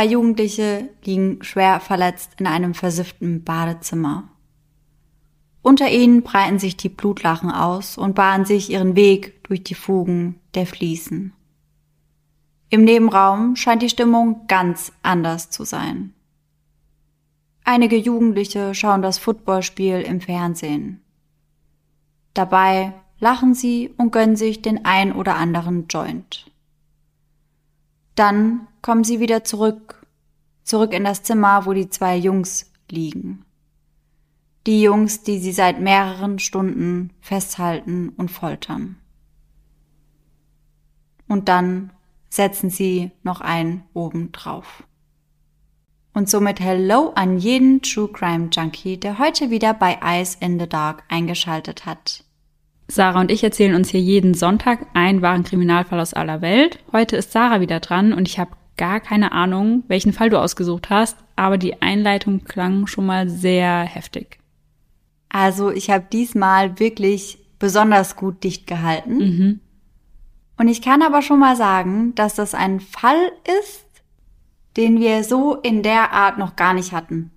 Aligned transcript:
Zwei 0.00 0.06
Jugendliche 0.06 0.88
liegen 1.04 1.44
schwer 1.44 1.78
verletzt 1.78 2.36
in 2.38 2.46
einem 2.46 2.72
versifften 2.72 3.44
Badezimmer. 3.44 4.30
Unter 5.60 5.90
ihnen 5.90 6.22
breiten 6.22 6.58
sich 6.58 6.78
die 6.78 6.88
Blutlachen 6.88 7.50
aus 7.50 7.98
und 7.98 8.14
bahnen 8.14 8.46
sich 8.46 8.70
ihren 8.70 8.96
Weg 8.96 9.44
durch 9.44 9.62
die 9.62 9.74
Fugen 9.74 10.40
der 10.54 10.64
Fliesen. 10.64 11.34
Im 12.70 12.84
Nebenraum 12.84 13.56
scheint 13.56 13.82
die 13.82 13.90
Stimmung 13.90 14.46
ganz 14.48 14.90
anders 15.02 15.50
zu 15.50 15.64
sein. 15.64 16.14
Einige 17.64 17.96
Jugendliche 17.96 18.74
schauen 18.74 19.02
das 19.02 19.18
Footballspiel 19.18 20.00
im 20.00 20.22
Fernsehen. 20.22 21.02
Dabei 22.32 22.94
lachen 23.18 23.52
sie 23.52 23.92
und 23.98 24.12
gönnen 24.12 24.36
sich 24.36 24.62
den 24.62 24.82
ein 24.86 25.12
oder 25.12 25.36
anderen 25.36 25.88
Joint. 25.88 26.49
Dann 28.14 28.66
kommen 28.82 29.04
sie 29.04 29.20
wieder 29.20 29.44
zurück, 29.44 30.06
zurück 30.64 30.92
in 30.92 31.04
das 31.04 31.22
Zimmer, 31.22 31.66
wo 31.66 31.72
die 31.72 31.88
zwei 31.88 32.16
Jungs 32.16 32.70
liegen. 32.88 33.44
Die 34.66 34.82
Jungs, 34.82 35.22
die 35.22 35.38
sie 35.38 35.52
seit 35.52 35.80
mehreren 35.80 36.38
Stunden 36.38 37.12
festhalten 37.20 38.10
und 38.10 38.30
foltern. 38.30 38.96
Und 41.28 41.48
dann 41.48 41.92
setzen 42.28 42.70
sie 42.70 43.12
noch 43.22 43.40
einen 43.40 43.84
oben 43.94 44.32
drauf. 44.32 44.84
Und 46.12 46.28
somit 46.28 46.60
Hello 46.60 47.12
an 47.14 47.38
jeden 47.38 47.82
True 47.82 48.08
Crime 48.08 48.50
Junkie, 48.52 48.98
der 48.98 49.18
heute 49.18 49.50
wieder 49.50 49.72
bei 49.72 49.98
Eyes 50.02 50.34
in 50.34 50.58
the 50.58 50.68
Dark 50.68 51.04
eingeschaltet 51.08 51.86
hat. 51.86 52.24
Sarah 52.90 53.20
und 53.20 53.30
ich 53.30 53.44
erzählen 53.44 53.74
uns 53.74 53.88
hier 53.88 54.00
jeden 54.00 54.34
Sonntag 54.34 54.86
einen 54.94 55.22
wahren 55.22 55.44
Kriminalfall 55.44 56.00
aus 56.00 56.12
aller 56.12 56.40
Welt. 56.40 56.80
Heute 56.92 57.16
ist 57.16 57.32
Sarah 57.32 57.60
wieder 57.60 57.80
dran 57.80 58.12
und 58.12 58.26
ich 58.26 58.38
habe 58.38 58.50
gar 58.76 59.00
keine 59.00 59.32
Ahnung, 59.32 59.84
welchen 59.88 60.12
Fall 60.12 60.30
du 60.30 60.40
ausgesucht 60.40 60.90
hast, 60.90 61.16
aber 61.36 61.56
die 61.56 61.82
Einleitung 61.82 62.44
klang 62.44 62.86
schon 62.86 63.06
mal 63.06 63.28
sehr 63.28 63.82
heftig. 63.82 64.38
Also 65.28 65.70
ich 65.70 65.90
habe 65.90 66.06
diesmal 66.12 66.80
wirklich 66.80 67.38
besonders 67.58 68.16
gut 68.16 68.42
dicht 68.42 68.66
gehalten. 68.66 69.16
Mhm. 69.18 69.60
Und 70.56 70.68
ich 70.68 70.82
kann 70.82 71.02
aber 71.02 71.22
schon 71.22 71.38
mal 71.38 71.56
sagen, 71.56 72.14
dass 72.16 72.34
das 72.34 72.54
ein 72.54 72.80
Fall 72.80 73.30
ist, 73.62 73.86
den 74.76 74.98
wir 74.98 75.22
so 75.24 75.54
in 75.54 75.82
der 75.82 76.12
Art 76.12 76.38
noch 76.38 76.56
gar 76.56 76.74
nicht 76.74 76.92
hatten. 76.92 77.30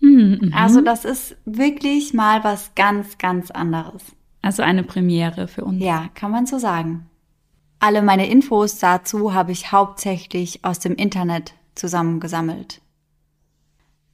Mhm. 0.00 0.52
Also 0.54 0.80
das 0.80 1.04
ist 1.04 1.36
wirklich 1.44 2.14
mal 2.14 2.44
was 2.44 2.74
ganz, 2.74 3.18
ganz 3.18 3.50
anderes. 3.50 4.02
Also 4.44 4.62
eine 4.62 4.82
Premiere 4.82 5.48
für 5.48 5.64
uns. 5.64 5.82
Ja, 5.82 6.10
kann 6.14 6.30
man 6.30 6.44
so 6.44 6.58
sagen. 6.58 7.08
Alle 7.80 8.02
meine 8.02 8.28
Infos 8.28 8.78
dazu 8.78 9.32
habe 9.32 9.52
ich 9.52 9.72
hauptsächlich 9.72 10.62
aus 10.66 10.80
dem 10.80 10.96
Internet 10.96 11.54
zusammengesammelt. 11.74 12.82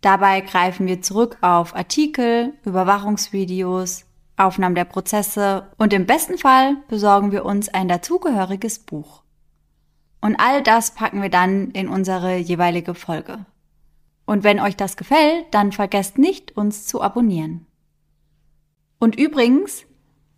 Dabei 0.03 0.41
greifen 0.43 0.87
wir 0.87 1.03
zurück 1.03 1.37
auf 1.41 1.75
Artikel, 1.75 2.55
Überwachungsvideos, 2.65 4.05
Aufnahmen 4.37 4.77
der 4.77 4.85
Prozesse 4.85 5.67
und 5.79 5.93
im 5.93 6.07
besten 6.07 6.39
Fall 6.39 6.77
besorgen 6.87 7.33
wir 7.33 7.45
uns 7.45 7.69
ein 7.69 7.89
dazugehöriges 7.89 8.79
Buch. 8.79 9.25
Und 10.21 10.37
all 10.37 10.63
das 10.63 10.95
packen 10.95 11.23
wir 11.23 11.31
dann 11.31 11.73
in 11.73 11.89
unsere 11.89 12.37
jeweilige 12.37 12.95
Folge. 12.95 13.47
Und 14.27 14.45
wenn 14.45 14.61
euch 14.61 14.77
das 14.77 14.97
gefällt, 14.97 15.47
dann 15.51 15.73
vergesst 15.73 16.19
nicht, 16.19 16.57
uns 16.57 16.87
zu 16.87 17.03
abonnieren. 17.03 17.67
Und 19.01 19.19
übrigens, 19.19 19.87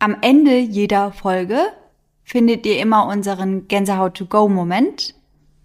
am 0.02 0.16
Ende 0.20 0.58
jeder 0.58 1.12
Folge 1.12 1.60
findet 2.24 2.66
ihr 2.66 2.80
immer 2.80 3.06
unseren 3.06 3.68
Gänsehaut-to-go-Moment 3.68 5.14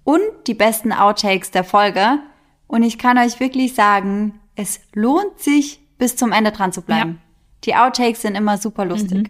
und 0.04 0.22
die 0.46 0.54
besten 0.54 0.94
Outtakes 0.94 1.50
der 1.50 1.64
Folge, 1.64 2.20
und 2.68 2.84
ich 2.84 3.00
kann 3.00 3.18
euch 3.18 3.40
wirklich 3.40 3.74
sagen, 3.74 4.40
es 4.56 4.80
lohnt 4.94 5.40
sich, 5.40 5.80
bis 5.98 6.16
zum 6.16 6.32
Ende 6.32 6.52
dran 6.52 6.72
zu 6.72 6.84
bleiben. 6.84 7.12
Ja. 7.12 7.18
Die 7.64 7.76
Outtakes 7.76 8.22
sind 8.22 8.36
immer 8.36 8.58
super 8.58 8.86
lustig. 8.86 9.18
Mhm. 9.18 9.30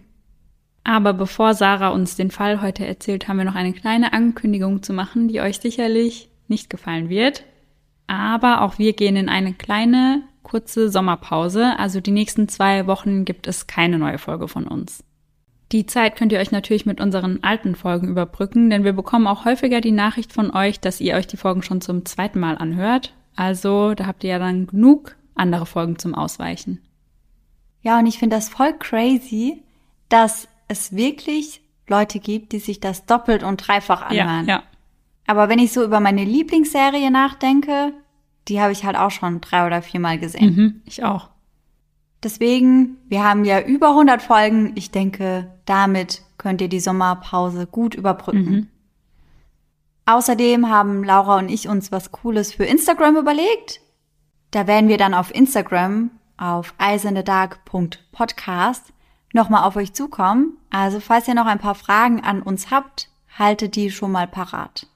Aber 0.84 1.14
bevor 1.14 1.54
Sarah 1.54 1.88
uns 1.88 2.16
den 2.16 2.30
Fall 2.30 2.60
heute 2.60 2.86
erzählt, 2.86 3.28
haben 3.28 3.38
wir 3.38 3.44
noch 3.44 3.54
eine 3.54 3.72
kleine 3.72 4.12
Ankündigung 4.12 4.82
zu 4.82 4.92
machen, 4.92 5.28
die 5.28 5.40
euch 5.40 5.60
sicherlich 5.60 6.28
nicht 6.48 6.68
gefallen 6.68 7.08
wird. 7.08 7.44
Aber 8.08 8.60
auch 8.60 8.78
wir 8.78 8.92
gehen 8.92 9.16
in 9.16 9.30
eine 9.30 9.54
kleine, 9.54 10.22
kurze 10.48 10.90
Sommerpause. 10.90 11.78
Also 11.78 12.00
die 12.00 12.10
nächsten 12.10 12.48
zwei 12.48 12.86
Wochen 12.86 13.24
gibt 13.24 13.46
es 13.46 13.66
keine 13.66 13.98
neue 13.98 14.18
Folge 14.18 14.48
von 14.48 14.66
uns. 14.66 15.04
Die 15.72 15.84
Zeit 15.84 16.16
könnt 16.16 16.32
ihr 16.32 16.38
euch 16.38 16.50
natürlich 16.50 16.86
mit 16.86 17.00
unseren 17.00 17.42
alten 17.42 17.74
Folgen 17.74 18.08
überbrücken, 18.08 18.70
denn 18.70 18.84
wir 18.84 18.94
bekommen 18.94 19.26
auch 19.26 19.44
häufiger 19.44 19.80
die 19.82 19.92
Nachricht 19.92 20.32
von 20.32 20.50
euch, 20.50 20.80
dass 20.80 21.00
ihr 21.00 21.14
euch 21.14 21.26
die 21.26 21.36
Folgen 21.36 21.62
schon 21.62 21.82
zum 21.82 22.06
zweiten 22.06 22.40
Mal 22.40 22.56
anhört. 22.56 23.14
Also 23.36 23.94
da 23.94 24.06
habt 24.06 24.24
ihr 24.24 24.30
ja 24.30 24.38
dann 24.38 24.66
genug 24.66 25.16
andere 25.34 25.66
Folgen 25.66 25.98
zum 25.98 26.14
Ausweichen. 26.14 26.80
Ja, 27.82 27.98
und 27.98 28.06
ich 28.06 28.18
finde 28.18 28.36
das 28.36 28.48
voll 28.48 28.72
crazy, 28.78 29.62
dass 30.08 30.48
es 30.68 30.96
wirklich 30.96 31.60
Leute 31.86 32.18
gibt, 32.18 32.52
die 32.52 32.58
sich 32.58 32.80
das 32.80 33.06
doppelt 33.06 33.42
und 33.42 33.56
dreifach 33.58 34.02
anhören. 34.02 34.46
Ja, 34.46 34.56
ja. 34.56 34.62
Aber 35.26 35.48
wenn 35.50 35.58
ich 35.58 35.72
so 35.72 35.84
über 35.84 36.00
meine 36.00 36.24
Lieblingsserie 36.24 37.10
nachdenke, 37.10 37.92
die 38.48 38.60
habe 38.60 38.72
ich 38.72 38.84
halt 38.84 38.96
auch 38.96 39.10
schon 39.10 39.40
drei 39.40 39.66
oder 39.66 39.82
viermal 39.82 40.18
gesehen. 40.18 40.54
Mhm, 40.54 40.82
ich 40.84 41.04
auch. 41.04 41.28
Deswegen, 42.22 42.96
wir 43.08 43.22
haben 43.22 43.44
ja 43.44 43.60
über 43.60 43.90
100 43.90 44.22
Folgen. 44.22 44.72
Ich 44.74 44.90
denke, 44.90 45.52
damit 45.66 46.22
könnt 46.36 46.60
ihr 46.60 46.68
die 46.68 46.80
Sommerpause 46.80 47.66
gut 47.66 47.94
überbrücken. 47.94 48.50
Mhm. 48.50 48.66
Außerdem 50.06 50.68
haben 50.68 51.04
Laura 51.04 51.38
und 51.38 51.50
ich 51.50 51.68
uns 51.68 51.92
was 51.92 52.10
Cooles 52.10 52.54
für 52.54 52.64
Instagram 52.64 53.16
überlegt. 53.16 53.80
Da 54.50 54.66
werden 54.66 54.88
wir 54.88 54.96
dann 54.96 55.14
auf 55.14 55.32
Instagram 55.34 56.10
auf 56.38 56.72
eisendedark.podcast 56.78 58.92
nochmal 59.34 59.64
auf 59.64 59.76
euch 59.76 59.92
zukommen. 59.92 60.56
Also 60.70 61.00
falls 61.00 61.28
ihr 61.28 61.34
noch 61.34 61.44
ein 61.46 61.58
paar 61.58 61.74
Fragen 61.74 62.24
an 62.24 62.40
uns 62.42 62.70
habt, 62.70 63.10
haltet 63.38 63.76
die 63.76 63.90
schon 63.90 64.12
mal 64.12 64.26
parat. 64.26 64.86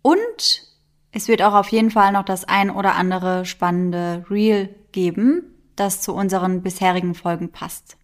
Und 0.00 0.71
es 1.12 1.28
wird 1.28 1.42
auch 1.42 1.54
auf 1.54 1.68
jeden 1.68 1.90
Fall 1.90 2.12
noch 2.12 2.24
das 2.24 2.44
ein 2.44 2.70
oder 2.70 2.96
andere 2.96 3.44
spannende 3.44 4.24
Reel 4.30 4.74
geben, 4.92 5.44
das 5.76 6.00
zu 6.00 6.14
unseren 6.14 6.62
bisherigen 6.62 7.14
Folgen 7.14 7.52
passt. 7.52 7.96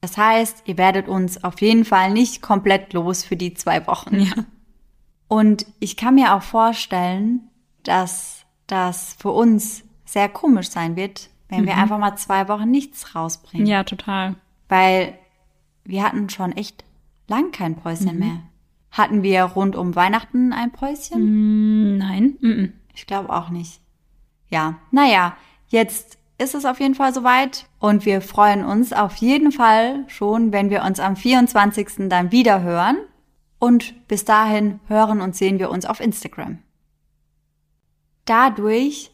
Das 0.00 0.16
heißt, 0.16 0.62
ihr 0.66 0.78
werdet 0.78 1.08
uns 1.08 1.42
auf 1.42 1.60
jeden 1.60 1.84
Fall 1.84 2.12
nicht 2.12 2.42
komplett 2.42 2.92
los 2.92 3.24
für 3.24 3.36
die 3.36 3.54
zwei 3.54 3.86
Wochen. 3.86 4.20
Ja. 4.20 4.34
Und 5.28 5.66
ich 5.80 5.96
kann 5.96 6.14
mir 6.14 6.34
auch 6.34 6.42
vorstellen, 6.42 7.48
dass 7.82 8.44
das 8.66 9.16
für 9.18 9.30
uns 9.30 9.82
sehr 10.04 10.28
komisch 10.28 10.68
sein 10.68 10.96
wird, 10.96 11.30
wenn 11.48 11.62
mhm. 11.62 11.66
wir 11.66 11.76
einfach 11.76 11.98
mal 11.98 12.16
zwei 12.16 12.48
Wochen 12.48 12.70
nichts 12.70 13.14
rausbringen. 13.14 13.66
Ja, 13.66 13.82
total. 13.82 14.36
Weil 14.68 15.18
wir 15.84 16.02
hatten 16.04 16.28
schon 16.30 16.52
echt 16.52 16.84
lang 17.26 17.50
kein 17.50 17.76
Päuschen 17.76 18.14
mhm. 18.14 18.18
mehr. 18.18 18.42
Hatten 18.94 19.22
wir 19.22 19.42
rund 19.44 19.76
um 19.76 19.94
Weihnachten 19.94 20.54
ein 20.54 20.72
Päuschen? 20.72 21.94
Mm, 21.94 21.98
nein. 21.98 22.36
Mm 22.40 22.64
ich 22.94 23.06
glaube 23.06 23.30
auch 23.30 23.50
nicht. 23.50 23.80
Ja, 24.48 24.76
naja, 24.90 25.36
jetzt 25.68 26.18
ist 26.38 26.54
es 26.54 26.64
auf 26.64 26.80
jeden 26.80 26.94
Fall 26.94 27.12
soweit 27.12 27.66
und 27.78 28.06
wir 28.06 28.20
freuen 28.20 28.64
uns 28.64 28.92
auf 28.92 29.16
jeden 29.16 29.52
Fall 29.52 30.04
schon, 30.08 30.52
wenn 30.52 30.70
wir 30.70 30.82
uns 30.84 31.00
am 31.00 31.16
24. 31.16 32.08
dann 32.08 32.32
wieder 32.32 32.62
hören. 32.62 32.96
Und 33.58 34.06
bis 34.08 34.26
dahin 34.26 34.80
hören 34.88 35.22
und 35.22 35.34
sehen 35.34 35.58
wir 35.58 35.70
uns 35.70 35.86
auf 35.86 36.00
Instagram. 36.00 36.58
Dadurch, 38.26 39.10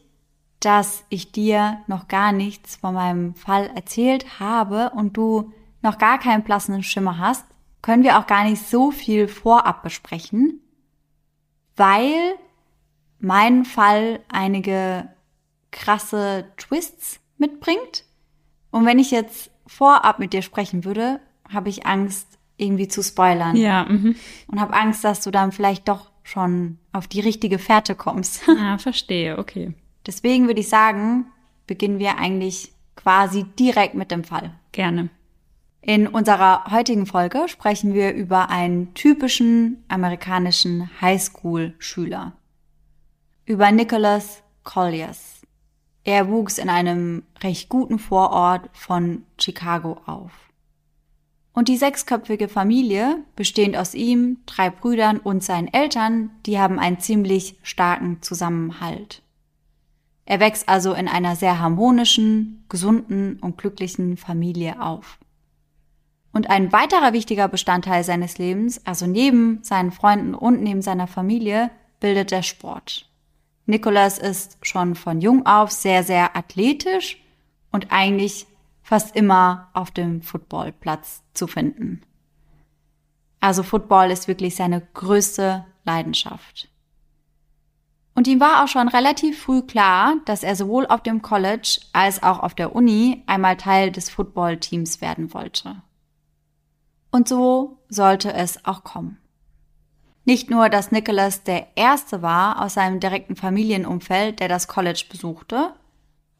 dass 0.58 1.04
ich 1.08 1.30
dir 1.30 1.78
noch 1.86 2.08
gar 2.08 2.32
nichts 2.32 2.76
von 2.76 2.94
meinem 2.94 3.34
Fall 3.34 3.70
erzählt 3.76 4.40
habe 4.40 4.90
und 4.90 5.16
du 5.16 5.52
noch 5.82 5.98
gar 5.98 6.18
keinen 6.18 6.42
blassen 6.42 6.82
Schimmer 6.82 7.18
hast, 7.18 7.46
können 7.82 8.02
wir 8.02 8.18
auch 8.18 8.26
gar 8.26 8.44
nicht 8.44 8.66
so 8.66 8.90
viel 8.90 9.28
vorab 9.28 9.82
besprechen, 9.82 10.60
weil 11.76 12.34
mein 13.18 13.64
Fall 13.64 14.20
einige 14.28 15.08
krasse 15.70 16.46
Twists 16.56 17.20
mitbringt. 17.38 18.04
Und 18.70 18.86
wenn 18.86 18.98
ich 18.98 19.10
jetzt 19.10 19.50
vorab 19.66 20.18
mit 20.18 20.32
dir 20.32 20.42
sprechen 20.42 20.84
würde, 20.84 21.20
habe 21.48 21.68
ich 21.68 21.86
Angst, 21.86 22.38
irgendwie 22.56 22.88
zu 22.88 23.02
spoilern. 23.02 23.56
Ja. 23.56 23.86
Mhm. 23.88 24.14
Und 24.46 24.60
habe 24.60 24.74
Angst, 24.74 25.02
dass 25.02 25.22
du 25.22 25.30
dann 25.30 25.52
vielleicht 25.52 25.88
doch 25.88 26.10
schon 26.22 26.78
auf 26.92 27.08
die 27.08 27.20
richtige 27.20 27.58
Fährte 27.58 27.94
kommst. 27.94 28.42
Ah, 28.48 28.78
verstehe, 28.78 29.38
okay. 29.38 29.72
Deswegen 30.06 30.46
würde 30.46 30.60
ich 30.60 30.68
sagen, 30.68 31.26
beginnen 31.66 31.98
wir 31.98 32.18
eigentlich 32.18 32.72
quasi 32.96 33.44
direkt 33.58 33.94
mit 33.94 34.10
dem 34.10 34.24
Fall. 34.24 34.52
Gerne. 34.72 35.08
In 35.82 36.06
unserer 36.06 36.70
heutigen 36.70 37.06
Folge 37.06 37.48
sprechen 37.48 37.94
wir 37.94 38.12
über 38.12 38.50
einen 38.50 38.92
typischen 38.92 39.82
amerikanischen 39.88 40.90
Highschool-Schüler. 41.00 42.32
Über 43.46 43.72
Nicholas 43.72 44.42
Colliers. 44.62 45.40
Er 46.04 46.28
wuchs 46.28 46.58
in 46.58 46.68
einem 46.68 47.22
recht 47.42 47.70
guten 47.70 47.98
Vorort 47.98 48.68
von 48.74 49.24
Chicago 49.40 50.02
auf. 50.04 50.32
Und 51.54 51.68
die 51.68 51.78
sechsköpfige 51.78 52.48
Familie, 52.48 53.24
bestehend 53.34 53.76
aus 53.76 53.94
ihm, 53.94 54.38
drei 54.44 54.68
Brüdern 54.68 55.18
und 55.18 55.42
seinen 55.42 55.68
Eltern, 55.68 56.30
die 56.44 56.58
haben 56.58 56.78
einen 56.78 57.00
ziemlich 57.00 57.58
starken 57.62 58.20
Zusammenhalt. 58.20 59.22
Er 60.26 60.40
wächst 60.40 60.68
also 60.68 60.92
in 60.92 61.08
einer 61.08 61.36
sehr 61.36 61.58
harmonischen, 61.58 62.64
gesunden 62.68 63.38
und 63.40 63.56
glücklichen 63.56 64.18
Familie 64.18 64.80
auf. 64.80 65.18
Und 66.32 66.48
ein 66.48 66.72
weiterer 66.72 67.12
wichtiger 67.12 67.48
Bestandteil 67.48 68.04
seines 68.04 68.38
Lebens, 68.38 68.84
also 68.86 69.06
neben 69.06 69.62
seinen 69.62 69.90
Freunden 69.90 70.34
und 70.34 70.62
neben 70.62 70.82
seiner 70.82 71.06
Familie, 71.06 71.70
bildet 71.98 72.30
der 72.30 72.42
Sport. 72.42 73.08
Nicholas 73.66 74.18
ist 74.18 74.58
schon 74.62 74.94
von 74.94 75.20
jung 75.20 75.46
auf 75.46 75.70
sehr, 75.70 76.02
sehr 76.02 76.36
athletisch 76.36 77.18
und 77.70 77.88
eigentlich 77.90 78.46
fast 78.82 79.14
immer 79.14 79.68
auf 79.74 79.90
dem 79.90 80.22
Footballplatz 80.22 81.22
zu 81.34 81.46
finden. 81.46 82.02
Also 83.40 83.62
Football 83.62 84.10
ist 84.10 84.28
wirklich 84.28 84.56
seine 84.56 84.80
größte 84.94 85.64
Leidenschaft. 85.84 86.68
Und 88.14 88.26
ihm 88.26 88.40
war 88.40 88.62
auch 88.62 88.68
schon 88.68 88.88
relativ 88.88 89.40
früh 89.40 89.62
klar, 89.62 90.16
dass 90.24 90.42
er 90.42 90.56
sowohl 90.56 90.86
auf 90.86 91.02
dem 91.02 91.22
College 91.22 91.80
als 91.92 92.22
auch 92.22 92.40
auf 92.40 92.54
der 92.54 92.74
Uni 92.74 93.22
einmal 93.26 93.56
Teil 93.56 93.92
des 93.92 94.10
Footballteams 94.10 95.00
werden 95.00 95.32
wollte. 95.32 95.76
Und 97.10 97.28
so 97.28 97.78
sollte 97.88 98.32
es 98.32 98.64
auch 98.64 98.84
kommen. 98.84 99.18
Nicht 100.24 100.50
nur, 100.50 100.68
dass 100.68 100.92
Nicholas 100.92 101.42
der 101.42 101.66
Erste 101.76 102.22
war 102.22 102.62
aus 102.62 102.74
seinem 102.74 103.00
direkten 103.00 103.36
Familienumfeld, 103.36 104.38
der 104.40 104.48
das 104.48 104.68
College 104.68 105.04
besuchte, 105.10 105.74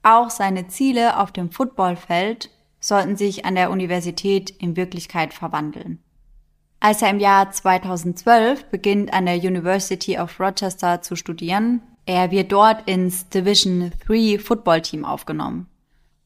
auch 0.03 0.31
seine 0.31 0.69
Ziele 0.69 1.19
auf 1.19 1.33
dem 1.33 1.51
Footballfeld 1.51 2.51
sollten 2.81 3.17
sich 3.17 3.45
an 3.45 3.55
der 3.55 3.71
Universität 3.71 4.51
in 4.51 4.77
Wirklichkeit 4.77 5.35
verwandeln. 5.35 5.99
Als 6.81 7.03
er 7.03 7.11
im 7.11 7.21
Jahr 7.21 7.51
2012 7.51 8.67
beginnt 8.67 9.13
an 9.13 9.27
der 9.27 9.37
University 9.37 10.19
of 10.19 10.41
Rochester 10.41 11.03
zu 11.03 11.15
studieren, 11.15 11.83
er 12.07 12.31
wird 12.31 12.53
dort 12.53 12.89
ins 12.89 13.29
Division 13.29 13.93
3 14.07 14.39
Football 14.39 14.81
Team 14.81 15.05
aufgenommen. 15.05 15.67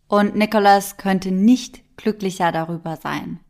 Und 0.06 0.36
Nicholas 0.36 0.96
könnte 0.96 1.32
nicht 1.32 1.82
glücklicher 1.96 2.52
darüber 2.52 2.96
sein. 2.96 3.40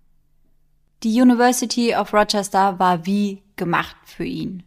Die 1.05 1.21
University 1.21 1.95
of 1.95 2.15
Rochester 2.15 2.79
war 2.79 3.05
wie 3.05 3.43
gemacht 3.56 3.95
für 4.06 4.25
ihn. 4.25 4.62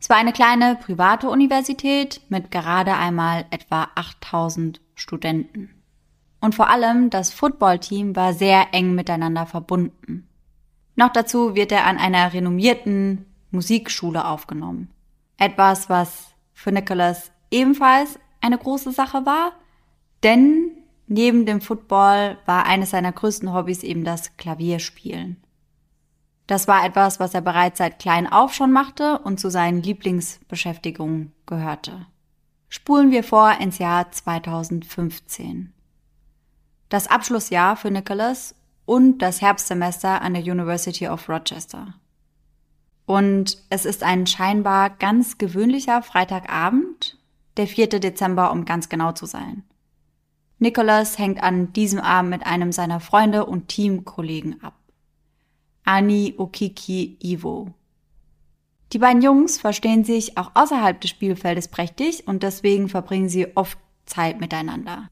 Es 0.00 0.10
war 0.10 0.16
eine 0.16 0.32
kleine 0.32 0.74
private 0.74 1.30
Universität 1.30 2.20
mit 2.28 2.50
gerade 2.50 2.96
einmal 2.96 3.44
etwa 3.50 3.86
8000 3.94 4.80
Studenten. 4.96 5.70
Und 6.40 6.56
vor 6.56 6.68
allem 6.68 7.10
das 7.10 7.30
Footballteam 7.32 8.16
war 8.16 8.34
sehr 8.34 8.74
eng 8.74 8.96
miteinander 8.96 9.46
verbunden. 9.46 10.26
Noch 10.96 11.12
dazu 11.12 11.54
wird 11.54 11.70
er 11.70 11.86
an 11.86 11.96
einer 11.96 12.32
renommierten 12.32 13.24
Musikschule 13.52 14.24
aufgenommen. 14.26 14.90
Etwas, 15.36 15.88
was 15.88 16.34
für 16.52 16.72
Nicholas 16.72 17.30
ebenfalls 17.52 18.18
eine 18.40 18.58
große 18.58 18.90
Sache 18.90 19.24
war, 19.26 19.52
denn 20.24 20.72
neben 21.06 21.46
dem 21.46 21.60
Football 21.60 22.38
war 22.46 22.66
eines 22.66 22.90
seiner 22.90 23.12
größten 23.12 23.54
Hobbys 23.54 23.84
eben 23.84 24.02
das 24.02 24.36
Klavierspielen. 24.36 25.36
Das 26.52 26.68
war 26.68 26.84
etwas, 26.84 27.18
was 27.18 27.32
er 27.32 27.40
bereits 27.40 27.78
seit 27.78 27.98
klein 27.98 28.30
auf 28.30 28.52
schon 28.52 28.72
machte 28.72 29.20
und 29.20 29.40
zu 29.40 29.48
seinen 29.48 29.82
Lieblingsbeschäftigungen 29.82 31.32
gehörte. 31.46 32.04
Spulen 32.68 33.10
wir 33.10 33.24
vor 33.24 33.58
ins 33.58 33.78
Jahr 33.78 34.10
2015. 34.10 35.72
Das 36.90 37.06
Abschlussjahr 37.06 37.76
für 37.76 37.90
Nicholas 37.90 38.54
und 38.84 39.20
das 39.20 39.40
Herbstsemester 39.40 40.20
an 40.20 40.34
der 40.34 40.42
University 40.42 41.08
of 41.08 41.26
Rochester. 41.26 41.94
Und 43.06 43.56
es 43.70 43.86
ist 43.86 44.02
ein 44.02 44.26
scheinbar 44.26 44.90
ganz 44.90 45.38
gewöhnlicher 45.38 46.02
Freitagabend, 46.02 47.16
der 47.56 47.66
4. 47.66 47.98
Dezember, 47.98 48.52
um 48.52 48.66
ganz 48.66 48.90
genau 48.90 49.12
zu 49.12 49.24
sein. 49.24 49.62
Nicholas 50.58 51.18
hängt 51.18 51.42
an 51.42 51.72
diesem 51.72 52.00
Abend 52.00 52.28
mit 52.28 52.44
einem 52.44 52.72
seiner 52.72 53.00
Freunde 53.00 53.46
und 53.46 53.68
Teamkollegen 53.68 54.62
ab. 54.62 54.74
Ani 55.84 56.34
Okiki 56.38 57.16
Ivo. 57.22 57.72
Die 58.92 58.98
beiden 58.98 59.22
Jungs 59.22 59.58
verstehen 59.58 60.04
sich 60.04 60.36
auch 60.36 60.50
außerhalb 60.54 61.00
des 61.00 61.10
Spielfeldes 61.10 61.68
prächtig 61.68 62.28
und 62.28 62.42
deswegen 62.42 62.88
verbringen 62.88 63.28
sie 63.28 63.56
oft 63.56 63.78
Zeit 64.04 64.38
miteinander. 64.38 65.08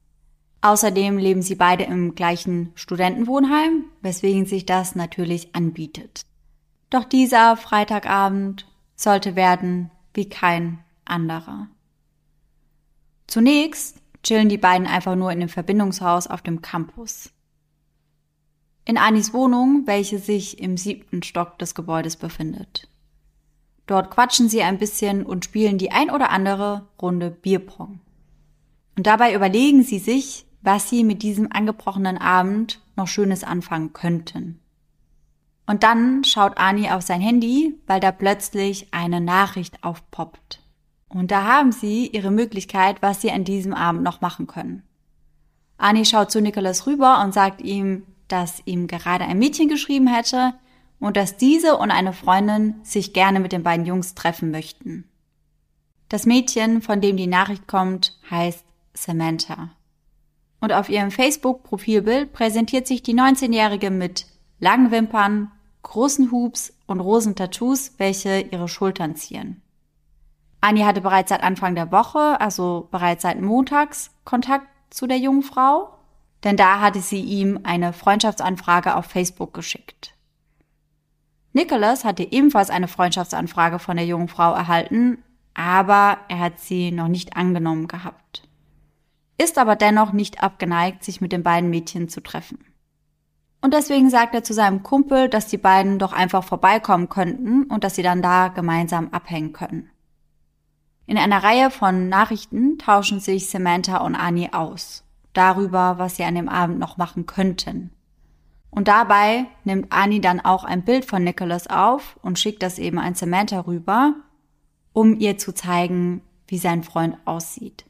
Außerdem 0.61 1.17
leben 1.17 1.41
sie 1.41 1.55
beide 1.55 1.85
im 1.85 2.13
gleichen 2.13 2.71
Studentenwohnheim, 2.75 3.85
weswegen 4.01 4.45
sich 4.45 4.67
das 4.67 4.95
natürlich 4.95 5.55
anbietet. 5.55 6.21
Doch 6.91 7.03
dieser 7.03 7.57
Freitagabend 7.57 8.67
sollte 8.95 9.35
werden 9.35 9.89
wie 10.13 10.29
kein 10.29 10.79
anderer. 11.03 11.67
Zunächst 13.25 13.97
chillen 14.23 14.49
die 14.49 14.57
beiden 14.57 14.85
einfach 14.85 15.15
nur 15.15 15.31
in 15.31 15.39
dem 15.39 15.49
Verbindungshaus 15.49 16.27
auf 16.27 16.43
dem 16.43 16.61
Campus 16.61 17.31
in 18.85 18.97
Anis 18.97 19.33
Wohnung, 19.33 19.83
welche 19.85 20.19
sich 20.19 20.59
im 20.59 20.77
siebten 20.77 21.23
Stock 21.23 21.59
des 21.59 21.75
Gebäudes 21.75 22.17
befindet. 22.17 22.89
Dort 23.87 24.11
quatschen 24.11 24.49
sie 24.49 24.63
ein 24.63 24.77
bisschen 24.77 25.25
und 25.25 25.45
spielen 25.45 25.77
die 25.77 25.91
ein 25.91 26.09
oder 26.09 26.29
andere 26.29 26.87
Runde 27.01 27.29
Bierpong. 27.29 27.99
Und 28.97 29.07
dabei 29.07 29.33
überlegen 29.33 29.83
sie 29.83 29.99
sich, 29.99 30.45
was 30.61 30.89
sie 30.89 31.03
mit 31.03 31.23
diesem 31.23 31.51
angebrochenen 31.51 32.17
Abend 32.17 32.81
noch 32.95 33.07
Schönes 33.07 33.43
anfangen 33.43 33.93
könnten. 33.93 34.59
Und 35.65 35.83
dann 35.83 36.23
schaut 36.23 36.57
Ani 36.57 36.89
auf 36.89 37.01
sein 37.01 37.21
Handy, 37.21 37.79
weil 37.87 37.99
da 37.99 38.11
plötzlich 38.11 38.87
eine 38.91 39.21
Nachricht 39.21 39.83
aufpoppt. 39.83 40.61
Und 41.07 41.31
da 41.31 41.43
haben 41.45 41.71
sie 41.71 42.07
ihre 42.07 42.31
Möglichkeit, 42.31 43.01
was 43.01 43.21
sie 43.21 43.31
an 43.31 43.43
diesem 43.43 43.73
Abend 43.73 44.03
noch 44.03 44.21
machen 44.21 44.47
können. 44.47 44.83
Ani 45.77 46.05
schaut 46.05 46.31
zu 46.31 46.41
Nicholas 46.41 46.87
rüber 46.87 47.21
und 47.23 47.33
sagt 47.33 47.61
ihm, 47.61 48.03
dass 48.31 48.61
ihm 48.65 48.87
gerade 48.87 49.25
ein 49.25 49.39
Mädchen 49.39 49.67
geschrieben 49.67 50.07
hätte 50.07 50.53
und 50.99 51.17
dass 51.17 51.37
diese 51.37 51.77
und 51.77 51.91
eine 51.91 52.13
Freundin 52.13 52.75
sich 52.83 53.13
gerne 53.13 53.39
mit 53.39 53.51
den 53.51 53.63
beiden 53.63 53.85
Jungs 53.85 54.15
treffen 54.15 54.51
möchten. 54.51 55.05
Das 56.09 56.25
Mädchen, 56.25 56.81
von 56.81 57.01
dem 57.01 57.17
die 57.17 57.27
Nachricht 57.27 57.67
kommt, 57.67 58.17
heißt 58.29 58.65
Samantha. 58.93 59.71
Und 60.59 60.73
auf 60.73 60.89
ihrem 60.89 61.09
Facebook-Profilbild 61.09 62.33
präsentiert 62.33 62.85
sich 62.85 63.01
die 63.01 63.15
19-Jährige 63.15 63.89
mit 63.89 64.27
langen 64.59 64.91
Wimpern, 64.91 65.51
großen 65.81 66.31
Hubs 66.31 66.73
und 66.85 66.99
rosen 66.99 67.35
Tattoos, 67.35 67.93
welche 67.97 68.41
ihre 68.41 68.67
Schultern 68.67 69.15
ziehen. 69.15 69.61
Annie 70.59 70.85
hatte 70.85 71.01
bereits 71.01 71.29
seit 71.29 71.41
Anfang 71.41 71.73
der 71.73 71.91
Woche, 71.91 72.39
also 72.39 72.87
bereits 72.91 73.23
seit 73.23 73.41
Montags, 73.41 74.11
Kontakt 74.23 74.67
zu 74.91 75.07
der 75.07 75.17
jungen 75.17 75.41
Frau 75.41 75.97
denn 76.43 76.57
da 76.57 76.79
hatte 76.79 77.01
sie 77.01 77.21
ihm 77.21 77.59
eine 77.63 77.93
Freundschaftsanfrage 77.93 78.95
auf 78.95 79.05
Facebook 79.05 79.53
geschickt. 79.53 80.15
Nicholas 81.53 82.05
hatte 82.05 82.31
ebenfalls 82.31 82.69
eine 82.69 82.87
Freundschaftsanfrage 82.87 83.79
von 83.79 83.97
der 83.97 84.05
jungen 84.05 84.29
Frau 84.29 84.53
erhalten, 84.53 85.23
aber 85.53 86.17
er 86.29 86.39
hat 86.39 86.59
sie 86.59 86.91
noch 86.91 87.09
nicht 87.09 87.35
angenommen 87.35 87.87
gehabt. 87.87 88.47
Ist 89.37 89.57
aber 89.57 89.75
dennoch 89.75 90.13
nicht 90.13 90.41
abgeneigt, 90.41 91.03
sich 91.03 91.19
mit 91.19 91.31
den 91.31 91.43
beiden 91.43 91.69
Mädchen 91.69 92.07
zu 92.09 92.21
treffen. 92.21 92.59
Und 93.59 93.73
deswegen 93.73 94.09
sagt 94.09 94.33
er 94.33 94.43
zu 94.43 94.53
seinem 94.53 94.81
Kumpel, 94.81 95.29
dass 95.29 95.47
die 95.47 95.57
beiden 95.57 95.99
doch 95.99 96.13
einfach 96.13 96.43
vorbeikommen 96.43 97.09
könnten 97.09 97.65
und 97.65 97.83
dass 97.83 97.95
sie 97.95 98.03
dann 98.03 98.21
da 98.21 98.47
gemeinsam 98.47 99.09
abhängen 99.09 99.53
können. 99.53 99.89
In 101.05 101.17
einer 101.17 101.43
Reihe 101.43 101.69
von 101.69 102.09
Nachrichten 102.09 102.79
tauschen 102.79 103.19
sich 103.19 103.49
Samantha 103.49 103.97
und 103.97 104.15
Annie 104.15 104.53
aus 104.53 105.03
darüber, 105.33 105.97
was 105.97 106.15
sie 106.15 106.23
an 106.23 106.35
dem 106.35 106.49
Abend 106.49 106.79
noch 106.79 106.97
machen 106.97 107.25
könnten. 107.25 107.91
Und 108.69 108.87
dabei 108.87 109.45
nimmt 109.65 109.91
Annie 109.91 110.21
dann 110.21 110.39
auch 110.39 110.63
ein 110.63 110.83
Bild 110.83 111.05
von 111.05 111.23
Nicholas 111.23 111.67
auf 111.67 112.17
und 112.21 112.39
schickt 112.39 112.63
das 112.63 112.79
eben 112.79 112.99
an 112.99 113.15
Samantha 113.15 113.59
rüber, 113.59 114.15
um 114.93 115.19
ihr 115.19 115.37
zu 115.37 115.53
zeigen, 115.53 116.21
wie 116.47 116.57
sein 116.57 116.83
Freund 116.83 117.17
aussieht. 117.25 117.85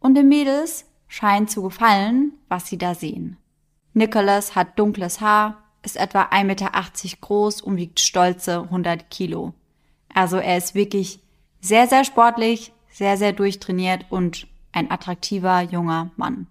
Und 0.00 0.14
den 0.14 0.28
Mädels 0.28 0.84
scheint 1.08 1.50
zu 1.50 1.62
gefallen, 1.62 2.32
was 2.48 2.66
sie 2.66 2.78
da 2.78 2.94
sehen. 2.94 3.36
Nicholas 3.94 4.54
hat 4.54 4.78
dunkles 4.78 5.20
Haar, 5.20 5.62
ist 5.82 5.96
etwa 5.96 6.22
1,80 6.22 6.44
Meter 6.44 6.70
groß 7.20 7.62
und 7.62 7.76
wiegt 7.76 8.00
stolze 8.00 8.62
100 8.62 9.10
Kilo. 9.10 9.54
Also 10.12 10.36
er 10.36 10.56
ist 10.58 10.74
wirklich 10.74 11.20
sehr, 11.60 11.86
sehr 11.86 12.04
sportlich, 12.04 12.72
sehr, 12.90 13.16
sehr 13.16 13.32
durchtrainiert 13.32 14.06
und 14.10 14.48
ein 14.76 14.90
attraktiver 14.90 15.62
junger 15.62 16.10
Mann. 16.16 16.46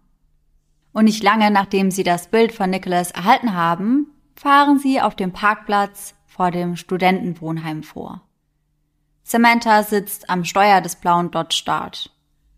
Und 0.91 1.05
nicht 1.05 1.23
lange 1.23 1.51
nachdem 1.51 1.91
sie 1.91 2.03
das 2.03 2.27
Bild 2.27 2.51
von 2.51 2.69
Nicholas 2.69 3.11
erhalten 3.11 3.53
haben, 3.53 4.07
fahren 4.35 4.79
sie 4.79 4.99
auf 4.99 5.15
dem 5.15 5.31
Parkplatz 5.31 6.15
vor 6.25 6.51
dem 6.51 6.75
Studentenwohnheim 6.75 7.83
vor. 7.83 8.21
Samantha 9.23 9.83
sitzt 9.83 10.29
am 10.29 10.43
Steuer 10.43 10.81
des 10.81 10.95
blauen 10.97 11.31
Dodge 11.31 11.63
Dart. 11.65 12.11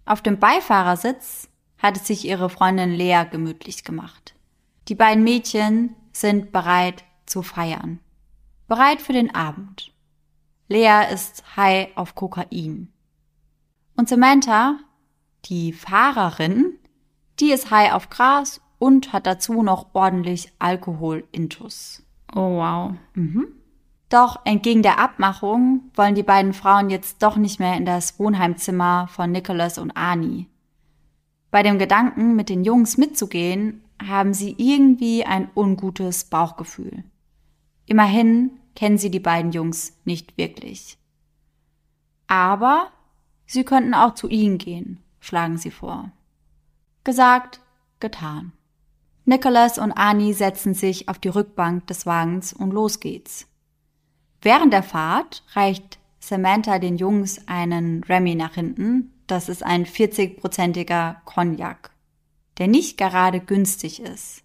Auf 0.05 0.21
dem 0.21 0.39
Beifahrersitz 0.39 1.49
hat 1.77 1.97
es 1.97 2.07
sich 2.07 2.25
ihre 2.25 2.49
Freundin 2.49 2.91
Lea 2.91 3.23
gemütlich 3.29 3.83
gemacht. 3.83 4.35
Die 4.87 4.95
beiden 4.95 5.23
Mädchen 5.23 5.95
sind 6.11 6.51
bereit 6.51 7.03
zu 7.25 7.43
feiern. 7.43 7.99
Bereit 8.67 9.01
für 9.01 9.13
den 9.13 9.33
Abend. 9.35 9.91
Lea 10.69 11.03
ist 11.13 11.43
high 11.55 11.89
auf 11.95 12.15
Kokain. 12.15 12.91
Und 13.95 14.09
Samantha, 14.09 14.79
die 15.49 15.73
Fahrerin, 15.73 16.73
die 17.39 17.51
ist 17.51 17.71
high 17.71 17.93
auf 17.93 18.09
Gras 18.09 18.61
und 18.79 19.13
hat 19.13 19.25
dazu 19.25 19.63
noch 19.63 19.87
ordentlich 19.93 20.51
Alkohol-Intus. 20.59 22.03
Oh 22.33 22.57
wow. 22.57 22.93
Mhm. 23.13 23.47
Doch 24.09 24.39
entgegen 24.45 24.83
der 24.83 24.99
Abmachung 24.99 25.91
wollen 25.95 26.15
die 26.15 26.23
beiden 26.23 26.53
Frauen 26.53 26.89
jetzt 26.89 27.21
doch 27.21 27.35
nicht 27.35 27.59
mehr 27.59 27.75
in 27.75 27.85
das 27.85 28.19
Wohnheimzimmer 28.19 29.07
von 29.09 29.31
Nicholas 29.31 29.77
und 29.77 29.91
Ani. 29.91 30.47
Bei 31.51 31.63
dem 31.63 31.77
Gedanken, 31.77 32.35
mit 32.35 32.49
den 32.49 32.63
Jungs 32.63 32.97
mitzugehen, 32.97 33.83
haben 34.05 34.33
sie 34.33 34.55
irgendwie 34.57 35.25
ein 35.25 35.49
ungutes 35.55 36.25
Bauchgefühl. 36.25 37.03
Immerhin 37.85 38.51
kennen 38.75 38.97
sie 38.97 39.09
die 39.09 39.19
beiden 39.19 39.51
Jungs 39.51 39.97
nicht 40.05 40.37
wirklich. 40.37 40.97
Aber 42.27 42.91
sie 43.45 43.63
könnten 43.63 43.93
auch 43.93 44.13
zu 44.13 44.27
ihnen 44.27 44.57
gehen, 44.57 45.01
schlagen 45.19 45.57
sie 45.57 45.71
vor. 45.71 46.11
Gesagt, 47.03 47.61
getan. 47.99 48.51
Nicholas 49.25 49.77
und 49.77 49.91
Ani 49.91 50.33
setzen 50.33 50.73
sich 50.73 51.09
auf 51.09 51.19
die 51.19 51.27
Rückbank 51.27 51.87
des 51.87 52.05
Wagens 52.05 52.53
und 52.53 52.71
los 52.71 52.99
geht's. 52.99 53.47
Während 54.41 54.71
der 54.71 54.83
Fahrt 54.83 55.43
reicht 55.53 55.99
Samantha 56.19 56.79
den 56.79 56.97
Jungs 56.97 57.47
einen 57.47 58.03
Remy 58.03 58.35
nach 58.35 58.53
hinten. 58.53 59.13
Das 59.27 59.49
ist 59.49 59.63
ein 59.63 59.85
40-prozentiger 59.85 61.17
Cognac, 61.25 61.91
der 62.57 62.67
nicht 62.67 62.97
gerade 62.97 63.39
günstig 63.39 64.01
ist. 64.01 64.43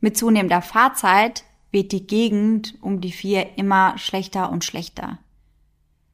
Mit 0.00 0.16
zunehmender 0.16 0.62
Fahrzeit 0.62 1.44
wird 1.70 1.92
die 1.92 2.06
Gegend 2.06 2.78
um 2.80 3.00
die 3.00 3.12
vier 3.12 3.58
immer 3.58 3.98
schlechter 3.98 4.50
und 4.50 4.64
schlechter. 4.64 5.18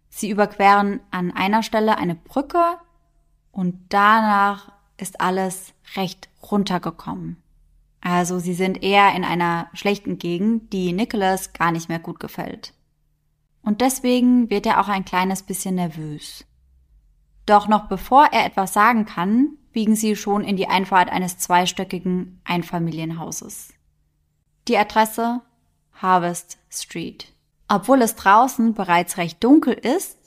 Sie 0.08 0.30
überqueren 0.30 1.00
an 1.10 1.30
einer 1.30 1.62
Stelle 1.62 1.98
eine 1.98 2.14
Brücke 2.14 2.78
und 3.52 3.78
danach 3.88 4.72
ist 4.96 5.20
alles 5.20 5.72
recht 5.96 6.28
runtergekommen. 6.42 7.42
Also 8.00 8.38
sie 8.38 8.54
sind 8.54 8.82
eher 8.82 9.14
in 9.14 9.24
einer 9.24 9.68
schlechten 9.72 10.18
Gegend, 10.18 10.72
die 10.72 10.92
Nicholas 10.92 11.52
gar 11.52 11.72
nicht 11.72 11.88
mehr 11.88 11.98
gut 11.98 12.20
gefällt. 12.20 12.74
Und 13.62 13.80
deswegen 13.80 14.50
wird 14.50 14.66
er 14.66 14.80
auch 14.80 14.88
ein 14.88 15.04
kleines 15.04 15.42
bisschen 15.42 15.74
nervös. 15.74 16.44
Doch 17.46 17.66
noch 17.66 17.88
bevor 17.88 18.26
er 18.32 18.46
etwas 18.46 18.72
sagen 18.72 19.04
kann, 19.04 19.56
biegen 19.72 19.96
sie 19.96 20.16
schon 20.16 20.44
in 20.44 20.56
die 20.56 20.68
Einfahrt 20.68 21.10
eines 21.10 21.38
zweistöckigen 21.38 22.40
Einfamilienhauses. 22.44 23.72
Die 24.68 24.76
Adresse 24.76 25.40
Harvest 25.94 26.58
Street. 26.70 27.32
Obwohl 27.68 28.02
es 28.02 28.14
draußen 28.14 28.74
bereits 28.74 29.16
recht 29.16 29.42
dunkel 29.42 29.74
ist, 29.74 30.17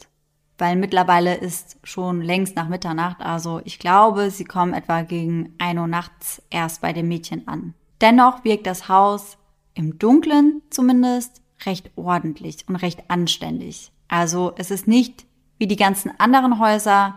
weil 0.62 0.76
mittlerweile 0.76 1.34
ist 1.34 1.78
schon 1.84 2.22
längst 2.22 2.56
nach 2.56 2.70
Mitternacht, 2.70 3.20
also 3.20 3.62
ich 3.66 3.80
glaube, 3.80 4.30
sie 4.30 4.46
kommen 4.46 4.76
etwa 4.76 5.02
gegen 5.02 5.56
1 5.58 5.80
Uhr 5.80 5.88
nachts 5.88 6.40
erst 6.52 6.82
bei 6.82 6.94
dem 6.94 7.08
Mädchen 7.08 7.48
an. 7.48 7.74
Dennoch 8.00 8.44
wirkt 8.44 8.68
das 8.68 8.88
Haus 8.88 9.40
im 9.74 9.98
Dunkeln 9.98 10.62
zumindest 10.70 11.42
recht 11.66 11.90
ordentlich 11.96 12.58
und 12.68 12.76
recht 12.76 13.10
anständig. 13.10 13.92
Also 14.08 14.54
es 14.56 14.70
ist 14.70 14.88
nicht 14.88 15.26
wie 15.58 15.66
die 15.66 15.78
ganzen 15.78 16.12
anderen 16.20 16.60
Häuser 16.60 17.16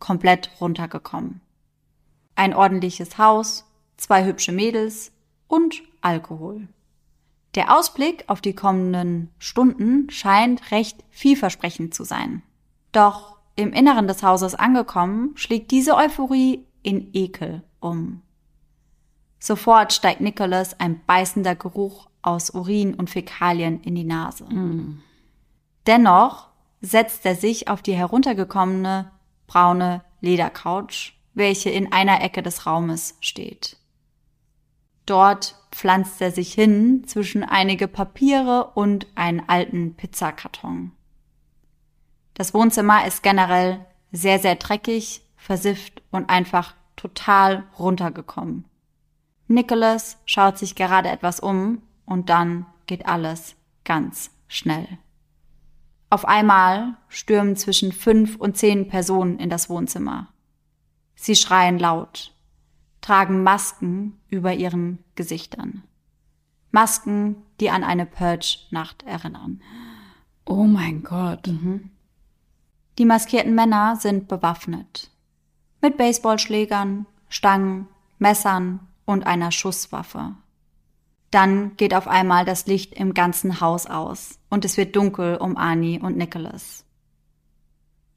komplett 0.00 0.50
runtergekommen. 0.60 1.40
Ein 2.34 2.54
ordentliches 2.54 3.18
Haus, 3.18 3.70
zwei 3.98 4.24
hübsche 4.24 4.50
Mädels 4.50 5.12
und 5.46 5.80
Alkohol. 6.00 6.66
Der 7.54 7.78
Ausblick 7.78 8.24
auf 8.26 8.40
die 8.40 8.54
kommenden 8.54 9.30
Stunden 9.38 10.10
scheint 10.10 10.72
recht 10.72 11.04
vielversprechend 11.10 11.94
zu 11.94 12.02
sein. 12.02 12.42
Doch 12.92 13.36
im 13.56 13.72
Inneren 13.72 14.08
des 14.08 14.22
Hauses 14.22 14.54
angekommen, 14.54 15.32
schlägt 15.36 15.70
diese 15.70 15.96
Euphorie 15.96 16.66
in 16.82 17.10
Ekel 17.12 17.62
um. 17.80 18.22
Sofort 19.38 19.92
steigt 19.92 20.20
Nicholas 20.20 20.78
ein 20.80 21.00
beißender 21.06 21.54
Geruch 21.54 22.08
aus 22.22 22.50
Urin 22.50 22.94
und 22.94 23.08
Fäkalien 23.08 23.80
in 23.80 23.94
die 23.94 24.04
Nase. 24.04 24.44
Mm. 24.44 25.02
Dennoch 25.86 26.48
setzt 26.82 27.24
er 27.24 27.34
sich 27.34 27.68
auf 27.68 27.82
die 27.82 27.94
heruntergekommene 27.94 29.10
braune 29.46 30.02
Ledercouch, 30.20 31.14
welche 31.34 31.70
in 31.70 31.92
einer 31.92 32.22
Ecke 32.22 32.42
des 32.42 32.66
Raumes 32.66 33.16
steht. 33.20 33.76
Dort 35.06 35.56
pflanzt 35.72 36.20
er 36.20 36.30
sich 36.30 36.52
hin 36.52 37.04
zwischen 37.06 37.42
einige 37.42 37.88
Papiere 37.88 38.72
und 38.74 39.06
einen 39.14 39.42
alten 39.48 39.94
Pizzakarton. 39.94 40.92
Das 42.40 42.54
Wohnzimmer 42.54 43.06
ist 43.06 43.22
generell 43.22 43.84
sehr, 44.12 44.38
sehr 44.38 44.54
dreckig, 44.54 45.20
versifft 45.36 46.00
und 46.10 46.30
einfach 46.30 46.74
total 46.96 47.64
runtergekommen. 47.78 48.64
Nicholas 49.46 50.16
schaut 50.24 50.56
sich 50.56 50.74
gerade 50.74 51.10
etwas 51.10 51.40
um 51.40 51.82
und 52.06 52.30
dann 52.30 52.64
geht 52.86 53.04
alles 53.04 53.56
ganz 53.84 54.30
schnell. 54.48 54.88
Auf 56.08 56.26
einmal 56.26 56.96
stürmen 57.08 57.56
zwischen 57.56 57.92
fünf 57.92 58.36
und 58.36 58.56
zehn 58.56 58.88
Personen 58.88 59.38
in 59.38 59.50
das 59.50 59.68
Wohnzimmer. 59.68 60.28
Sie 61.16 61.36
schreien 61.36 61.78
laut, 61.78 62.34
tragen 63.02 63.42
Masken 63.42 64.18
über 64.30 64.54
ihren 64.54 65.04
Gesichtern. 65.14 65.82
Masken, 66.70 67.36
die 67.60 67.68
an 67.68 67.84
eine 67.84 68.06
Purge-Nacht 68.06 69.02
erinnern. 69.02 69.60
Oh 70.46 70.64
mein 70.64 71.02
Gott. 71.02 71.46
Mhm. 71.46 71.90
Die 72.98 73.04
maskierten 73.04 73.54
Männer 73.54 73.96
sind 73.96 74.28
bewaffnet. 74.28 75.10
Mit 75.80 75.96
Baseballschlägern, 75.96 77.06
Stangen, 77.28 77.88
Messern 78.18 78.80
und 79.06 79.26
einer 79.26 79.52
Schusswaffe. 79.52 80.34
Dann 81.30 81.76
geht 81.76 81.94
auf 81.94 82.08
einmal 82.08 82.44
das 82.44 82.66
Licht 82.66 82.92
im 82.94 83.14
ganzen 83.14 83.60
Haus 83.60 83.86
aus 83.86 84.38
und 84.50 84.64
es 84.64 84.76
wird 84.76 84.96
dunkel 84.96 85.36
um 85.36 85.56
Ani 85.56 86.00
und 86.00 86.16
Nicholas. 86.16 86.84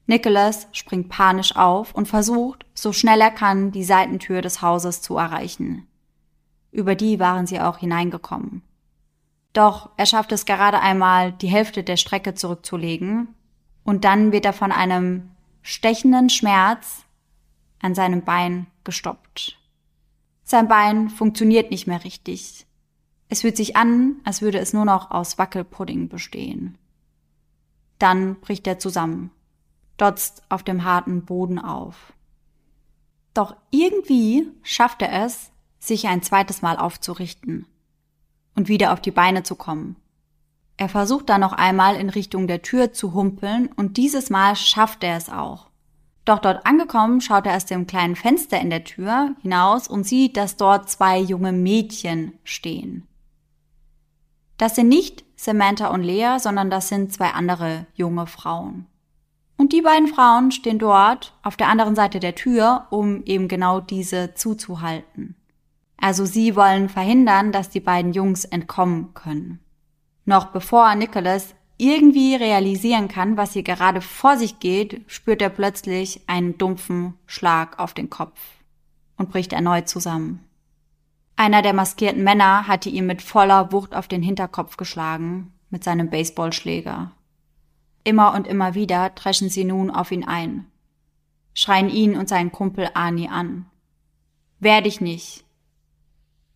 Nicholas 0.06 0.68
springt 0.74 1.10
panisch 1.10 1.56
auf 1.56 1.94
und 1.96 2.08
versucht, 2.08 2.66
so 2.74 2.92
schnell 2.92 3.22
er 3.22 3.32
kann, 3.32 3.72
die 3.72 3.84
Seitentür 3.84 4.42
des 4.42 4.62
Hauses 4.62 5.02
zu 5.02 5.18
erreichen. 5.18 5.88
Über 6.72 6.96
die 6.96 7.20
waren 7.20 7.48
sie 7.48 7.62
auch 7.62 7.78
hineingekommen. 7.78 8.64
Doch 9.54 9.92
er 9.96 10.08
schafft 10.08 10.32
es 10.32 10.46
gerade 10.46 10.80
einmal, 10.80 11.32
die 11.32 11.48
Hälfte 11.48 11.84
der 11.84 11.98
Strecke 11.98 12.34
zurückzulegen, 12.34 13.30
und 13.84 14.06
dann 14.06 14.32
wird 14.32 14.46
er 14.46 14.54
von 14.54 14.72
einem 14.72 15.30
stechenden 15.62 16.30
Schmerz 16.30 17.06
an 17.82 17.96
seinem 17.96 18.24
Bein 18.24 18.68
gestoppt. 18.84 19.58
Sein 20.44 20.68
Bein 20.68 21.10
funktioniert 21.10 21.72
nicht 21.72 21.88
mehr 21.88 22.04
richtig. 22.04 22.66
Es 23.30 23.42
fühlt 23.42 23.58
sich 23.58 23.76
an, 23.76 24.18
als 24.24 24.42
würde 24.42 24.60
es 24.60 24.74
nur 24.74 24.86
noch 24.86 25.12
aus 25.12 25.38
Wackelpudding 25.38 26.10
bestehen. 26.10 26.78
Dann 27.98 28.40
bricht 28.40 28.68
er 28.68 28.80
zusammen, 28.80 29.32
dotzt 29.98 30.44
auf 30.50 30.64
dem 30.64 30.84
harten 30.84 31.26
Boden 31.26 31.60
auf. 31.60 32.14
Doch 33.34 33.56
irgendwie 33.72 34.52
schafft 34.62 35.02
er 35.02 35.26
es, 35.26 35.52
sich 35.80 36.08
ein 36.08 36.22
zweites 36.22 36.62
Mal 36.62 36.78
aufzurichten 36.78 37.66
und 38.56 38.68
wieder 38.68 38.94
auf 38.94 39.02
die 39.02 39.12
Beine 39.12 39.44
zu 39.44 39.56
kommen. 39.56 39.96
Er 40.78 40.90
versucht 40.90 41.30
dann 41.30 41.42
noch 41.42 41.54
einmal 41.54 41.96
in 41.96 42.10
Richtung 42.10 42.48
der 42.48 42.62
Tür 42.62 42.94
zu 42.94 43.14
humpeln 43.14 43.70
und 43.76 43.98
dieses 43.98 44.30
Mal 44.30 44.56
schafft 44.56 45.04
er 45.04 45.18
es 45.18 45.30
auch. 45.30 45.70
Doch 46.26 46.40
dort 46.40 46.66
angekommen 46.66 47.22
schaut 47.22 47.46
er 47.46 47.56
aus 47.56 47.66
dem 47.66 47.86
kleinen 47.86 48.16
Fenster 48.16 48.60
in 48.60 48.70
der 48.70 48.84
Tür 48.84 49.36
hinaus 49.42 49.88
und 49.88 50.06
sieht, 50.06 50.38
dass 50.38 50.56
dort 50.56 50.90
zwei 50.90 51.20
junge 51.20 51.52
Mädchen 51.52 52.34
stehen. 52.44 53.08
Das 54.58 54.76
sind 54.76 54.88
nicht 54.88 55.26
Samantha 55.36 55.88
und 55.88 56.04
Lea, 56.04 56.38
sondern 56.38 56.70
das 56.70 56.88
sind 56.88 57.12
zwei 57.12 57.32
andere 57.32 57.86
junge 57.94 58.28
Frauen. 58.28 58.86
Und 59.58 59.74
die 59.74 59.82
beiden 59.82 60.08
Frauen 60.08 60.52
stehen 60.52 60.80
dort 60.80 61.34
auf 61.44 61.58
der 61.58 61.68
anderen 61.68 61.96
Seite 61.96 62.20
der 62.20 62.36
Tür, 62.36 62.88
um 62.90 63.24
eben 63.26 63.48
genau 63.48 63.80
diese 63.80 64.34
zuzuhalten. 64.34 65.36
Also 65.98 66.26
sie 66.26 66.56
wollen 66.56 66.90
verhindern, 66.90 67.52
dass 67.52 67.70
die 67.70 67.80
beiden 67.80 68.14
Jungs 68.14 68.46
entkommen 68.46 69.14
können. 69.14 69.60
Noch 70.26 70.48
bevor 70.48 70.96
Nicholas 70.96 71.54
irgendwie 71.78 72.36
realisieren 72.36 73.08
kann, 73.08 73.36
was 73.36 73.54
hier 73.54 73.64
gerade 73.64 74.02
vor 74.02 74.38
sich 74.38 74.60
geht, 74.60 75.02
spürt 75.08 75.42
er 75.42 75.50
plötzlich 75.50 76.22
einen 76.28 76.58
dumpfen 76.58 77.16
Schlag 77.26 77.80
auf 77.80 77.94
den 77.94 78.10
Kopf 78.10 78.40
und 79.18 79.30
bricht 79.30 79.54
erneut 79.54 79.90
zusammen. 79.90 80.44
Einer 81.36 81.62
der 81.62 81.74
maskierten 81.74 82.24
Männer 82.24 82.68
hatte 82.68 82.90
ihm 82.90 83.08
mit 83.08 83.22
voller 83.22 83.72
Wucht 83.72 83.96
auf 83.96 84.08
den 84.08 84.22
Hinterkopf 84.22 84.78
geschlagen 84.78 85.52
mit 85.70 85.84
seinem 85.84 86.10
Baseballschläger. 86.10 87.12
Immer 88.04 88.34
und 88.34 88.48
immer 88.48 88.76
wieder 88.76 89.10
dreschen 89.10 89.50
sie 89.50 89.64
nun 89.64 89.90
auf 89.90 90.12
ihn 90.12 90.26
ein, 90.26 90.68
schreien 91.54 91.90
ihn 91.90 92.16
und 92.16 92.30
seinen 92.30 92.52
Kumpel 92.52 92.90
Ani 92.94 93.28
an. 93.28 93.66
Wehr 94.60 94.82
dich 94.82 95.02
nicht. 95.02 95.44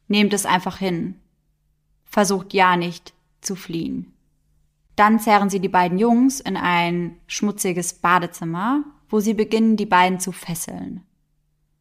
Nehmt 0.08 0.34
es 0.34 0.46
einfach 0.46 0.78
hin. 0.78 1.20
versucht 2.06 2.54
ja 2.54 2.78
nicht 2.78 3.14
zu 3.48 3.56
fliehen. 3.56 4.14
Dann 4.96 5.20
zerren 5.20 5.50
sie 5.50 5.60
die 5.60 5.70
beiden 5.70 5.98
Jungs 5.98 6.40
in 6.40 6.58
ein 6.58 7.18
schmutziges 7.28 7.96
Badezimmer, 7.96 8.84
wo 9.10 9.20
sie 9.20 9.34
beginnen, 9.34 9.78
die 9.78 9.86
beiden 9.86 10.20
zu 10.20 10.32
fesseln. 10.32 11.04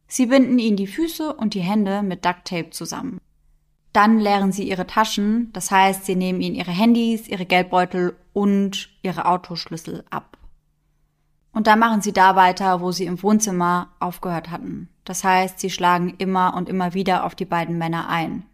Sie 0.07 0.27
binden 0.27 0.57
ihnen 0.57 0.77
die 0.77 0.87
Füße 0.87 1.33
und 1.33 1.53
die 1.53 1.61
Hände 1.61 2.01
mit 2.01 2.25
Ducktape 2.25 2.69
zusammen. 2.69 3.19
Dann 3.91 4.19
leeren 4.19 4.51
sie 4.51 4.69
ihre 4.69 4.87
Taschen, 4.87 5.51
das 5.53 5.71
heißt, 5.71 6.05
sie 6.05 6.15
nehmen 6.15 6.41
ihnen 6.41 6.55
ihre 6.55 6.71
Handys, 6.71 7.27
ihre 7.27 7.45
Geldbeutel 7.45 8.15
und 8.33 8.89
ihre 9.01 9.25
Autoschlüssel 9.25 10.05
ab. 10.09 10.37
Und 11.51 11.65
dann 11.65 11.79
machen 11.79 12.01
sie 12.01 12.13
da 12.13 12.35
weiter, 12.35 12.81
wo 12.81 12.91
sie 12.91 13.05
im 13.05 13.21
Wohnzimmer 13.23 13.89
aufgehört 13.99 14.51
hatten. 14.51 14.89
Das 15.03 15.23
heißt, 15.23 15.59
sie 15.59 15.71
schlagen 15.71 16.13
immer 16.19 16.53
und 16.53 16.69
immer 16.69 16.93
wieder 16.93 17.25
auf 17.25 17.33
die 17.33 17.45
beiden 17.45 17.79
Männer 17.79 18.07
ein. 18.09 18.45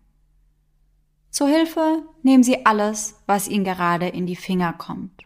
Zur 1.34 1.48
Hilfe 1.48 2.04
nehmen 2.22 2.44
sie 2.44 2.63
alles, 2.63 3.20
was 3.25 3.48
ihnen 3.48 3.66
gerade 3.66 4.08
in 4.08 4.28
die 4.28 4.36
Finger 4.36 4.72
kommt. 4.72 5.24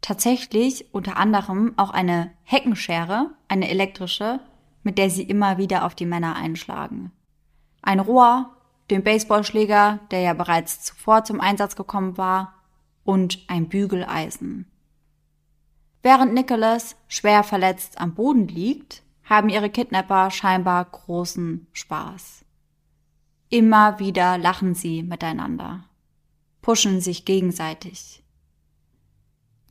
Tatsächlich 0.00 0.92
unter 0.92 1.16
anderem 1.16 1.74
auch 1.76 1.90
eine 1.90 2.32
Heckenschere, 2.42 3.30
eine 3.46 3.70
elektrische, 3.70 4.40
mit 4.82 4.98
der 4.98 5.08
sie 5.08 5.22
immer 5.22 5.58
wieder 5.58 5.84
auf 5.84 5.94
die 5.94 6.06
Männer 6.06 6.34
einschlagen. 6.34 7.12
Ein 7.82 8.00
Rohr, 8.00 8.50
den 8.90 9.04
Baseballschläger, 9.04 10.00
der 10.10 10.22
ja 10.22 10.34
bereits 10.34 10.82
zuvor 10.82 11.22
zum 11.22 11.40
Einsatz 11.40 11.76
gekommen 11.76 12.18
war, 12.18 12.54
und 13.04 13.44
ein 13.46 13.68
Bügeleisen. 13.68 14.68
Während 16.02 16.34
Nicholas 16.34 16.96
schwer 17.06 17.44
verletzt 17.44 18.00
am 18.00 18.14
Boden 18.14 18.48
liegt, 18.48 19.04
haben 19.22 19.50
ihre 19.50 19.70
Kidnapper 19.70 20.32
scheinbar 20.32 20.84
großen 20.84 21.68
Spaß. 21.72 22.45
Immer 23.48 23.98
wieder 23.98 24.38
lachen 24.38 24.74
sie 24.74 25.02
miteinander, 25.02 25.84
pushen 26.62 27.00
sich 27.00 27.24
gegenseitig. 27.24 28.22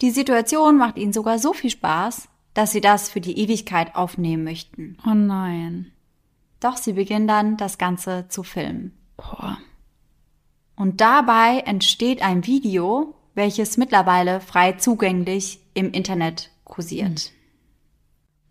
Die 0.02 0.12
Situation 0.12 0.78
macht 0.78 0.98
ihnen 0.98 1.14
sogar 1.14 1.40
so 1.40 1.54
viel 1.54 1.70
Spaß, 1.70 2.30
dass 2.54 2.72
sie 2.72 2.82
das 2.82 3.10
für 3.10 3.22
die 3.22 3.38
Ewigkeit 3.38 3.96
aufnehmen 3.96 4.44
möchten. 4.44 4.98
Oh 5.06 5.14
nein. 5.14 5.92
Doch 6.60 6.78
sie 6.78 6.94
beginnen 6.94 7.28
dann, 7.28 7.58
das 7.58 7.78
Ganze 7.78 8.28
zu 8.30 8.44
filmen. 8.44 8.98
Boah. 9.18 9.58
Und 10.76 11.02
dabei 11.02 11.60
entsteht 11.66 12.22
ein 12.22 12.46
Video, 12.46 13.16
welches 13.34 13.78
mittlerweile 13.78 14.40
frei 14.40 14.74
zugänglich 14.74 15.60
im 15.74 15.92
Internet 15.92 16.52
kursiert. 16.64 17.32
Mhm. 17.32 17.36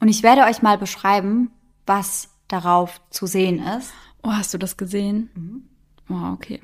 Und 0.00 0.08
ich 0.08 0.22
werde 0.22 0.42
euch 0.42 0.62
mal 0.62 0.76
beschreiben, 0.76 1.50
was 1.86 2.28
darauf 2.48 3.00
zu 3.10 3.26
sehen 3.26 3.58
ist. 3.58 3.92
Oh, 4.24 4.32
hast 4.32 4.54
du 4.54 4.58
das 4.58 4.76
gesehen? 4.78 5.30
Mhm. 5.34 5.68
Oh, 6.08 6.32
okay. 6.32 6.60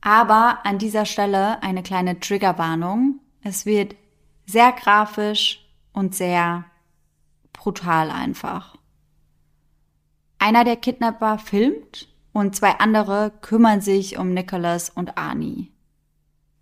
Aber 0.00 0.66
an 0.66 0.78
dieser 0.78 1.06
Stelle 1.06 1.62
eine 1.62 1.84
kleine 1.84 2.18
Triggerwarnung. 2.18 3.20
Es 3.42 3.66
wird 3.66 3.94
sehr 4.46 4.72
grafisch 4.72 5.64
und 5.92 6.14
sehr 6.14 6.64
brutal 7.52 8.10
einfach. 8.10 8.76
Einer 10.38 10.64
der 10.64 10.76
Kidnapper 10.76 11.38
filmt 11.38 12.08
und 12.32 12.56
zwei 12.56 12.80
andere 12.80 13.32
kümmern 13.42 13.80
sich 13.80 14.18
um 14.18 14.34
Nicholas 14.34 14.90
und 14.90 15.16
Arnie. 15.16 15.70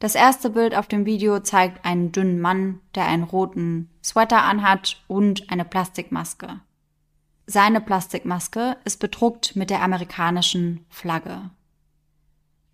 Das 0.00 0.14
erste 0.14 0.50
Bild 0.50 0.74
auf 0.74 0.86
dem 0.86 1.06
Video 1.06 1.40
zeigt 1.40 1.84
einen 1.86 2.12
dünnen 2.12 2.40
Mann, 2.40 2.80
der 2.94 3.06
einen 3.06 3.22
roten 3.22 3.88
Sweater 4.04 4.42
anhat 4.42 5.02
und 5.08 5.50
eine 5.50 5.64
Plastikmaske. 5.64 6.60
Seine 7.52 7.80
Plastikmaske 7.80 8.76
ist 8.84 9.00
bedruckt 9.00 9.56
mit 9.56 9.70
der 9.70 9.82
amerikanischen 9.82 10.86
Flagge. 10.88 11.50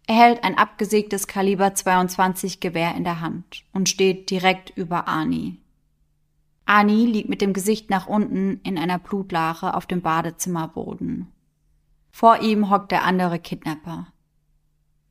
Er 0.07 0.15
hält 0.15 0.45
ein 0.45 0.59
abgesägtes 0.59 1.27
Kaliber 1.27 1.75
22 1.75 2.61
Gewehr 2.61 2.95
in 2.95 3.03
der 3.03 3.23
Hand 3.23 3.65
und 3.73 3.89
steht 3.89 4.29
direkt 4.29 4.69
über 4.77 5.09
Arnie. 5.09 5.57
Arnie 6.67 7.07
liegt 7.07 7.31
mit 7.31 7.41
dem 7.41 7.55
Gesicht 7.55 7.89
nach 7.89 8.07
unten 8.07 8.61
in 8.65 8.77
einer 8.77 8.99
Blutlache 8.99 9.73
auf 9.73 9.87
dem 9.87 10.03
Badezimmerboden. 10.03 11.33
Vor 12.11 12.43
ihm 12.43 12.69
hockt 12.69 12.93
der 12.93 13.05
andere 13.05 13.39
Kidnapper. 13.39 14.09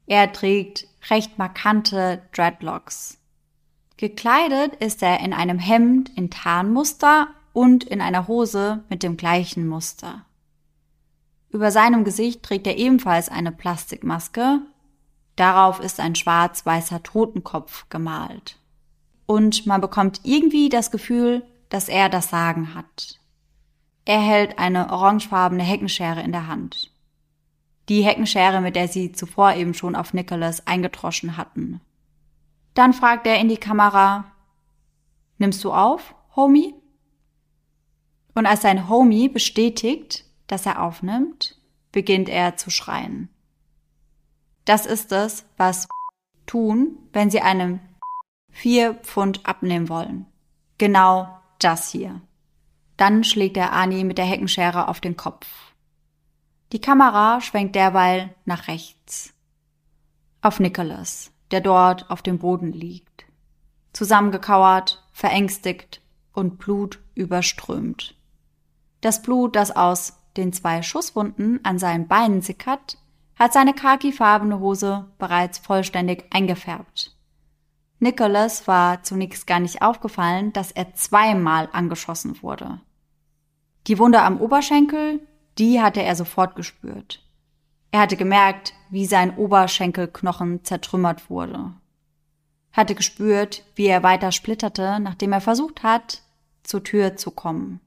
Er 0.06 0.32
trägt 0.32 0.88
recht 1.10 1.40
markante 1.40 2.22
Dreadlocks. 2.34 3.18
Gekleidet 3.98 4.76
ist 4.76 5.02
er 5.02 5.22
in 5.22 5.34
einem 5.34 5.58
Hemd 5.58 6.12
in 6.16 6.30
Tarnmuster 6.30 7.30
und 7.56 7.86
in 7.86 8.02
einer 8.02 8.28
Hose 8.28 8.84
mit 8.90 9.02
dem 9.02 9.16
gleichen 9.16 9.66
Muster. 9.66 10.26
Über 11.50 11.72
seinem 11.72 12.04
Gesicht 12.04 12.44
trägt 12.44 12.68
er 12.68 12.78
ebenfalls 12.78 13.30
eine 13.30 13.54
Plastikmaske. 13.54 14.60
Darauf 15.38 15.80
ist 15.80 16.02
ein 16.02 16.16
schwarz-weißer 16.16 17.02
Totenkopf 17.02 17.88
gemalt. 17.88 18.60
Und 19.26 19.66
man 19.66 19.80
bekommt 19.80 20.20
irgendwie 20.24 20.68
das 20.68 20.92
Gefühl, 20.92 21.44
dass 21.70 21.88
er 21.88 22.10
das 22.10 22.30
Sagen 22.30 22.76
hat. 22.76 23.22
Er 24.04 24.20
hält 24.20 24.60
eine 24.60 24.92
orangefarbene 24.92 25.64
Heckenschere 25.64 26.22
in 26.22 26.34
der 26.34 26.48
Hand. 26.48 26.92
Die 27.88 28.04
Heckenschere, 28.04 28.60
mit 28.60 28.76
der 28.76 28.90
sie 28.90 29.14
zuvor 29.14 29.54
eben 29.54 29.74
schon 29.74 29.96
auf 29.96 30.14
Nicholas 30.14 30.68
eingetroschen 30.68 31.38
hatten. 31.38 31.80
Dann 32.74 32.92
fragt 32.92 33.26
er 33.26 33.40
in 33.40 33.48
die 33.48 33.58
Kamera, 33.58 34.26
Nimmst 35.38 35.64
du 35.64 35.72
auf, 35.72 36.16
Homie? 36.36 36.76
Und 38.36 38.46
als 38.46 38.62
sein 38.62 38.90
Homie 38.90 39.30
bestätigt, 39.30 40.26
dass 40.48 40.66
er 40.66 40.84
aufnimmt, 40.84 41.60
beginnt 41.92 42.30
er 42.30 42.58
zu 42.58 42.70
schreien. 42.70 43.30
Das 44.66 44.86
ist 44.86 45.12
es, 45.12 45.46
was 45.58 45.88
tun, 46.46 46.98
wenn 47.14 47.32
sie 47.32 47.42
einem 47.42 47.80
vier 48.52 48.96
Pfund 48.96 49.46
abnehmen 49.46 49.90
wollen. 49.90 50.26
Genau 50.78 51.40
das 51.60 51.90
hier. 51.90 52.22
Dann 52.98 53.24
schlägt 53.24 53.58
er 53.58 53.74
Ani 53.74 54.04
mit 54.04 54.18
der 54.18 54.26
Heckenschere 54.26 54.88
auf 54.88 55.00
den 55.00 55.16
Kopf. 55.16 55.48
Die 56.72 56.82
Kamera 56.82 57.42
schwenkt 57.42 57.76
derweil 57.76 58.34
nach 58.46 58.68
rechts. 58.68 59.34
Auf 60.42 60.60
Nicholas, 60.60 61.32
der 61.52 61.62
dort 61.62 62.10
auf 62.10 62.22
dem 62.22 62.40
Boden 62.40 62.72
liegt. 62.72 63.26
Zusammengekauert, 63.94 65.04
verängstigt 65.12 66.02
und 66.34 66.58
Blut 66.58 67.00
überströmt. 67.14 68.16
Das 69.06 69.22
Blut, 69.22 69.56
das 69.56 69.70
aus 69.70 70.18
den 70.36 70.52
zwei 70.52 70.82
Schusswunden 70.82 71.60
an 71.64 71.78
seinen 71.78 72.08
Beinen 72.08 72.42
sickert, 72.42 72.98
hat 73.36 73.54
seine 73.54 73.76
khakifarbene 73.76 74.60
Hose 74.60 75.06
bereits 75.20 75.60
vollständig 75.60 76.26
eingefärbt. 76.32 77.16
Nicholas 78.00 78.68
war 78.68 79.04
zunächst 79.04 79.46
gar 79.46 79.60
nicht 79.60 79.84
aufgefallen, 79.84 80.54
dass 80.54 80.72
er 80.72 80.96
zweimal 80.96 81.70
angeschossen 81.72 82.42
wurde. 82.42 82.82
Die 83.86 84.00
Wunde 84.00 84.24
am 84.24 84.42
Oberschenkel, 84.42 85.20
die 85.60 85.80
hatte 85.80 86.02
er 86.02 86.16
sofort 86.16 86.56
gespürt. 86.56 87.24
Er 87.92 88.00
hatte 88.00 88.18
gemerkt, 88.18 88.74
wie 88.90 89.06
sein 89.06 89.38
Oberschenkelknochen 89.38 90.64
zertrümmert 90.64 91.30
wurde. 91.30 91.74
Hatte 92.74 92.96
gespürt, 92.96 93.66
wie 93.76 93.86
er 93.86 94.02
weiter 94.02 94.32
splitterte, 94.32 95.00
nachdem 95.00 95.32
er 95.32 95.42
versucht 95.42 95.84
hat, 95.84 96.24
zur 96.64 96.84
Tür 96.84 97.18
zu 97.18 97.30
kommen. 97.30 97.82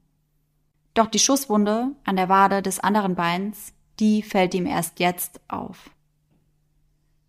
Doch 0.93 1.07
die 1.07 1.19
Schusswunde 1.19 1.91
an 2.03 2.15
der 2.15 2.29
Wade 2.29 2.61
des 2.61 2.79
anderen 2.79 3.15
Beins, 3.15 3.73
die 3.99 4.21
fällt 4.21 4.53
ihm 4.53 4.65
erst 4.65 4.99
jetzt 4.99 5.39
auf. 5.47 5.89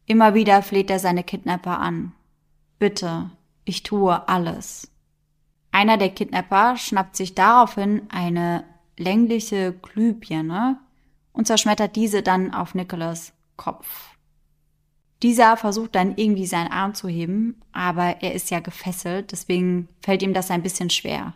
Immer 0.07 0.35
wieder 0.35 0.63
fleht 0.63 0.91
er 0.91 0.99
seine 0.99 1.23
Kidnapper 1.23 1.79
an. 1.79 2.13
Bitte, 2.79 3.31
ich 3.65 3.83
tue 3.83 4.29
alles. 4.29 4.91
Einer 5.73 5.97
der 5.97 6.11
Kidnapper 6.11 6.77
schnappt 6.77 7.15
sich 7.17 7.35
daraufhin 7.35 8.03
eine 8.11 8.65
längliche 8.97 9.73
Glühbirne 9.73 10.79
und 11.33 11.47
zerschmettert 11.47 11.97
diese 11.97 12.23
dann 12.23 12.53
auf 12.53 12.75
Nicholas 12.75 13.33
Kopf. 13.57 14.11
Dieser 15.23 15.57
versucht 15.57 15.95
dann 15.95 16.17
irgendwie 16.17 16.47
seinen 16.47 16.73
Arm 16.73 16.95
zu 16.95 17.07
heben, 17.07 17.61
aber 17.73 18.23
er 18.23 18.35
ist 18.35 18.51
ja 18.51 18.61
gefesselt, 18.61 19.33
deswegen 19.33 19.89
fällt 20.03 20.23
ihm 20.23 20.33
das 20.33 20.51
ein 20.51 20.63
bisschen 20.63 20.91
schwer. 20.91 21.35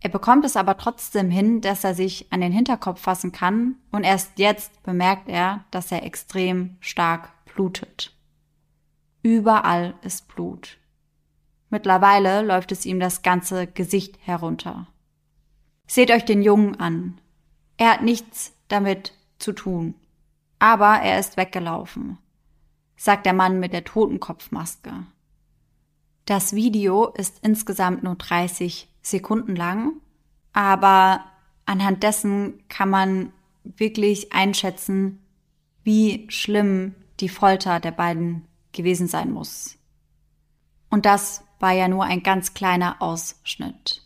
Er 0.00 0.08
bekommt 0.08 0.44
es 0.46 0.56
aber 0.56 0.78
trotzdem 0.78 1.30
hin, 1.30 1.60
dass 1.60 1.84
er 1.84 1.94
sich 1.94 2.32
an 2.32 2.40
den 2.40 2.52
Hinterkopf 2.52 3.00
fassen 3.00 3.32
kann 3.32 3.76
und 3.92 4.04
erst 4.04 4.38
jetzt 4.38 4.82
bemerkt 4.82 5.28
er, 5.28 5.64
dass 5.70 5.92
er 5.92 6.04
extrem 6.04 6.76
stark 6.80 7.30
blutet. 7.44 8.16
Überall 9.22 9.94
ist 10.02 10.28
Blut. 10.28 10.78
Mittlerweile 11.68 12.42
läuft 12.42 12.72
es 12.72 12.86
ihm 12.86 12.98
das 12.98 13.22
ganze 13.22 13.66
Gesicht 13.66 14.18
herunter. 14.22 14.86
Seht 15.86 16.10
euch 16.10 16.24
den 16.24 16.42
Jungen 16.42 16.80
an. 16.80 17.20
Er 17.76 17.92
hat 17.92 18.02
nichts 18.02 18.54
damit 18.68 19.12
zu 19.38 19.52
tun. 19.52 19.94
Aber 20.58 21.00
er 21.00 21.18
ist 21.18 21.36
weggelaufen, 21.36 22.18
sagt 22.96 23.24
der 23.24 23.32
Mann 23.32 23.60
mit 23.60 23.72
der 23.72 23.84
Totenkopfmaske. 23.84 24.92
Das 26.26 26.54
Video 26.54 27.06
ist 27.08 27.38
insgesamt 27.42 28.02
nur 28.02 28.16
30 28.16 28.89
Sekunden 29.02 29.56
lang, 29.56 29.94
aber 30.52 31.24
anhand 31.66 32.02
dessen 32.02 32.62
kann 32.68 32.90
man 32.90 33.32
wirklich 33.64 34.32
einschätzen, 34.32 35.20
wie 35.84 36.26
schlimm 36.30 36.94
die 37.20 37.28
Folter 37.28 37.80
der 37.80 37.92
beiden 37.92 38.46
gewesen 38.72 39.08
sein 39.08 39.30
muss. 39.30 39.78
Und 40.90 41.06
das 41.06 41.44
war 41.58 41.72
ja 41.72 41.88
nur 41.88 42.04
ein 42.04 42.22
ganz 42.22 42.54
kleiner 42.54 42.96
Ausschnitt. 43.00 44.02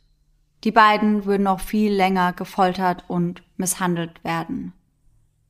Die 0.64 0.72
beiden 0.72 1.24
würden 1.24 1.44
noch 1.44 1.60
viel 1.60 1.92
länger 1.92 2.32
gefoltert 2.32 3.04
und 3.08 3.42
misshandelt 3.56 4.22
werden. 4.24 4.72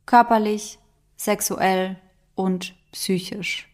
Körperlich, 0.06 0.78
sexuell 1.16 1.96
und 2.34 2.74
psychisch. 2.92 3.68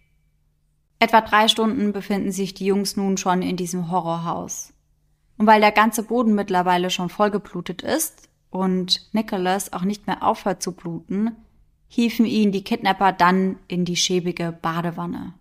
Etwa 0.99 1.23
drei 1.23 1.49
Stunden 1.49 1.93
befinden 1.93 2.31
sich 2.31 2.53
die 2.53 2.67
Jungs 2.67 2.97
nun 2.97 3.17
schon 3.17 3.41
in 3.41 3.57
diesem 3.57 3.91
Horrorhaus. 3.91 4.75
Und 5.41 5.47
weil 5.47 5.63
der 5.63 5.73
ganze 5.73 6.03
Boden 6.03 6.35
mittlerweile 6.35 6.91
schon 6.91 7.09
vollgeblutet 7.09 7.81
ist 7.81 8.29
und 8.51 9.09
Nicholas 9.15 9.73
auch 9.73 9.85
nicht 9.85 10.07
mehr 10.07 10.23
aufhört 10.23 10.63
zu 10.63 10.73
bluten, 10.73 11.35
hiefen 11.89 12.27
ihn 12.27 12.53
die 12.53 12.63
Kidnapper 12.63 13.11
dann 13.13 13.59
in 13.67 13.87
die 13.87 13.97
schäbige 13.97 14.53
Badewanne. 14.53 15.33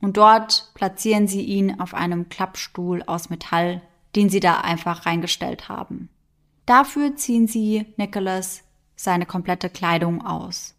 Und 0.00 0.16
dort 0.16 0.72
platzieren 0.74 1.28
sie 1.28 1.42
ihn 1.42 1.78
auf 1.80 1.94
einem 1.94 2.28
Klappstuhl 2.28 3.04
aus 3.04 3.30
Metall, 3.30 3.82
den 4.16 4.28
sie 4.28 4.40
da 4.40 4.62
einfach 4.62 5.06
reingestellt 5.06 5.68
haben. 5.68 6.08
Dafür 6.66 7.14
ziehen 7.14 7.46
sie 7.46 7.86
Nicholas 7.98 8.64
seine 8.96 9.26
komplette 9.26 9.70
Kleidung 9.70 10.26
aus. 10.26 10.74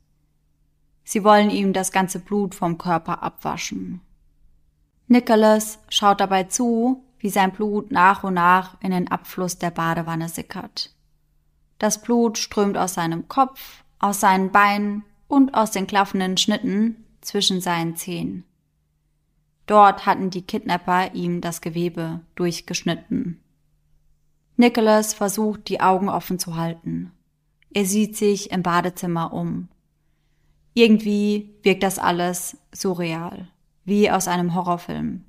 Sie 1.06 1.24
wollen 1.24 1.50
ihm 1.50 1.72
das 1.72 1.94
ganze 1.94 2.20
Blut 2.20 2.54
vom 2.54 2.78
Körper 2.78 3.24
abwaschen. 3.24 4.02
Nicholas 5.08 5.80
schaut 5.88 6.20
dabei 6.20 6.44
zu, 6.44 7.02
wie 7.24 7.30
sein 7.30 7.54
Blut 7.54 7.90
nach 7.90 8.26
und 8.26 8.34
nach 8.34 8.76
in 8.82 8.92
den 8.92 9.10
Abfluss 9.10 9.58
der 9.58 9.72
Badewanne 9.72 10.28
sickert. 10.28 10.94
Das 11.80 12.02
Blut 12.02 12.38
strömt 12.38 12.78
aus 12.78 12.96
seinem 12.96 13.30
Kopf, 13.30 13.86
aus 13.98 14.20
seinen 14.20 14.52
Beinen 14.52 15.06
und 15.30 15.54
aus 15.54 15.72
den 15.72 15.88
klaffenden 15.88 16.36
Schnitten 16.36 17.06
zwischen 17.22 17.62
seinen 17.62 17.96
Zehen. 17.96 18.44
Dort 19.68 20.06
hatten 20.06 20.32
die 20.32 20.42
Kidnapper 20.42 21.14
ihm 21.14 21.40
das 21.40 21.62
Gewebe 21.62 22.20
durchgeschnitten. 22.36 23.40
Nicholas 24.58 25.14
versucht, 25.14 25.70
die 25.70 25.80
Augen 25.80 26.10
offen 26.10 26.40
zu 26.40 26.58
halten. 26.58 27.14
Er 27.74 27.86
sieht 27.86 28.18
sich 28.18 28.52
im 28.52 28.64
Badezimmer 28.64 29.32
um. 29.32 29.70
Irgendwie 30.74 31.56
wirkt 31.64 31.84
das 31.84 32.00
alles 32.00 32.58
surreal, 32.74 33.48
wie 33.86 34.12
aus 34.12 34.28
einem 34.28 34.56
Horrorfilm. 34.56 35.24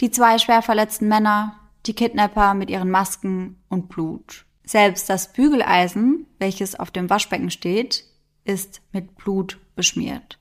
Die 0.00 0.10
zwei 0.10 0.38
schwer 0.38 0.62
verletzten 0.62 1.08
Männer, 1.08 1.58
die 1.86 1.94
Kidnapper 1.94 2.54
mit 2.54 2.70
ihren 2.70 2.90
Masken 2.90 3.62
und 3.68 3.88
Blut. 3.88 4.46
Selbst 4.64 5.08
das 5.08 5.32
Bügeleisen, 5.32 6.26
welches 6.38 6.78
auf 6.78 6.90
dem 6.90 7.08
Waschbecken 7.10 7.50
steht, 7.50 8.04
ist 8.44 8.80
mit 8.92 9.16
Blut 9.16 9.58
beschmiert. 9.74 10.38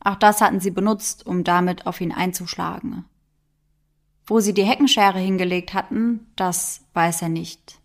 Auch 0.00 0.16
das 0.16 0.40
hatten 0.40 0.60
sie 0.60 0.70
benutzt, 0.70 1.26
um 1.26 1.44
damit 1.44 1.86
auf 1.86 2.00
ihn 2.00 2.12
einzuschlagen. 2.12 3.04
Wo 4.26 4.40
sie 4.40 4.54
die 4.54 4.64
Heckenschere 4.64 5.18
hingelegt 5.18 5.74
hatten, 5.74 6.26
das 6.36 6.82
weiß 6.94 7.22
er 7.22 7.28
nicht. 7.28 7.80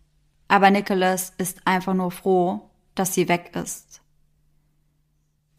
Aber 0.48 0.72
Nicholas 0.72 1.34
ist 1.38 1.66
einfach 1.66 1.94
nur 1.94 2.12
froh, 2.12 2.70
dass 2.96 3.14
sie 3.14 3.28
weg 3.28 3.52
ist. 3.56 4.02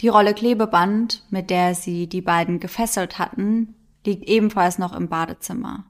Die 0.01 0.09
Rolle 0.09 0.33
Klebeband, 0.33 1.25
mit 1.31 1.51
der 1.51 1.75
sie 1.75 2.07
die 2.07 2.23
beiden 2.23 2.61
gefesselt 2.61 3.19
hatten, 3.19 3.75
liegt 4.09 4.29
ebenfalls 4.29 4.79
noch 4.79 4.95
im 4.95 5.09
Badezimmer. 5.09 5.85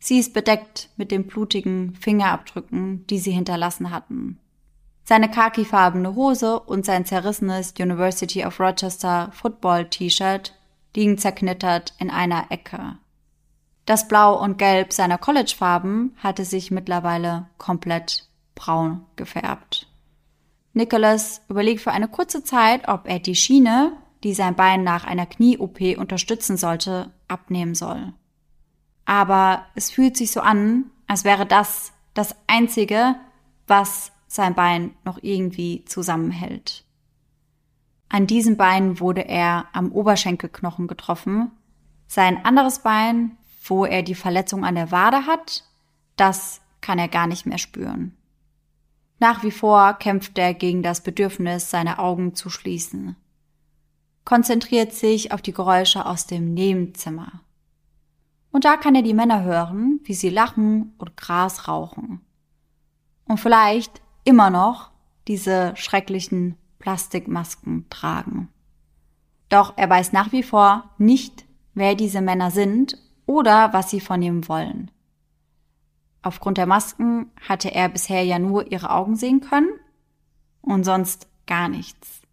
Sie 0.00 0.18
ist 0.18 0.34
bedeckt 0.34 0.90
mit 0.96 1.12
den 1.12 1.26
blutigen 1.26 1.94
Fingerabdrücken, 1.94 3.06
die 3.06 3.18
sie 3.18 3.30
hinterlassen 3.30 3.92
hatten. 3.92 4.38
Seine 5.04 5.30
khakifarbene 5.30 6.16
Hose 6.16 6.58
und 6.58 6.84
sein 6.84 7.06
zerrissenes 7.06 7.74
University 7.78 8.44
of 8.44 8.58
Rochester 8.58 9.30
Football 9.32 9.88
T-Shirt 9.88 10.54
liegen 10.96 11.18
zerknittert 11.18 11.94
in 12.00 12.10
einer 12.10 12.50
Ecke. 12.50 12.98
Das 13.84 14.08
Blau 14.08 14.42
und 14.42 14.58
Gelb 14.58 14.92
seiner 14.92 15.16
Collegefarben 15.16 16.16
hatte 16.16 16.44
sich 16.44 16.72
mittlerweile 16.72 17.46
komplett 17.58 18.28
braun 18.56 19.06
gefärbt. 19.14 19.86
Nicholas 20.72 21.42
überlegt 21.48 21.80
für 21.80 21.92
eine 21.92 22.08
kurze 22.08 22.42
Zeit, 22.42 22.88
ob 22.88 23.08
er 23.08 23.20
die 23.20 23.36
Schiene, 23.36 23.92
die 24.24 24.34
sein 24.34 24.54
Bein 24.54 24.84
nach 24.84 25.04
einer 25.04 25.26
Knie-OP 25.26 25.98
unterstützen 25.98 26.56
sollte, 26.56 27.10
abnehmen 27.28 27.74
soll. 27.74 28.12
Aber 29.04 29.66
es 29.74 29.90
fühlt 29.90 30.16
sich 30.16 30.32
so 30.32 30.40
an, 30.40 30.86
als 31.06 31.24
wäre 31.24 31.46
das 31.46 31.92
das 32.14 32.34
Einzige, 32.46 33.16
was 33.66 34.12
sein 34.26 34.54
Bein 34.54 34.94
noch 35.04 35.18
irgendwie 35.22 35.84
zusammenhält. 35.84 36.84
An 38.08 38.26
diesem 38.26 38.56
Bein 38.56 39.00
wurde 39.00 39.22
er 39.22 39.66
am 39.72 39.92
Oberschenkelknochen 39.92 40.86
getroffen. 40.86 41.50
Sein 42.06 42.44
anderes 42.44 42.80
Bein, 42.80 43.36
wo 43.64 43.84
er 43.84 44.02
die 44.02 44.14
Verletzung 44.14 44.64
an 44.64 44.76
der 44.76 44.90
Wade 44.92 45.26
hat, 45.26 45.64
das 46.16 46.60
kann 46.80 46.98
er 46.98 47.08
gar 47.08 47.26
nicht 47.26 47.46
mehr 47.46 47.58
spüren. 47.58 48.16
Nach 49.18 49.42
wie 49.42 49.50
vor 49.50 49.94
kämpft 49.94 50.38
er 50.38 50.54
gegen 50.54 50.82
das 50.82 51.02
Bedürfnis, 51.02 51.70
seine 51.70 51.98
Augen 51.98 52.34
zu 52.34 52.50
schließen. 52.50 53.16
Konzentriert 54.26 54.92
sich 54.92 55.32
auf 55.32 55.40
die 55.40 55.52
Geräusche 55.52 56.04
aus 56.04 56.26
dem 56.26 56.52
Nebenzimmer. 56.52 57.40
Und 58.50 58.64
da 58.64 58.76
kann 58.76 58.96
er 58.96 59.02
die 59.02 59.14
Männer 59.14 59.44
hören, 59.44 60.00
wie 60.02 60.14
sie 60.14 60.30
lachen 60.30 60.94
und 60.98 61.16
Gras 61.16 61.68
rauchen. 61.68 62.20
Und 63.26 63.38
vielleicht 63.38 64.02
immer 64.24 64.50
noch 64.50 64.90
diese 65.28 65.76
schrecklichen 65.76 66.56
Plastikmasken 66.80 67.86
tragen. 67.88 68.48
Doch 69.48 69.74
er 69.76 69.88
weiß 69.88 70.12
nach 70.12 70.32
wie 70.32 70.42
vor 70.42 70.90
nicht, 70.98 71.44
wer 71.74 71.94
diese 71.94 72.20
Männer 72.20 72.50
sind 72.50 72.98
oder 73.26 73.72
was 73.72 73.90
sie 73.90 74.00
von 74.00 74.20
ihm 74.22 74.48
wollen. 74.48 74.90
Aufgrund 76.22 76.58
der 76.58 76.66
Masken 76.66 77.30
hatte 77.48 77.72
er 77.72 77.88
bisher 77.88 78.24
ja 78.24 78.40
nur 78.40 78.72
ihre 78.72 78.90
Augen 78.90 79.14
sehen 79.14 79.40
können 79.40 79.70
und 80.62 80.82
sonst 80.82 81.28
gar 81.46 81.68
nichts. 81.68 82.25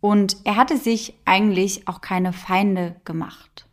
Und 0.00 0.36
er 0.44 0.56
hatte 0.56 0.76
sich 0.76 1.14
eigentlich 1.24 1.88
auch 1.88 2.00
keine 2.00 2.32
Feinde 2.32 2.96
gemacht. 3.04 3.66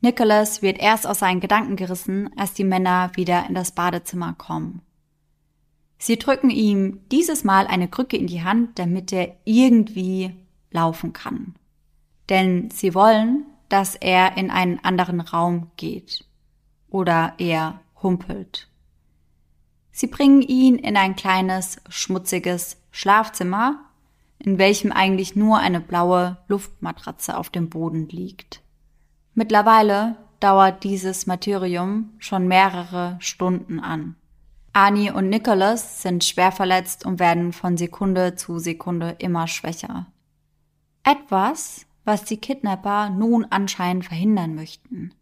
Nicholas 0.00 0.60
wird 0.60 0.78
erst 0.78 1.06
aus 1.06 1.20
seinen 1.20 1.40
Gedanken 1.40 1.76
gerissen, 1.76 2.30
als 2.36 2.52
die 2.52 2.64
Männer 2.64 3.10
wieder 3.14 3.46
in 3.48 3.54
das 3.54 3.72
Badezimmer 3.72 4.34
kommen. 4.34 4.82
Sie 5.98 6.18
drücken 6.18 6.50
ihm 6.50 7.00
dieses 7.10 7.44
Mal 7.44 7.66
eine 7.66 7.88
Krücke 7.88 8.16
in 8.16 8.26
die 8.26 8.42
Hand, 8.42 8.78
damit 8.78 9.12
er 9.12 9.36
irgendwie 9.44 10.34
laufen 10.70 11.14
kann. 11.14 11.54
Denn 12.28 12.70
sie 12.70 12.94
wollen, 12.94 13.46
dass 13.70 13.94
er 13.94 14.36
in 14.36 14.50
einen 14.50 14.78
anderen 14.84 15.20
Raum 15.20 15.70
geht. 15.76 16.26
Oder 16.90 17.34
er 17.38 17.80
humpelt. 18.02 18.68
Sie 19.90 20.08
bringen 20.08 20.42
ihn 20.42 20.76
in 20.76 20.96
ein 20.96 21.16
kleines, 21.16 21.80
schmutziges 21.88 22.76
Schlafzimmer, 22.90 23.80
in 24.44 24.58
welchem 24.58 24.92
eigentlich 24.92 25.36
nur 25.36 25.58
eine 25.58 25.80
blaue 25.80 26.36
Luftmatratze 26.48 27.36
auf 27.36 27.48
dem 27.48 27.70
Boden 27.70 28.08
liegt. 28.08 28.60
Mittlerweile 29.32 30.16
dauert 30.38 30.84
dieses 30.84 31.26
Martyrium 31.26 32.10
schon 32.18 32.46
mehrere 32.46 33.16
Stunden 33.20 33.80
an. 33.80 34.16
Ani 34.74 35.10
und 35.10 35.30
Nicholas 35.30 36.02
sind 36.02 36.24
schwer 36.24 36.52
verletzt 36.52 37.06
und 37.06 37.20
werden 37.20 37.52
von 37.54 37.78
Sekunde 37.78 38.34
zu 38.34 38.58
Sekunde 38.58 39.16
immer 39.18 39.46
schwächer. 39.46 40.06
Etwas, 41.04 41.86
was 42.04 42.24
die 42.24 42.36
Kidnapper 42.36 43.08
nun 43.08 43.46
anscheinend 43.48 44.04
verhindern 44.04 44.54
möchten. 44.54 45.14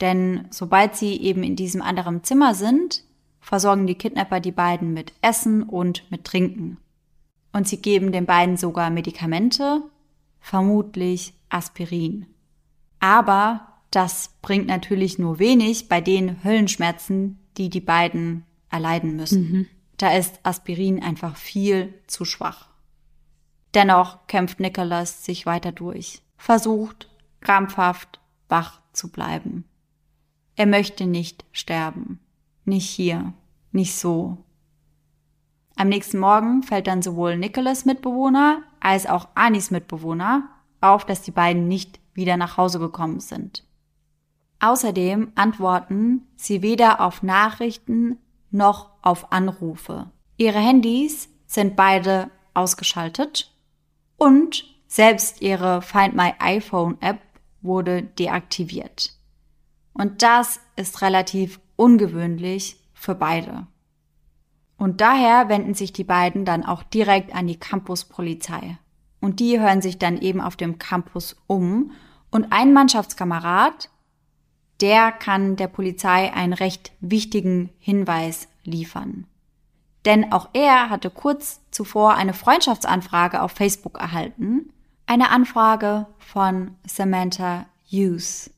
Denn 0.00 0.46
sobald 0.50 0.94
sie 0.94 1.20
eben 1.20 1.42
in 1.42 1.56
diesem 1.56 1.82
anderen 1.82 2.22
Zimmer 2.22 2.54
sind, 2.54 3.02
versorgen 3.40 3.88
die 3.88 3.96
Kidnapper 3.96 4.38
die 4.38 4.52
beiden 4.52 4.92
mit 4.92 5.12
Essen 5.20 5.64
und 5.64 6.08
mit 6.10 6.24
Trinken. 6.24 6.78
Und 7.54 7.68
sie 7.68 7.80
geben 7.80 8.10
den 8.10 8.26
beiden 8.26 8.56
sogar 8.56 8.90
Medikamente, 8.90 9.80
vermutlich 10.40 11.34
Aspirin. 11.50 12.26
Aber 12.98 13.68
das 13.92 14.34
bringt 14.42 14.66
natürlich 14.66 15.20
nur 15.20 15.38
wenig 15.38 15.88
bei 15.88 16.00
den 16.00 16.42
Höllenschmerzen, 16.42 17.38
die 17.56 17.70
die 17.70 17.80
beiden 17.80 18.44
erleiden 18.70 19.14
müssen. 19.14 19.52
Mhm. 19.52 19.66
Da 19.98 20.16
ist 20.16 20.40
Aspirin 20.42 21.00
einfach 21.00 21.36
viel 21.36 21.94
zu 22.08 22.24
schwach. 22.24 22.70
Dennoch 23.72 24.26
kämpft 24.26 24.58
Nicholas 24.58 25.24
sich 25.24 25.46
weiter 25.46 25.70
durch, 25.70 26.22
versucht 26.36 27.08
krampfhaft 27.40 28.18
wach 28.48 28.80
zu 28.92 29.12
bleiben. 29.12 29.64
Er 30.56 30.66
möchte 30.66 31.06
nicht 31.06 31.44
sterben. 31.52 32.18
Nicht 32.64 32.90
hier, 32.90 33.32
nicht 33.70 33.94
so. 33.94 34.38
Am 35.76 35.88
nächsten 35.88 36.18
Morgen 36.18 36.62
fällt 36.62 36.86
dann 36.86 37.02
sowohl 37.02 37.36
Nicholas 37.36 37.84
Mitbewohner 37.84 38.62
als 38.80 39.06
auch 39.06 39.28
Anis 39.34 39.70
Mitbewohner 39.70 40.48
auf, 40.80 41.04
dass 41.04 41.22
die 41.22 41.30
beiden 41.30 41.68
nicht 41.68 41.98
wieder 42.14 42.36
nach 42.36 42.56
Hause 42.56 42.78
gekommen 42.78 43.20
sind. 43.20 43.64
Außerdem 44.60 45.32
antworten 45.34 46.26
sie 46.36 46.62
weder 46.62 47.00
auf 47.00 47.22
Nachrichten 47.22 48.18
noch 48.50 48.90
auf 49.02 49.32
Anrufe. 49.32 50.10
Ihre 50.36 50.58
Handys 50.58 51.28
sind 51.46 51.76
beide 51.76 52.30
ausgeschaltet 52.54 53.52
und 54.16 54.74
Selbst 54.94 55.42
ihre 55.42 55.82
Find 55.82 56.14
My 56.14 56.34
iPhone 56.38 57.02
App 57.02 57.18
wurde 57.62 58.04
deaktiviert. 58.04 59.12
Und 59.92 60.22
das 60.22 60.60
ist 60.76 61.02
relativ 61.02 61.58
ungewöhnlich 61.74 62.76
für 62.92 63.16
beide. 63.16 63.66
Und 64.76 65.00
daher 65.00 65.48
wenden 65.48 65.74
sich 65.74 65.92
die 65.92 66.04
beiden 66.04 66.44
dann 66.44 66.64
auch 66.64 66.82
direkt 66.82 67.34
an 67.34 67.46
die 67.46 67.58
Campuspolizei. 67.58 68.78
Und 69.20 69.40
die 69.40 69.58
hören 69.60 69.80
sich 69.80 69.98
dann 69.98 70.18
eben 70.18 70.40
auf 70.40 70.56
dem 70.56 70.78
Campus 70.78 71.36
um. 71.46 71.92
Und 72.30 72.52
ein 72.52 72.72
Mannschaftskamerad, 72.72 73.88
der 74.80 75.12
kann 75.12 75.56
der 75.56 75.68
Polizei 75.68 76.32
einen 76.32 76.52
recht 76.52 76.92
wichtigen 77.00 77.70
Hinweis 77.78 78.48
liefern. 78.64 79.26
Denn 80.04 80.32
auch 80.32 80.50
er 80.52 80.90
hatte 80.90 81.10
kurz 81.10 81.60
zuvor 81.70 82.14
eine 82.14 82.34
Freundschaftsanfrage 82.34 83.40
auf 83.40 83.52
Facebook 83.52 83.98
erhalten. 83.98 84.72
Eine 85.06 85.30
Anfrage 85.30 86.06
von 86.18 86.72
Samantha 86.86 87.66
Hughes. 87.90 88.50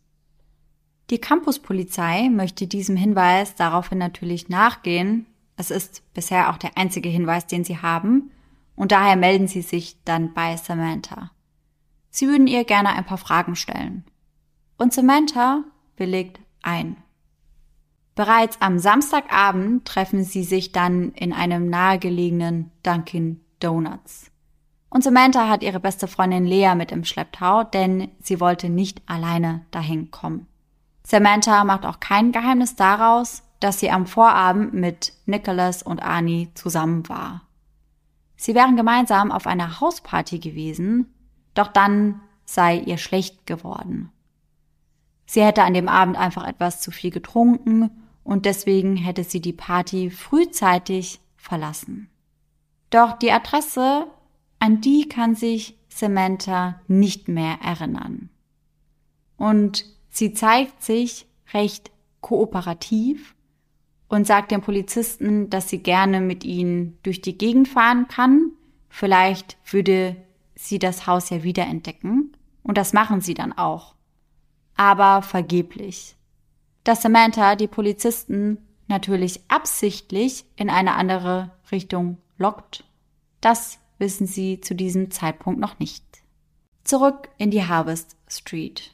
Die 1.11 1.19
Campuspolizei 1.19 2.29
möchte 2.31 2.67
diesem 2.67 2.97
Hinweis 2.97 3.55
daraufhin 3.55 3.99
natürlich 3.99 4.49
nachgehen. 4.49 5.27
Es 5.57 5.71
ist 5.71 6.03
bisher 6.13 6.51
auch 6.51 6.59
der 6.59 6.77
einzige 6.77 7.09
Hinweis, 7.09 7.47
den 7.47 7.65
sie 7.65 7.79
haben. 7.79 8.31
Und 8.75 8.93
daher 8.93 9.17
melden 9.17 9.49
sie 9.49 9.63
sich 9.63 10.03
dann 10.05 10.35
bei 10.35 10.57
Samantha. 10.57 11.31
Sie 12.11 12.29
würden 12.29 12.47
ihr 12.47 12.65
gerne 12.65 12.91
ein 12.91 13.07
paar 13.07 13.19
Fragen 13.19 13.57
stellen. 13.57 14.05
Und 14.77 14.93
Samantha 14.93 15.65
willigt 15.97 16.41
ein. 16.63 16.97
Bereits 18.15 18.61
am 18.61 18.79
Samstagabend 18.79 19.87
treffen 19.87 20.25
sie 20.25 20.45
sich 20.45 20.73
dann 20.73 21.13
in 21.13 21.33
einem 21.33 21.69
nahegelegenen 21.69 22.71
Dunkin 22.83 23.41
Donuts. 23.61 24.31
Und 24.89 25.05
Samantha 25.05 25.49
hat 25.49 25.63
ihre 25.63 25.81
beste 25.81 26.09
Freundin 26.09 26.47
Lea 26.47 26.75
mit 26.75 26.93
im 26.93 27.05
Schlepptau, 27.05 27.65
denn 27.65 28.09
sie 28.21 28.41
wollte 28.41 28.71
nicht 28.71 29.03
alleine 29.07 29.67
dahin 29.71 30.11
kommen. 30.11 30.47
Samantha 31.03 31.65
macht 31.65 31.85
auch 31.85 32.01
kein 32.01 32.33
Geheimnis 32.33 32.77
daraus, 32.77 33.43
dass 33.61 33.81
sie 33.81 33.91
am 33.91 34.07
Vorabend 34.07 34.75
mit 34.75 35.13
Nicholas 35.27 35.83
und 35.83 36.03
Arnie 36.03 36.51
zusammen 36.55 37.09
war. 37.09 37.43
Sie 38.37 38.55
wären 38.55 38.77
gemeinsam 38.77 39.33
auf 39.33 39.47
einer 39.47 39.81
Hausparty 39.81 40.39
gewesen, 40.39 41.13
doch 41.55 41.69
dann 41.69 42.21
sei 42.45 42.79
ihr 42.79 42.99
schlecht 42.99 43.47
geworden. 43.47 44.11
Sie 45.25 45.43
hätte 45.43 45.65
an 45.65 45.75
dem 45.75 45.89
Abend 45.89 46.17
einfach 46.17 46.47
etwas 46.47 46.81
zu 46.81 46.91
viel 46.91 47.11
getrunken 47.11 47.91
und 48.23 48.45
deswegen 48.45 48.97
hätte 48.97 49.25
sie 49.25 49.41
die 49.41 49.53
Party 49.53 50.11
frühzeitig 50.11 51.21
verlassen. 51.37 52.09
Doch 52.91 53.19
die 53.19 53.33
Adresse, 53.33 54.07
an 54.59 54.81
die 54.81 55.09
kann 55.09 55.35
sich 55.35 55.77
Samantha 55.89 56.81
nicht 56.89 57.29
mehr 57.29 57.59
erinnern. 57.63 58.31
Und 59.37 59.85
sie 60.11 60.33
zeigt 60.33 60.83
sich 60.83 61.27
recht 61.53 61.91
kooperativ 62.21 63.36
und 64.09 64.27
sagt 64.27 64.51
dem 64.51 64.61
Polizisten, 64.61 65.51
dass 65.51 65.69
sie 65.69 65.79
gerne 65.79 66.21
mit 66.21 66.45
ihnen 66.45 66.99
durch 67.03 67.21
die 67.21 67.37
Gegend 67.37 67.69
fahren 67.69 68.09
kann. 68.09 68.53
Vielleicht 68.89 69.57
würde 69.71 70.17
sie 70.55 70.79
das 70.79 71.07
Haus 71.07 71.31
ja 71.31 71.43
wiederentdecken. 71.43 72.37
Und 72.63 72.79
das 72.79 72.93
machen 72.93 73.21
sie 73.21 73.35
dann 73.35 73.53
auch. 73.53 73.95
Aber 74.77 75.23
vergeblich 75.23 76.17
dass 76.87 77.03
Samantha 77.03 77.57
die 77.57 77.67
Polizisten 77.67 78.59
natürlich 78.87 79.41
absichtlich 79.49 80.45
in 80.55 80.71
eine 80.71 80.95
andere 80.95 81.51
Richtung 81.73 82.19
lockt, 82.39 82.85
das 83.41 83.81
wissen 83.99 84.29
sie 84.29 84.61
zu 84.61 84.75
diesem 84.77 85.11
Zeitpunkt 85.11 85.59
noch 85.59 85.81
nicht. 85.81 86.05
Zurück 86.85 87.29
in 87.39 87.51
die 87.51 87.65
Harvest 87.65 88.17
Street. 88.29 88.93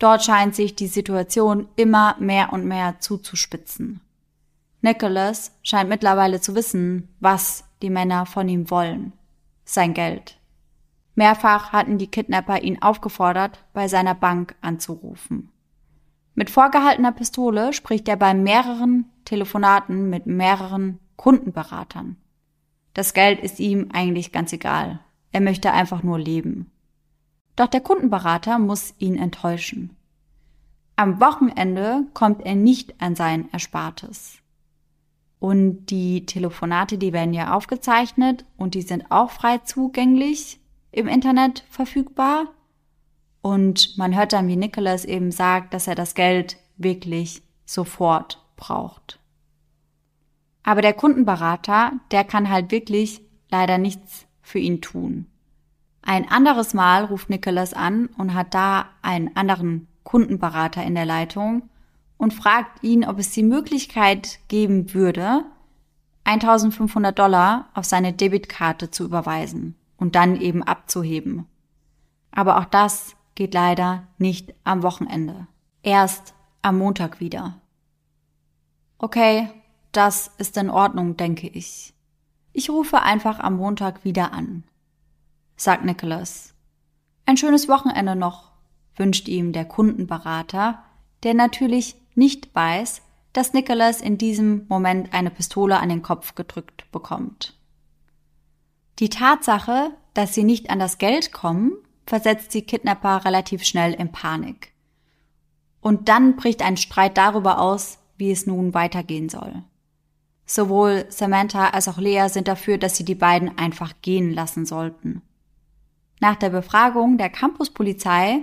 Dort 0.00 0.24
scheint 0.24 0.56
sich 0.56 0.74
die 0.74 0.88
Situation 0.88 1.68
immer 1.76 2.16
mehr 2.18 2.52
und 2.52 2.64
mehr 2.64 2.98
zuzuspitzen. 2.98 4.00
Nicholas 4.82 5.56
scheint 5.62 5.88
mittlerweile 5.88 6.40
zu 6.40 6.54
wissen, 6.56 7.08
was 7.20 7.64
die 7.82 7.90
Männer 7.90 8.26
von 8.26 8.48
ihm 8.48 8.68
wollen. 8.68 9.12
Sein 9.64 9.94
Geld. 9.94 10.38
Mehrfach 11.14 11.72
hatten 11.72 11.98
die 11.98 12.08
Kidnapper 12.08 12.62
ihn 12.62 12.82
aufgefordert, 12.82 13.64
bei 13.72 13.86
seiner 13.86 14.14
Bank 14.14 14.56
anzurufen. 14.60 15.50
Mit 16.34 16.50
vorgehaltener 16.50 17.12
Pistole 17.12 17.72
spricht 17.72 18.08
er 18.08 18.16
bei 18.16 18.34
mehreren 18.34 19.06
Telefonaten 19.24 20.10
mit 20.10 20.26
mehreren 20.26 20.98
Kundenberatern. 21.16 22.16
Das 22.94 23.14
Geld 23.14 23.40
ist 23.40 23.60
ihm 23.60 23.88
eigentlich 23.92 24.32
ganz 24.32 24.52
egal. 24.52 25.00
Er 25.30 25.40
möchte 25.40 25.72
einfach 25.72 26.02
nur 26.02 26.18
leben. 26.18 26.70
Doch 27.54 27.68
der 27.68 27.80
Kundenberater 27.80 28.58
muss 28.58 28.94
ihn 28.98 29.16
enttäuschen. 29.16 29.96
Am 30.96 31.20
Wochenende 31.20 32.06
kommt 32.14 32.44
er 32.44 32.54
nicht 32.54 33.00
an 33.00 33.14
sein 33.14 33.48
Erspartes. 33.52 34.41
Und 35.42 35.86
die 35.86 36.24
Telefonate, 36.24 36.98
die 36.98 37.12
werden 37.12 37.34
ja 37.34 37.52
aufgezeichnet 37.56 38.44
und 38.56 38.74
die 38.74 38.82
sind 38.82 39.10
auch 39.10 39.32
frei 39.32 39.58
zugänglich 39.58 40.60
im 40.92 41.08
Internet 41.08 41.64
verfügbar. 41.68 42.46
Und 43.40 43.98
man 43.98 44.14
hört 44.14 44.34
dann, 44.34 44.46
wie 44.46 44.54
Nicholas 44.54 45.04
eben 45.04 45.32
sagt, 45.32 45.74
dass 45.74 45.88
er 45.88 45.96
das 45.96 46.14
Geld 46.14 46.58
wirklich 46.76 47.42
sofort 47.64 48.40
braucht. 48.54 49.18
Aber 50.62 50.80
der 50.80 50.92
Kundenberater, 50.92 51.94
der 52.12 52.22
kann 52.22 52.48
halt 52.48 52.70
wirklich 52.70 53.20
leider 53.50 53.78
nichts 53.78 54.26
für 54.42 54.60
ihn 54.60 54.80
tun. 54.80 55.26
Ein 56.02 56.30
anderes 56.30 56.72
Mal 56.72 57.06
ruft 57.06 57.30
Nicholas 57.30 57.74
an 57.74 58.06
und 58.16 58.34
hat 58.34 58.54
da 58.54 58.90
einen 59.02 59.34
anderen 59.34 59.88
Kundenberater 60.04 60.84
in 60.84 60.94
der 60.94 61.06
Leitung 61.06 61.68
und 62.22 62.32
fragt 62.32 62.84
ihn, 62.84 63.04
ob 63.04 63.18
es 63.18 63.32
die 63.32 63.42
Möglichkeit 63.42 64.38
geben 64.46 64.94
würde, 64.94 65.44
1500 66.22 67.18
Dollar 67.18 67.68
auf 67.74 67.84
seine 67.84 68.12
Debitkarte 68.12 68.92
zu 68.92 69.02
überweisen 69.02 69.74
und 69.96 70.14
dann 70.14 70.40
eben 70.40 70.62
abzuheben. 70.62 71.48
Aber 72.30 72.58
auch 72.58 72.64
das 72.64 73.16
geht 73.34 73.54
leider 73.54 74.06
nicht 74.18 74.54
am 74.62 74.84
Wochenende. 74.84 75.48
Erst 75.82 76.34
am 76.62 76.78
Montag 76.78 77.18
wieder. 77.18 77.60
Okay, 78.98 79.48
das 79.90 80.30
ist 80.38 80.56
in 80.56 80.70
Ordnung, 80.70 81.16
denke 81.16 81.48
ich. 81.48 81.92
Ich 82.52 82.70
rufe 82.70 83.02
einfach 83.02 83.40
am 83.40 83.56
Montag 83.56 84.04
wieder 84.04 84.32
an, 84.32 84.62
sagt 85.56 85.84
Nicholas. 85.84 86.54
Ein 87.26 87.36
schönes 87.36 87.68
Wochenende 87.68 88.14
noch, 88.14 88.52
wünscht 88.94 89.26
ihm 89.26 89.52
der 89.52 89.64
Kundenberater, 89.64 90.84
der 91.24 91.34
natürlich 91.34 91.96
nicht 92.14 92.54
weiß, 92.54 93.02
dass 93.32 93.52
Nicholas 93.52 94.00
in 94.00 94.18
diesem 94.18 94.66
Moment 94.68 95.12
eine 95.14 95.30
Pistole 95.30 95.78
an 95.78 95.88
den 95.88 96.02
Kopf 96.02 96.34
gedrückt 96.34 96.90
bekommt. 96.92 97.56
Die 98.98 99.08
Tatsache, 99.08 99.90
dass 100.14 100.34
sie 100.34 100.44
nicht 100.44 100.70
an 100.70 100.78
das 100.78 100.98
Geld 100.98 101.32
kommen, 101.32 101.72
versetzt 102.06 102.52
die 102.54 102.62
Kidnapper 102.62 103.24
relativ 103.24 103.64
schnell 103.64 103.94
in 103.94 104.12
Panik. 104.12 104.72
Und 105.80 106.08
dann 106.08 106.36
bricht 106.36 106.62
ein 106.62 106.76
Streit 106.76 107.16
darüber 107.16 107.58
aus, 107.58 107.98
wie 108.16 108.30
es 108.30 108.46
nun 108.46 108.74
weitergehen 108.74 109.28
soll. 109.28 109.64
Sowohl 110.44 111.06
Samantha 111.08 111.70
als 111.70 111.88
auch 111.88 111.98
Lea 111.98 112.28
sind 112.28 112.48
dafür, 112.48 112.76
dass 112.76 112.96
sie 112.96 113.04
die 113.04 113.14
beiden 113.14 113.56
einfach 113.56 113.94
gehen 114.02 114.32
lassen 114.32 114.66
sollten. 114.66 115.22
Nach 116.20 116.36
der 116.36 116.50
Befragung 116.50 117.18
der 117.18 117.30
Campuspolizei 117.30 118.42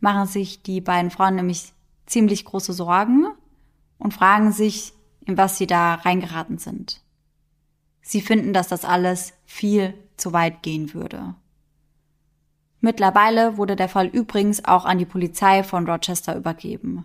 machen 0.00 0.26
sich 0.26 0.62
die 0.62 0.80
beiden 0.80 1.10
Frauen 1.10 1.36
nämlich 1.36 1.72
ziemlich 2.06 2.44
große 2.44 2.72
Sorgen 2.72 3.26
und 3.98 4.14
fragen 4.14 4.52
sich, 4.52 4.92
in 5.24 5.36
was 5.36 5.58
sie 5.58 5.66
da 5.66 5.94
reingeraten 5.94 6.58
sind. 6.58 7.02
Sie 8.00 8.20
finden, 8.20 8.52
dass 8.52 8.68
das 8.68 8.84
alles 8.84 9.32
viel 9.44 9.94
zu 10.16 10.32
weit 10.32 10.62
gehen 10.62 10.94
würde. 10.94 11.34
Mittlerweile 12.80 13.56
wurde 13.56 13.74
der 13.74 13.88
Fall 13.88 14.06
übrigens 14.06 14.64
auch 14.64 14.84
an 14.84 14.98
die 14.98 15.06
Polizei 15.06 15.64
von 15.64 15.88
Rochester 15.88 16.36
übergeben, 16.36 17.04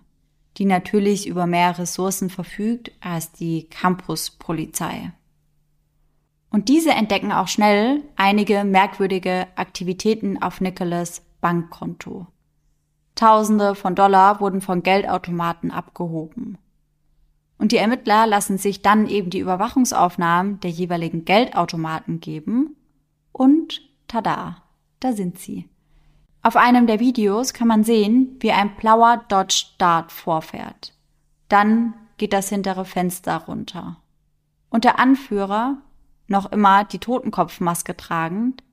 die 0.58 0.66
natürlich 0.66 1.28
über 1.28 1.48
mehr 1.48 1.78
Ressourcen 1.80 2.30
verfügt 2.30 2.92
als 3.02 3.32
die 3.32 3.68
Campuspolizei. 3.70 5.12
Und 6.52 6.68
diese 6.68 6.92
entdecken 6.92 7.32
auch 7.32 7.48
schnell 7.48 8.04
einige 8.18 8.64
merkwürdige 8.66 9.48
Aktivitäten 9.56 10.42
auf 10.42 10.62
Nicholas 10.62 11.24
Bankkonto. 11.40 12.28
Tausende 13.16 13.76
von 13.76 13.96
Dollar 13.96 14.40
wurden 14.40 14.62
von 14.62 14.84
Geldautomaten 14.84 15.72
abgehoben. 15.72 16.58
Und 17.58 17.72
die 17.72 17.78
Ermittler 17.78 18.26
lassen 18.26 18.58
sich 18.58 18.82
dann 18.82 19.08
eben 19.08 19.30
die 19.30 19.40
Überwachungsaufnahmen 19.40 20.60
der 20.62 20.72
jeweiligen 20.72 21.26
Geldautomaten 21.26 22.20
geben 22.20 22.76
und 23.32 23.82
tada, 24.08 24.64
da 25.00 25.14
sind 25.14 25.38
sie. 25.38 25.70
Auf 26.42 26.56
einem 26.56 26.88
der 26.88 27.00
Videos 27.00 27.54
kann 27.54 27.68
man 27.68 27.84
sehen, 27.84 28.36
wie 28.40 28.52
ein 28.52 28.76
blauer 28.76 29.24
Dodge 29.28 29.66
Dart 29.78 30.12
vorfährt. 30.12 30.96
Dann 31.50 31.94
geht 32.18 32.34
das 32.34 32.50
hintere 32.50 32.86
Fenster 32.86 33.38
runter. 33.38 33.98
Und 34.72 34.84
der 34.84 34.98
Anführer, 34.98 35.78
noch 36.28 36.52
immer 36.52 36.84
die 36.84 37.00
Totenkopfmaske 37.00 37.96
tragend, 37.96 38.64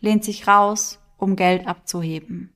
lehnt 0.00 0.24
sich 0.24 0.48
raus 0.48 0.98
um 1.16 1.36
Geld 1.36 1.66
abzuheben. 1.68 2.52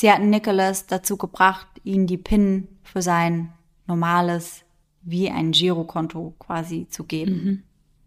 Sie 0.00 0.10
hatten 0.10 0.30
Nicholas 0.30 0.86
dazu 0.86 1.18
gebracht, 1.18 1.66
ihnen 1.84 2.06
die 2.06 2.16
PIN 2.16 2.68
für 2.82 3.02
sein 3.02 3.52
normales, 3.86 4.64
wie 5.02 5.30
ein 5.30 5.52
Girokonto 5.52 6.34
quasi 6.38 6.86
zu 6.88 7.04
geben. 7.04 7.44
Mhm. 7.44 7.62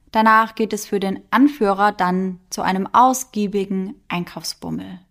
Danach 0.10 0.56
geht 0.56 0.74
es 0.74 0.88
für 0.88 1.00
den 1.00 1.20
Anführer 1.30 1.92
dann 1.92 2.40
zu 2.50 2.64
einem 2.64 2.88
ausgiebigen 2.92 3.94
Einkaufsbummel. 4.08 5.02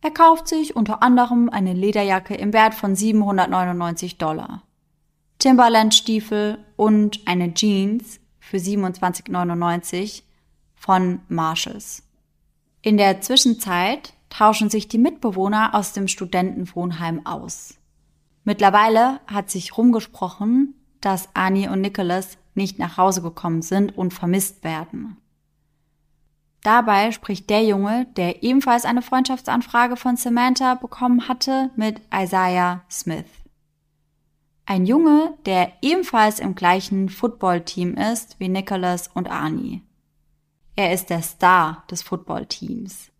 Er 0.00 0.10
kauft 0.10 0.48
sich 0.48 0.74
unter 0.74 1.04
anderem 1.04 1.50
eine 1.50 1.72
Lederjacke 1.72 2.34
im 2.34 2.52
Wert 2.52 2.74
von 2.74 2.96
799 2.96 4.18
Dollar, 4.18 4.64
Timberland-Stiefel 5.38 6.58
und 6.74 7.20
eine 7.28 7.54
Jeans 7.54 8.18
für 8.40 8.56
27,99 8.56 10.24
von 10.74 11.20
Marshalls. 11.28 12.02
In 12.82 12.96
der 12.96 13.20
Zwischenzeit 13.20 14.15
tauschen 14.30 14.70
sich 14.70 14.88
die 14.88 14.98
Mitbewohner 14.98 15.74
aus 15.74 15.92
dem 15.92 16.08
Studentenwohnheim 16.08 17.24
aus. 17.26 17.78
Mittlerweile 18.44 19.20
hat 19.26 19.50
sich 19.50 19.76
rumgesprochen, 19.76 20.74
dass 21.00 21.28
Annie 21.34 21.70
und 21.70 21.80
Nicholas 21.80 22.38
nicht 22.54 22.78
nach 22.78 22.96
Hause 22.96 23.22
gekommen 23.22 23.62
sind 23.62 23.96
und 23.96 24.14
vermisst 24.14 24.64
werden. 24.64 25.16
Dabei 26.62 27.12
spricht 27.12 27.48
der 27.48 27.64
Junge, 27.64 28.06
der 28.16 28.42
ebenfalls 28.42 28.84
eine 28.84 29.02
Freundschaftsanfrage 29.02 29.96
von 29.96 30.16
Samantha 30.16 30.74
bekommen 30.74 31.28
hatte, 31.28 31.70
mit 31.76 32.00
Isaiah 32.12 32.82
Smith. 32.90 33.26
Ein 34.64 34.84
Junge, 34.84 35.34
der 35.46 35.72
ebenfalls 35.80 36.40
im 36.40 36.56
gleichen 36.56 37.08
Footballteam 37.08 37.94
ist 37.94 38.40
wie 38.40 38.48
Nicholas 38.48 39.06
und 39.06 39.30
Arnie. 39.30 39.82
Er 40.74 40.92
ist 40.92 41.08
der 41.08 41.22
Star 41.22 41.84
des 41.88 42.02
Footballteams. 42.02 43.12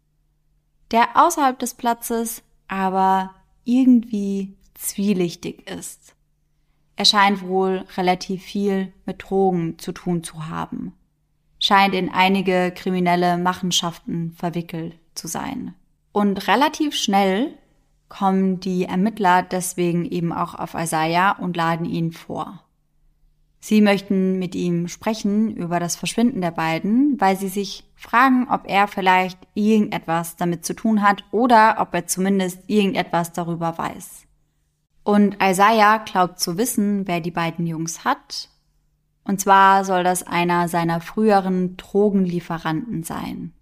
Der 0.90 1.08
außerhalb 1.14 1.58
des 1.58 1.74
Platzes 1.74 2.42
aber 2.68 3.34
irgendwie 3.64 4.56
zwielichtig 4.74 5.68
ist. 5.68 6.14
Er 6.96 7.04
scheint 7.04 7.42
wohl 7.42 7.84
relativ 7.96 8.42
viel 8.42 8.92
mit 9.04 9.22
Drogen 9.22 9.78
zu 9.78 9.92
tun 9.92 10.24
zu 10.24 10.48
haben, 10.48 10.94
scheint 11.58 11.94
in 11.94 12.10
einige 12.10 12.72
kriminelle 12.74 13.36
Machenschaften 13.36 14.32
verwickelt 14.32 14.98
zu 15.14 15.28
sein. 15.28 15.74
Und 16.12 16.48
relativ 16.48 16.94
schnell 16.94 17.52
kommen 18.08 18.60
die 18.60 18.84
Ermittler 18.84 19.42
deswegen 19.42 20.06
eben 20.06 20.32
auch 20.32 20.54
auf 20.54 20.74
Isaiah 20.74 21.32
und 21.32 21.56
laden 21.56 21.84
ihn 21.84 22.12
vor. 22.12 22.62
Sie 23.60 23.80
möchten 23.80 24.38
mit 24.38 24.54
ihm 24.54 24.88
sprechen 24.88 25.56
über 25.56 25.80
das 25.80 25.96
Verschwinden 25.96 26.40
der 26.40 26.50
beiden, 26.50 27.20
weil 27.20 27.36
sie 27.36 27.48
sich 27.48 27.84
fragen, 27.96 28.46
ob 28.50 28.68
er 28.68 28.86
vielleicht 28.86 29.38
irgendetwas 29.54 30.36
damit 30.36 30.64
zu 30.64 30.74
tun 30.74 31.02
hat 31.02 31.24
oder 31.32 31.76
ob 31.80 31.94
er 31.94 32.06
zumindest 32.06 32.60
irgendetwas 32.68 33.32
darüber 33.32 33.76
weiß. 33.76 34.26
Und 35.02 35.38
Isaiah 35.42 35.98
glaubt 35.98 36.40
zu 36.40 36.58
wissen, 36.58 37.06
wer 37.06 37.20
die 37.20 37.30
beiden 37.30 37.66
Jungs 37.66 38.04
hat. 38.04 38.50
Und 39.24 39.40
zwar 39.40 39.84
soll 39.84 40.04
das 40.04 40.22
einer 40.24 40.68
seiner 40.68 41.00
früheren 41.00 41.76
Drogenlieferanten 41.76 43.02
sein. 43.02 43.52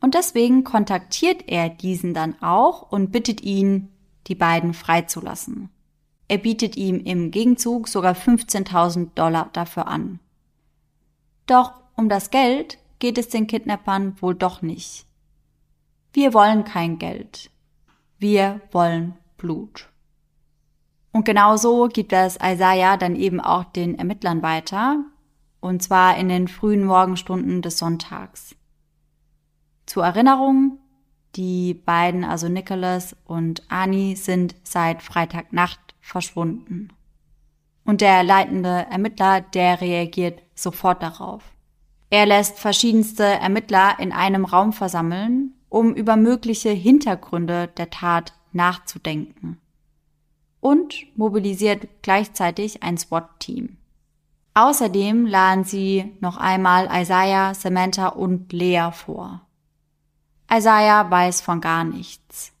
Und 0.00 0.14
deswegen 0.14 0.64
kontaktiert 0.64 1.44
er 1.48 1.68
diesen 1.68 2.14
dann 2.14 2.40
auch 2.42 2.90
und 2.90 3.10
bittet 3.10 3.42
ihn, 3.42 3.88
die 4.26 4.34
beiden 4.34 4.74
freizulassen. 4.74 5.70
Er 6.28 6.38
bietet 6.38 6.76
ihm 6.76 7.00
im 7.00 7.30
Gegenzug 7.30 7.88
sogar 7.88 8.14
15.000 8.14 9.14
Dollar 9.14 9.48
dafür 9.52 9.88
an. 9.88 10.20
Doch 11.46 11.72
um 11.96 12.08
das 12.08 12.30
Geld 12.30 12.78
geht 12.98 13.16
es 13.16 13.28
den 13.28 13.46
Kidnappern 13.46 14.20
wohl 14.20 14.34
doch 14.34 14.60
nicht. 14.60 15.06
Wir 16.12 16.34
wollen 16.34 16.64
kein 16.64 16.98
Geld. 16.98 17.50
Wir 18.18 18.60
wollen 18.72 19.14
Blut. 19.38 19.88
Und 21.12 21.24
genauso 21.24 21.88
gibt 21.88 22.12
es 22.12 22.36
Isaiah 22.36 22.96
dann 22.96 23.16
eben 23.16 23.40
auch 23.40 23.64
den 23.64 23.98
Ermittlern 23.98 24.42
weiter, 24.42 25.04
und 25.60 25.82
zwar 25.82 26.16
in 26.16 26.28
den 26.28 26.48
frühen 26.48 26.84
Morgenstunden 26.84 27.62
des 27.62 27.78
Sonntags. 27.78 28.54
Zur 29.86 30.04
Erinnerung, 30.04 30.78
die 31.34 31.74
beiden, 31.74 32.24
also 32.24 32.48
Nicholas 32.48 33.16
und 33.24 33.62
Ani, 33.68 34.16
sind 34.16 34.54
seit 34.62 35.02
Freitagnacht 35.02 35.87
verschwunden. 36.08 36.88
Und 37.84 38.00
der 38.00 38.22
leitende 38.22 38.86
Ermittler, 38.90 39.40
der 39.40 39.80
reagiert 39.80 40.42
sofort 40.54 41.02
darauf. 41.02 41.42
Er 42.10 42.26
lässt 42.26 42.58
verschiedenste 42.58 43.24
Ermittler 43.24 43.98
in 43.98 44.12
einem 44.12 44.44
Raum 44.44 44.72
versammeln, 44.72 45.54
um 45.68 45.94
über 45.94 46.16
mögliche 46.16 46.70
Hintergründe 46.70 47.68
der 47.68 47.90
Tat 47.90 48.32
nachzudenken 48.52 49.60
und 50.60 50.94
mobilisiert 51.16 51.88
gleichzeitig 52.02 52.82
ein 52.82 52.96
SWAT-Team. 52.98 53.76
Außerdem 54.54 55.26
laden 55.26 55.64
sie 55.64 56.16
noch 56.20 56.36
einmal 56.36 56.88
Isaiah, 56.92 57.54
Samantha 57.54 58.08
und 58.08 58.52
Lea 58.52 58.90
vor. 58.92 59.42
Isaiah 60.52 61.08
weiß 61.10 61.42
von 61.42 61.60
gar 61.60 61.84
nichts. 61.84 62.52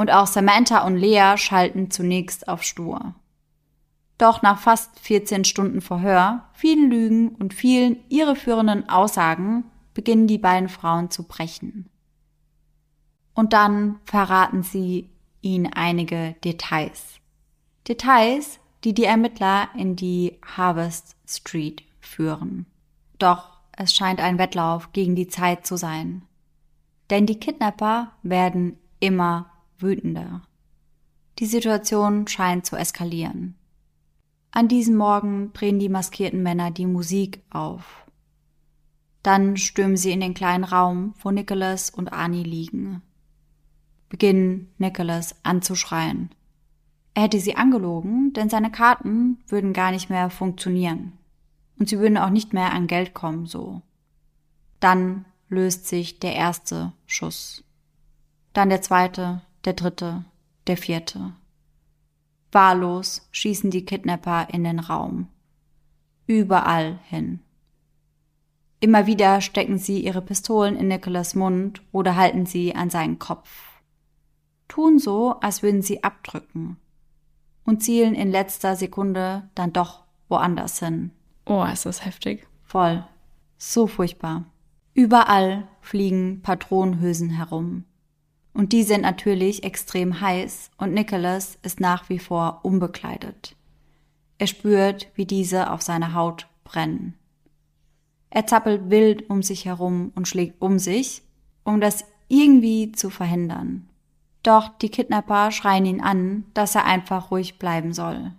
Und 0.00 0.10
auch 0.10 0.26
Samantha 0.26 0.86
und 0.86 0.96
Lea 0.96 1.34
schalten 1.36 1.90
zunächst 1.90 2.48
auf 2.48 2.62
Stur. 2.62 3.14
Doch 4.16 4.40
nach 4.40 4.58
fast 4.58 4.98
14 4.98 5.44
Stunden 5.44 5.82
Verhör, 5.82 6.48
vielen 6.54 6.90
Lügen 6.90 7.28
und 7.34 7.52
vielen 7.52 7.98
irreführenden 8.08 8.88
Aussagen 8.88 9.64
beginnen 9.92 10.26
die 10.26 10.38
beiden 10.38 10.70
Frauen 10.70 11.10
zu 11.10 11.24
brechen. 11.24 11.90
Und 13.34 13.52
dann 13.52 14.00
verraten 14.04 14.62
sie 14.62 15.10
ihn 15.42 15.70
einige 15.70 16.34
Details. 16.44 17.16
Details, 17.86 18.58
die 18.84 18.94
die 18.94 19.04
Ermittler 19.04 19.68
in 19.76 19.96
die 19.96 20.38
Harvest 20.56 21.14
Street 21.28 21.82
führen. 22.00 22.64
Doch 23.18 23.50
es 23.72 23.94
scheint 23.94 24.20
ein 24.20 24.38
Wettlauf 24.38 24.92
gegen 24.94 25.14
die 25.14 25.28
Zeit 25.28 25.66
zu 25.66 25.76
sein. 25.76 26.22
Denn 27.10 27.26
die 27.26 27.38
Kidnapper 27.38 28.12
werden 28.22 28.78
immer 28.98 29.49
wütender. 29.82 30.42
Die 31.38 31.46
Situation 31.46 32.26
scheint 32.26 32.66
zu 32.66 32.76
eskalieren. 32.76 33.54
An 34.50 34.68
diesem 34.68 34.96
Morgen 34.96 35.52
drehen 35.52 35.78
die 35.78 35.88
maskierten 35.88 36.42
Männer 36.42 36.70
die 36.70 36.86
Musik 36.86 37.42
auf. 37.50 38.04
Dann 39.22 39.56
stürmen 39.56 39.96
sie 39.96 40.12
in 40.12 40.20
den 40.20 40.34
kleinen 40.34 40.64
Raum, 40.64 41.14
wo 41.22 41.30
Nicholas 41.30 41.90
und 41.90 42.12
Arnie 42.12 42.42
liegen 42.42 43.02
beginnen 44.10 44.68
Nicholas 44.76 45.36
anzuschreien. 45.42 46.28
Er 47.14 47.22
hätte 47.22 47.40
sie 47.40 47.56
angelogen, 47.56 48.34
denn 48.34 48.50
seine 48.50 48.70
Karten 48.70 49.38
würden 49.48 49.72
gar 49.72 49.92
nicht 49.92 50.10
mehr 50.10 50.28
funktionieren. 50.28 51.12
Und 51.78 51.88
sie 51.88 51.98
würden 51.98 52.18
auch 52.18 52.28
nicht 52.28 52.52
mehr 52.52 52.72
an 52.72 52.86
Geld 52.86 53.14
kommen, 53.14 53.46
so. 53.46 53.80
Dann 54.80 55.24
löst 55.48 55.86
sich 55.86 56.18
der 56.18 56.34
erste 56.34 56.92
Schuss. 57.06 57.64
Dann 58.52 58.68
der 58.68 58.82
zweite, 58.82 59.40
der 59.64 59.74
dritte, 59.74 60.24
der 60.66 60.76
vierte. 60.76 61.32
Wahllos 62.52 63.28
schießen 63.30 63.70
die 63.70 63.84
Kidnapper 63.84 64.48
in 64.52 64.64
den 64.64 64.80
Raum. 64.80 65.28
Überall 66.26 66.98
hin. 67.08 67.40
Immer 68.80 69.06
wieder 69.06 69.40
stecken 69.40 69.78
sie 69.78 70.00
ihre 70.00 70.22
Pistolen 70.22 70.76
in 70.76 70.88
Nicholas 70.88 71.34
Mund 71.34 71.82
oder 71.92 72.16
halten 72.16 72.46
sie 72.46 72.74
an 72.74 72.90
seinen 72.90 73.18
Kopf 73.18 73.70
tun 74.70 74.98
so, 74.98 75.38
als 75.40 75.62
würden 75.62 75.82
sie 75.82 76.02
abdrücken 76.02 76.78
und 77.64 77.82
zielen 77.82 78.14
in 78.14 78.30
letzter 78.30 78.76
Sekunde 78.76 79.50
dann 79.54 79.72
doch 79.72 80.04
woanders 80.28 80.78
hin. 80.78 81.10
Oh, 81.44 81.64
ist 81.64 81.84
das 81.84 82.04
heftig. 82.06 82.46
Voll. 82.62 83.04
So 83.58 83.86
furchtbar. 83.86 84.44
Überall 84.94 85.68
fliegen 85.80 86.40
Patronenhülsen 86.42 87.30
herum. 87.30 87.84
Und 88.52 88.72
die 88.72 88.82
sind 88.82 89.02
natürlich 89.02 89.62
extrem 89.62 90.20
heiß 90.20 90.70
und 90.76 90.92
Nicholas 90.92 91.58
ist 91.62 91.80
nach 91.80 92.08
wie 92.08 92.18
vor 92.18 92.60
unbekleidet. 92.62 93.54
Er 94.38 94.46
spürt, 94.46 95.08
wie 95.14 95.26
diese 95.26 95.70
auf 95.70 95.82
seiner 95.82 96.14
Haut 96.14 96.48
brennen. 96.64 97.14
Er 98.30 98.46
zappelt 98.46 98.90
wild 98.90 99.28
um 99.28 99.42
sich 99.42 99.64
herum 99.64 100.12
und 100.14 100.28
schlägt 100.28 100.60
um 100.62 100.78
sich, 100.78 101.22
um 101.64 101.80
das 101.80 102.04
irgendwie 102.28 102.92
zu 102.92 103.10
verhindern. 103.10 103.88
Doch 104.42 104.68
die 104.78 104.88
Kidnapper 104.88 105.50
schreien 105.50 105.84
ihn 105.84 106.00
an, 106.00 106.44
dass 106.54 106.74
er 106.74 106.84
einfach 106.86 107.30
ruhig 107.30 107.58
bleiben 107.58 107.92
soll. 107.92 108.32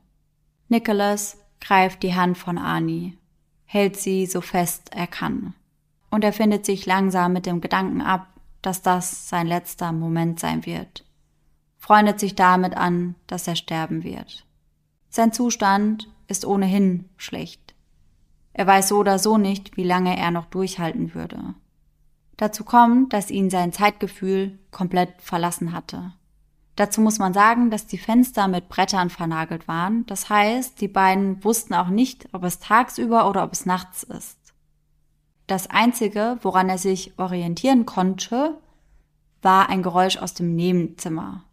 Nicholas 0.69 1.37
greift 1.59 2.01
die 2.01 2.15
Hand 2.15 2.37
von 2.37 2.57
Arnie, 2.57 3.17
hält 3.65 3.97
sie 3.97 4.25
so 4.25 4.41
fest 4.41 4.89
er 4.95 5.07
kann. 5.07 5.53
Und 6.09 6.23
er 6.23 6.33
findet 6.33 6.65
sich 6.65 6.85
langsam 6.85 7.33
mit 7.33 7.45
dem 7.45 7.61
Gedanken 7.61 8.01
ab, 8.01 8.27
dass 8.61 8.81
das 8.81 9.29
sein 9.29 9.47
letzter 9.47 9.91
Moment 9.91 10.39
sein 10.39 10.65
wird. 10.65 11.05
Freundet 11.77 12.19
sich 12.19 12.35
damit 12.35 12.75
an, 12.75 13.15
dass 13.27 13.47
er 13.47 13.55
sterben 13.55 14.03
wird. 14.03 14.45
Sein 15.09 15.33
Zustand 15.33 16.07
ist 16.27 16.45
ohnehin 16.45 17.09
schlecht. 17.17 17.73
Er 18.53 18.67
weiß 18.67 18.89
so 18.89 18.97
oder 18.97 19.19
so 19.19 19.37
nicht, 19.37 19.77
wie 19.77 19.83
lange 19.83 20.17
er 20.17 20.31
noch 20.31 20.45
durchhalten 20.45 21.13
würde. 21.13 21.55
Dazu 22.37 22.63
kommt, 22.63 23.13
dass 23.13 23.29
ihn 23.31 23.49
sein 23.49 23.71
Zeitgefühl 23.71 24.59
komplett 24.71 25.21
verlassen 25.21 25.73
hatte. 25.73 26.13
Dazu 26.75 27.01
muss 27.01 27.19
man 27.19 27.33
sagen, 27.33 27.69
dass 27.69 27.85
die 27.85 27.97
Fenster 27.97 28.47
mit 28.47 28.69
Brettern 28.69 29.09
vernagelt 29.09 29.67
waren. 29.67 30.05
Das 30.07 30.29
heißt, 30.29 30.81
die 30.81 30.87
beiden 30.87 31.43
wussten 31.43 31.73
auch 31.73 31.89
nicht, 31.89 32.29
ob 32.31 32.43
es 32.43 32.59
tagsüber 32.59 33.29
oder 33.29 33.43
ob 33.43 33.53
es 33.53 33.65
nachts 33.65 34.03
ist. 34.03 34.37
Das 35.51 35.69
Einzige, 35.69 36.37
woran 36.43 36.69
er 36.69 36.77
sich 36.77 37.19
orientieren 37.19 37.85
konnte, 37.85 38.57
war 39.41 39.67
ein 39.67 39.83
Geräusch 39.83 40.15
aus 40.15 40.33
dem 40.33 40.55
Nebenzimmer. 40.55 41.43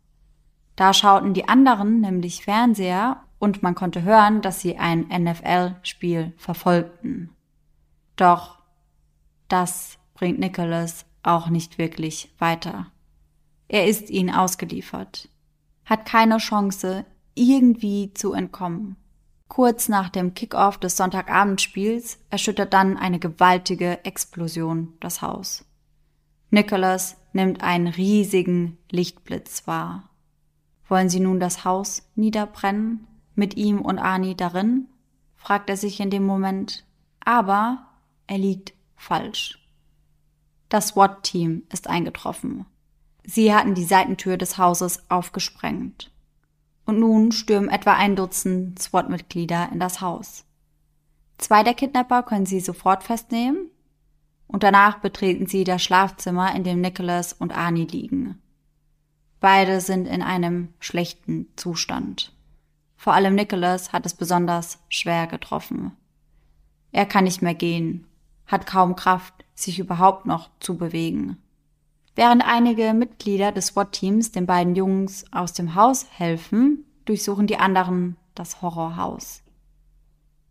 Da 0.76 0.92
schauten 0.92 1.34
die 1.34 1.48
anderen 1.48 2.00
nämlich 2.00 2.44
Fernseher 2.44 3.24
und 3.40 3.64
man 3.64 3.74
konnte 3.74 4.04
hören, 4.04 4.40
dass 4.40 4.60
sie 4.60 4.76
ein 4.76 5.08
NFL-Spiel 5.08 6.32
verfolgten. 6.36 7.30
Doch 8.14 8.60
das 9.48 9.98
bringt 10.14 10.38
Nicholas 10.38 11.04
auch 11.24 11.48
nicht 11.48 11.76
wirklich 11.76 12.32
weiter. 12.38 12.86
Er 13.66 13.88
ist 13.88 14.10
ihnen 14.10 14.30
ausgeliefert, 14.32 15.28
hat 15.84 16.06
keine 16.06 16.36
Chance, 16.36 17.04
irgendwie 17.34 18.14
zu 18.14 18.32
entkommen. 18.32 18.94
Kurz 19.48 19.88
nach 19.88 20.10
dem 20.10 20.34
Kickoff 20.34 20.78
des 20.78 20.96
Sonntagabendspiels 20.96 22.18
erschüttert 22.30 22.72
dann 22.74 22.96
eine 22.96 23.18
gewaltige 23.18 24.04
Explosion 24.04 24.92
das 25.00 25.22
Haus. 25.22 25.64
Nicholas 26.50 27.16
nimmt 27.32 27.62
einen 27.62 27.88
riesigen 27.88 28.78
Lichtblitz 28.90 29.66
wahr. 29.66 30.10
Wollen 30.88 31.08
Sie 31.08 31.20
nun 31.20 31.40
das 31.40 31.64
Haus 31.64 32.08
niederbrennen? 32.14 33.06
Mit 33.34 33.56
ihm 33.56 33.80
und 33.82 33.98
Ani 33.98 34.34
darin? 34.34 34.88
fragt 35.36 35.70
er 35.70 35.76
sich 35.76 36.00
in 36.00 36.10
dem 36.10 36.24
Moment. 36.24 36.84
Aber 37.20 37.86
er 38.26 38.38
liegt 38.38 38.72
falsch. 38.96 39.58
Das 40.68 40.88
SWAT-Team 40.88 41.62
ist 41.70 41.88
eingetroffen. 41.88 42.66
Sie 43.24 43.54
hatten 43.54 43.74
die 43.74 43.84
Seitentür 43.84 44.36
des 44.36 44.58
Hauses 44.58 45.04
aufgesprengt. 45.10 46.10
Und 46.88 47.00
nun 47.00 47.32
stürmen 47.32 47.68
etwa 47.68 47.92
ein 47.92 48.16
Dutzend 48.16 48.80
SWAT-Mitglieder 48.80 49.68
in 49.70 49.78
das 49.78 50.00
Haus. 50.00 50.46
Zwei 51.36 51.62
der 51.62 51.74
Kidnapper 51.74 52.22
können 52.22 52.46
sie 52.46 52.60
sofort 52.60 53.02
festnehmen 53.02 53.68
und 54.46 54.62
danach 54.62 54.98
betreten 55.00 55.44
sie 55.44 55.64
das 55.64 55.82
Schlafzimmer, 55.82 56.54
in 56.54 56.64
dem 56.64 56.80
Nicholas 56.80 57.34
und 57.34 57.54
Arnie 57.54 57.84
liegen. 57.84 58.40
Beide 59.38 59.82
sind 59.82 60.08
in 60.08 60.22
einem 60.22 60.72
schlechten 60.80 61.48
Zustand. 61.56 62.32
Vor 62.96 63.12
allem 63.12 63.34
Nicholas 63.34 63.92
hat 63.92 64.06
es 64.06 64.14
besonders 64.14 64.78
schwer 64.88 65.26
getroffen. 65.26 65.92
Er 66.90 67.04
kann 67.04 67.24
nicht 67.24 67.42
mehr 67.42 67.54
gehen, 67.54 68.06
hat 68.46 68.66
kaum 68.66 68.96
Kraft, 68.96 69.44
sich 69.54 69.78
überhaupt 69.78 70.24
noch 70.24 70.48
zu 70.58 70.78
bewegen. 70.78 71.36
Während 72.18 72.44
einige 72.44 72.94
Mitglieder 72.94 73.52
des 73.52 73.66
SWAT-Teams 73.66 74.32
den 74.32 74.44
beiden 74.44 74.74
Jungs 74.74 75.24
aus 75.30 75.52
dem 75.52 75.76
Haus 75.76 76.04
helfen, 76.10 76.84
durchsuchen 77.04 77.46
die 77.46 77.58
anderen 77.58 78.16
das 78.34 78.60
Horrorhaus. 78.60 79.44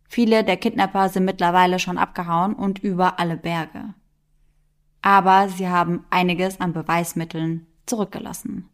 Viele 0.08 0.44
der 0.44 0.56
Kidnapper 0.56 1.10
sind 1.10 1.26
mittlerweile 1.26 1.78
schon 1.78 1.98
abgehauen 1.98 2.54
und 2.54 2.78
über 2.78 3.18
alle 3.18 3.36
Berge. 3.36 3.92
Aber 5.02 5.50
sie 5.50 5.68
haben 5.68 6.06
einiges 6.08 6.58
an 6.58 6.72
Beweismitteln 6.72 7.66
zurückgelassen. 7.84 8.70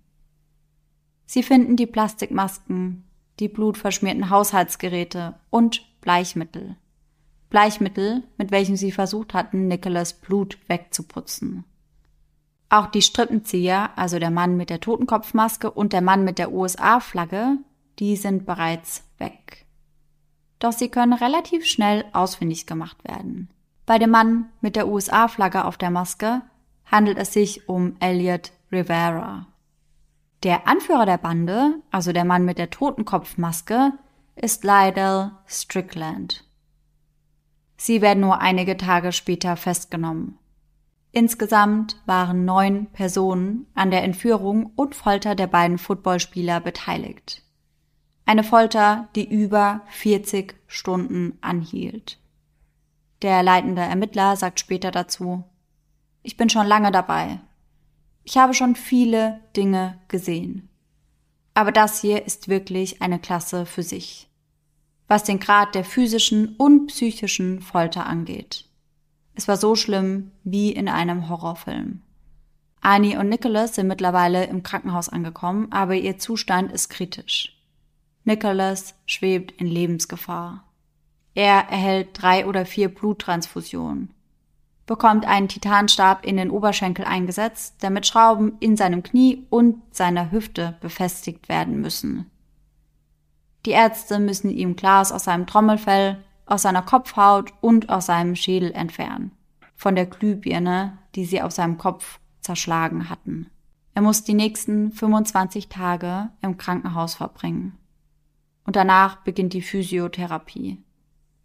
Sie 1.26 1.42
finden 1.42 1.74
die 1.74 1.88
Plastikmasken, 1.88 3.02
die 3.40 3.48
blutverschmierten 3.48 4.30
Haushaltsgeräte 4.30 5.34
und 5.50 5.84
Bleichmittel. 6.00 6.76
Bleichmittel, 7.50 8.22
mit 8.38 8.52
welchem 8.52 8.76
sie 8.76 8.92
versucht 8.92 9.34
hatten, 9.34 9.66
Nicholas 9.66 10.12
Blut 10.12 10.58
wegzuputzen. 10.68 11.64
Auch 12.74 12.86
die 12.86 13.02
Strippenzieher, 13.02 13.90
also 13.94 14.18
der 14.18 14.32
Mann 14.32 14.56
mit 14.56 14.68
der 14.68 14.80
Totenkopfmaske 14.80 15.70
und 15.70 15.92
der 15.92 16.00
Mann 16.00 16.24
mit 16.24 16.40
der 16.40 16.50
USA-Flagge, 16.50 17.58
die 18.00 18.16
sind 18.16 18.46
bereits 18.46 19.04
weg. 19.18 19.64
Doch 20.58 20.72
sie 20.72 20.88
können 20.88 21.12
relativ 21.12 21.66
schnell 21.66 22.04
ausfindig 22.12 22.66
gemacht 22.66 22.96
werden. 23.04 23.48
Bei 23.86 24.00
dem 24.00 24.10
Mann 24.10 24.46
mit 24.60 24.74
der 24.74 24.88
USA-Flagge 24.88 25.66
auf 25.66 25.78
der 25.78 25.90
Maske 25.90 26.42
handelt 26.84 27.16
es 27.16 27.32
sich 27.32 27.68
um 27.68 27.94
Elliot 28.00 28.50
Rivera. 28.72 29.46
Der 30.42 30.66
Anführer 30.66 31.06
der 31.06 31.18
Bande, 31.18 31.76
also 31.92 32.10
der 32.10 32.24
Mann 32.24 32.44
mit 32.44 32.58
der 32.58 32.70
Totenkopfmaske, 32.70 33.92
ist 34.34 34.64
Lydell 34.64 35.30
Strickland. 35.46 36.44
Sie 37.76 38.02
werden 38.02 38.18
nur 38.18 38.40
einige 38.40 38.76
Tage 38.76 39.12
später 39.12 39.56
festgenommen. 39.56 40.40
Insgesamt 41.14 42.02
waren 42.06 42.44
neun 42.44 42.86
Personen 42.86 43.68
an 43.74 43.92
der 43.92 44.02
Entführung 44.02 44.72
und 44.74 44.96
Folter 44.96 45.36
der 45.36 45.46
beiden 45.46 45.78
Footballspieler 45.78 46.58
beteiligt. 46.58 47.44
Eine 48.26 48.42
Folter, 48.42 49.08
die 49.14 49.32
über 49.32 49.82
40 49.90 50.56
Stunden 50.66 51.38
anhielt. 51.40 52.18
Der 53.22 53.44
leitende 53.44 53.82
Ermittler 53.82 54.34
sagt 54.34 54.58
später 54.58 54.90
dazu, 54.90 55.44
ich 56.24 56.36
bin 56.36 56.50
schon 56.50 56.66
lange 56.66 56.90
dabei. 56.90 57.38
Ich 58.24 58.36
habe 58.36 58.52
schon 58.52 58.74
viele 58.74 59.40
Dinge 59.56 60.00
gesehen. 60.08 60.68
Aber 61.54 61.70
das 61.70 62.00
hier 62.00 62.26
ist 62.26 62.48
wirklich 62.48 63.02
eine 63.02 63.20
Klasse 63.20 63.66
für 63.66 63.84
sich, 63.84 64.28
was 65.06 65.22
den 65.22 65.38
Grad 65.38 65.76
der 65.76 65.84
physischen 65.84 66.56
und 66.56 66.88
psychischen 66.88 67.60
Folter 67.60 68.04
angeht. 68.04 68.68
Es 69.34 69.48
war 69.48 69.56
so 69.56 69.74
schlimm 69.74 70.30
wie 70.44 70.72
in 70.72 70.88
einem 70.88 71.28
Horrorfilm. 71.28 72.02
Annie 72.80 73.18
und 73.18 73.28
Nicholas 73.28 73.74
sind 73.74 73.88
mittlerweile 73.88 74.44
im 74.44 74.62
Krankenhaus 74.62 75.08
angekommen, 75.08 75.68
aber 75.72 75.94
ihr 75.94 76.18
Zustand 76.18 76.70
ist 76.70 76.90
kritisch. 76.90 77.58
Nicholas 78.24 78.94
schwebt 79.06 79.52
in 79.52 79.66
Lebensgefahr. 79.66 80.64
Er 81.34 81.68
erhält 81.68 82.10
drei 82.12 82.46
oder 82.46 82.64
vier 82.64 82.94
Bluttransfusionen, 82.94 84.14
bekommt 84.86 85.26
einen 85.26 85.48
Titanstab 85.48 86.24
in 86.24 86.36
den 86.36 86.50
Oberschenkel 86.50 87.04
eingesetzt, 87.04 87.82
der 87.82 87.90
mit 87.90 88.06
Schrauben 88.06 88.56
in 88.60 88.76
seinem 88.76 89.02
Knie 89.02 89.46
und 89.50 89.82
seiner 89.90 90.30
Hüfte 90.30 90.76
befestigt 90.80 91.48
werden 91.48 91.80
müssen. 91.80 92.30
Die 93.66 93.70
Ärzte 93.70 94.18
müssen 94.18 94.50
ihm 94.50 94.76
Glas 94.76 95.10
aus 95.10 95.24
seinem 95.24 95.46
Trommelfell, 95.46 96.22
aus 96.46 96.62
seiner 96.62 96.82
Kopfhaut 96.82 97.52
und 97.60 97.88
aus 97.88 98.06
seinem 98.06 98.36
Schädel 98.36 98.72
entfernen. 98.72 99.32
Von 99.76 99.94
der 99.94 100.06
Glühbirne, 100.06 100.98
die 101.14 101.24
sie 101.24 101.42
auf 101.42 101.52
seinem 101.52 101.78
Kopf 101.78 102.18
zerschlagen 102.40 103.08
hatten. 103.08 103.50
Er 103.94 104.02
muss 104.02 104.24
die 104.24 104.34
nächsten 104.34 104.92
25 104.92 105.68
Tage 105.68 106.30
im 106.42 106.56
Krankenhaus 106.56 107.14
verbringen. 107.14 107.78
Und 108.64 108.76
danach 108.76 109.16
beginnt 109.16 109.52
die 109.52 109.62
Physiotherapie. 109.62 110.82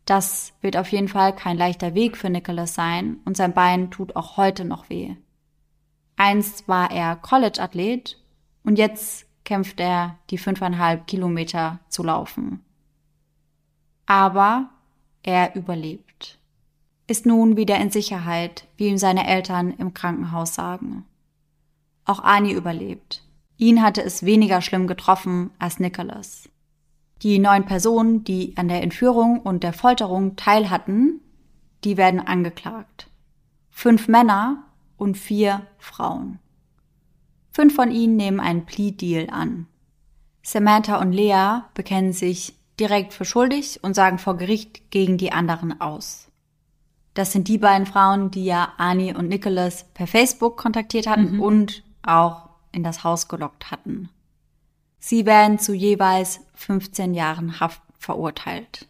Das 0.05 0.53
wird 0.61 0.75
auf 0.75 0.91
jeden 0.91 1.07
Fall 1.07 1.35
kein 1.35 1.57
leichter 1.57 1.93
Weg 1.93 2.17
für 2.17 2.29
Nicholas 2.29 2.73
sein 2.73 3.17
und 3.25 3.37
sein 3.37 3.53
Bein 3.53 3.91
tut 3.91 4.15
auch 4.15 4.37
heute 4.37 4.65
noch 4.65 4.89
weh. 4.89 5.15
Einst 6.15 6.67
war 6.67 6.91
er 6.91 7.15
College-Athlet 7.15 8.17
und 8.63 8.79
jetzt 8.79 9.27
kämpft 9.45 9.79
er, 9.79 10.17
die 10.31 10.37
fünfeinhalb 10.37 11.07
Kilometer 11.07 11.79
zu 11.89 12.03
laufen. 12.03 12.63
Aber 14.05 14.69
er 15.23 15.55
überlebt. 15.55 16.37
Ist 17.07 17.25
nun 17.25 17.57
wieder 17.57 17.77
in 17.77 17.91
Sicherheit, 17.91 18.67
wie 18.77 18.87
ihm 18.87 18.97
seine 18.97 19.27
Eltern 19.27 19.73
im 19.73 19.93
Krankenhaus 19.93 20.53
sagen. 20.53 21.05
Auch 22.05 22.23
Ani 22.23 22.51
überlebt. 22.51 23.23
Ihn 23.57 23.81
hatte 23.81 24.03
es 24.03 24.23
weniger 24.23 24.61
schlimm 24.61 24.87
getroffen 24.87 25.51
als 25.59 25.79
Nicholas. 25.79 26.49
Die 27.21 27.39
neun 27.39 27.65
Personen, 27.65 28.23
die 28.23 28.55
an 28.55 28.67
der 28.67 28.81
Entführung 28.81 29.41
und 29.41 29.63
der 29.63 29.73
Folterung 29.73 30.35
teil 30.35 30.69
hatten, 30.69 31.19
die 31.83 31.97
werden 31.97 32.19
angeklagt. 32.19 33.09
Fünf 33.69 34.07
Männer 34.07 34.63
und 34.97 35.17
vier 35.17 35.65
Frauen. 35.77 36.39
Fünf 37.51 37.75
von 37.75 37.91
ihnen 37.91 38.15
nehmen 38.15 38.39
einen 38.39 38.65
Plea-Deal 38.65 39.29
an. 39.29 39.67
Samantha 40.41 40.99
und 41.01 41.11
Lea 41.11 41.61
bekennen 41.73 42.13
sich 42.13 42.55
direkt 42.79 43.13
für 43.13 43.25
schuldig 43.25 43.79
und 43.83 43.93
sagen 43.93 44.17
vor 44.17 44.37
Gericht 44.37 44.91
gegen 44.91 45.17
die 45.17 45.31
anderen 45.31 45.79
aus. 45.81 46.27
Das 47.13 47.31
sind 47.31 47.47
die 47.47 47.57
beiden 47.57 47.85
Frauen, 47.85 48.31
die 48.31 48.45
ja 48.45 48.73
Ani 48.77 49.13
und 49.13 49.27
Nicholas 49.27 49.85
per 49.93 50.07
Facebook 50.07 50.57
kontaktiert 50.57 51.07
hatten 51.07 51.35
mhm. 51.35 51.41
und 51.41 51.83
auch 52.03 52.49
in 52.71 52.83
das 52.83 53.03
Haus 53.03 53.27
gelockt 53.27 53.71
hatten. 53.71 54.09
Sie 54.99 55.25
werden 55.25 55.59
zu 55.59 55.73
jeweils 55.73 56.41
15 56.55 57.13
Jahren 57.13 57.59
Haft 57.59 57.81
verurteilt. 57.97 58.87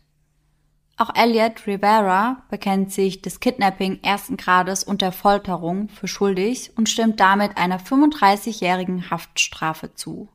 Auch 0.97 1.15
Elliot 1.15 1.65
Rivera 1.65 2.43
bekennt 2.49 2.91
sich 2.91 3.21
des 3.21 3.39
Kidnapping 3.39 3.99
ersten 4.03 4.35
Grades 4.35 4.83
und 4.83 5.01
der 5.01 5.13
Folterung 5.13 5.87
für 5.87 6.09
schuldig 6.09 6.73
und 6.75 6.89
stimmt 6.89 7.21
damit 7.21 7.55
einer 7.57 7.79
35-jährigen 7.79 9.09
Haftstrafe 9.09 9.93
zu. 9.93 10.27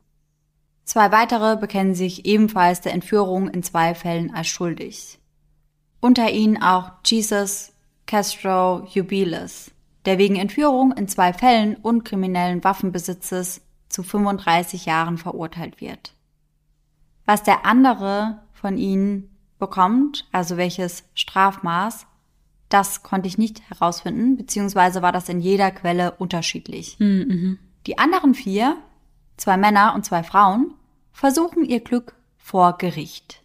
Zwei 0.84 1.10
weitere 1.12 1.56
bekennen 1.56 1.94
sich 1.94 2.26
ebenfalls 2.26 2.80
der 2.80 2.92
Entführung 2.92 3.48
in 3.48 3.62
zwei 3.62 3.94
Fällen 3.94 4.34
als 4.34 4.48
schuldig. 4.48 5.18
Unter 6.00 6.30
ihnen 6.30 6.62
auch 6.62 6.92
Jesus 7.04 7.72
Castro 8.06 8.86
Jubiles. 8.92 9.70
der 10.04 10.18
wegen 10.18 10.36
Entführung 10.36 10.92
in 10.92 11.08
zwei 11.08 11.32
Fällen 11.32 11.76
und 11.76 12.04
kriminellen 12.04 12.62
Waffenbesitzes 12.62 13.62
zu 13.88 14.02
35 14.02 14.84
Jahren 14.84 15.16
verurteilt 15.16 15.80
wird. 15.80 16.12
Was 17.24 17.42
der 17.42 17.64
andere 17.64 18.42
von 18.52 18.76
ihnen 18.76 19.34
bekommt, 19.58 20.28
also 20.30 20.58
welches 20.58 21.04
Strafmaß, 21.14 22.06
das 22.68 23.02
konnte 23.02 23.28
ich 23.28 23.38
nicht 23.38 23.62
herausfinden, 23.70 24.36
beziehungsweise 24.36 25.00
war 25.00 25.12
das 25.12 25.28
in 25.28 25.40
jeder 25.40 25.70
Quelle 25.70 26.12
unterschiedlich. 26.12 26.96
Mhm. 26.98 27.58
Die 27.86 27.96
anderen 27.98 28.34
vier, 28.34 28.76
zwei 29.36 29.56
Männer 29.56 29.94
und 29.94 30.04
zwei 30.04 30.22
Frauen, 30.22 30.74
versuchen 31.12 31.64
ihr 31.64 31.80
Glück 31.80 32.14
vor 32.36 32.76
Gericht. 32.78 33.42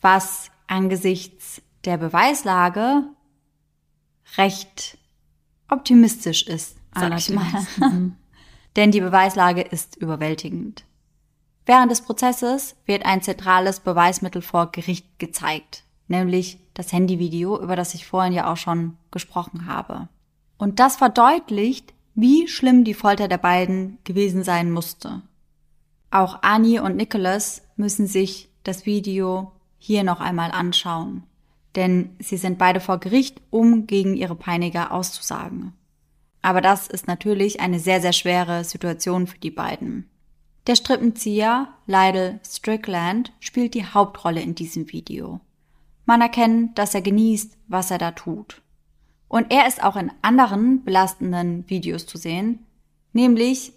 Was 0.00 0.50
angesichts 0.66 1.62
der 1.84 1.96
Beweislage 1.96 3.04
recht 4.36 4.98
optimistisch 5.68 6.46
ist, 6.46 6.76
sag 6.94 7.16
ich 7.18 7.30
mal. 7.30 7.44
Mhm. 7.78 8.16
Denn 8.76 8.90
die 8.90 9.00
Beweislage 9.00 9.62
ist 9.62 9.96
überwältigend. 9.96 10.84
Während 11.64 11.90
des 11.90 12.02
Prozesses 12.02 12.76
wird 12.84 13.06
ein 13.06 13.22
zentrales 13.22 13.80
Beweismittel 13.80 14.42
vor 14.42 14.70
Gericht 14.70 15.18
gezeigt, 15.18 15.82
nämlich 16.08 16.58
das 16.74 16.92
Handyvideo, 16.92 17.58
über 17.60 17.74
das 17.74 17.94
ich 17.94 18.06
vorhin 18.06 18.34
ja 18.34 18.52
auch 18.52 18.56
schon 18.58 18.98
gesprochen 19.10 19.66
habe. 19.66 20.08
Und 20.58 20.78
das 20.78 20.96
verdeutlicht, 20.96 21.94
wie 22.16 22.48
schlimm 22.48 22.82
die 22.82 22.94
Folter 22.94 23.28
der 23.28 23.38
beiden 23.38 23.98
gewesen 24.04 24.42
sein 24.42 24.70
musste. 24.72 25.22
Auch 26.10 26.38
Annie 26.42 26.82
und 26.82 26.96
Nicholas 26.96 27.62
müssen 27.76 28.06
sich 28.06 28.48
das 28.64 28.86
Video 28.86 29.52
hier 29.78 30.02
noch 30.02 30.20
einmal 30.20 30.50
anschauen, 30.50 31.24
denn 31.76 32.16
sie 32.18 32.38
sind 32.38 32.58
beide 32.58 32.80
vor 32.80 32.98
Gericht, 32.98 33.42
um 33.50 33.86
gegen 33.86 34.16
ihre 34.16 34.34
Peiniger 34.34 34.92
auszusagen. 34.92 35.74
Aber 36.40 36.62
das 36.62 36.88
ist 36.88 37.06
natürlich 37.06 37.60
eine 37.60 37.78
sehr, 37.78 38.00
sehr 38.00 38.14
schwere 38.14 38.64
Situation 38.64 39.26
für 39.26 39.38
die 39.38 39.50
beiden. 39.50 40.08
Der 40.66 40.74
Strippenzieher 40.74 41.68
Lydell 41.86 42.40
Strickland 42.44 43.32
spielt 43.40 43.74
die 43.74 43.84
Hauptrolle 43.84 44.40
in 44.40 44.54
diesem 44.54 44.90
Video. 44.90 45.40
Man 46.06 46.22
erkennt, 46.22 46.78
dass 46.78 46.94
er 46.94 47.02
genießt, 47.02 47.58
was 47.68 47.90
er 47.90 47.98
da 47.98 48.12
tut. 48.12 48.62
Und 49.28 49.52
er 49.52 49.66
ist 49.66 49.82
auch 49.82 49.96
in 49.96 50.12
anderen 50.22 50.84
belastenden 50.84 51.68
Videos 51.68 52.06
zu 52.06 52.18
sehen, 52.18 52.60
nämlich 53.12 53.72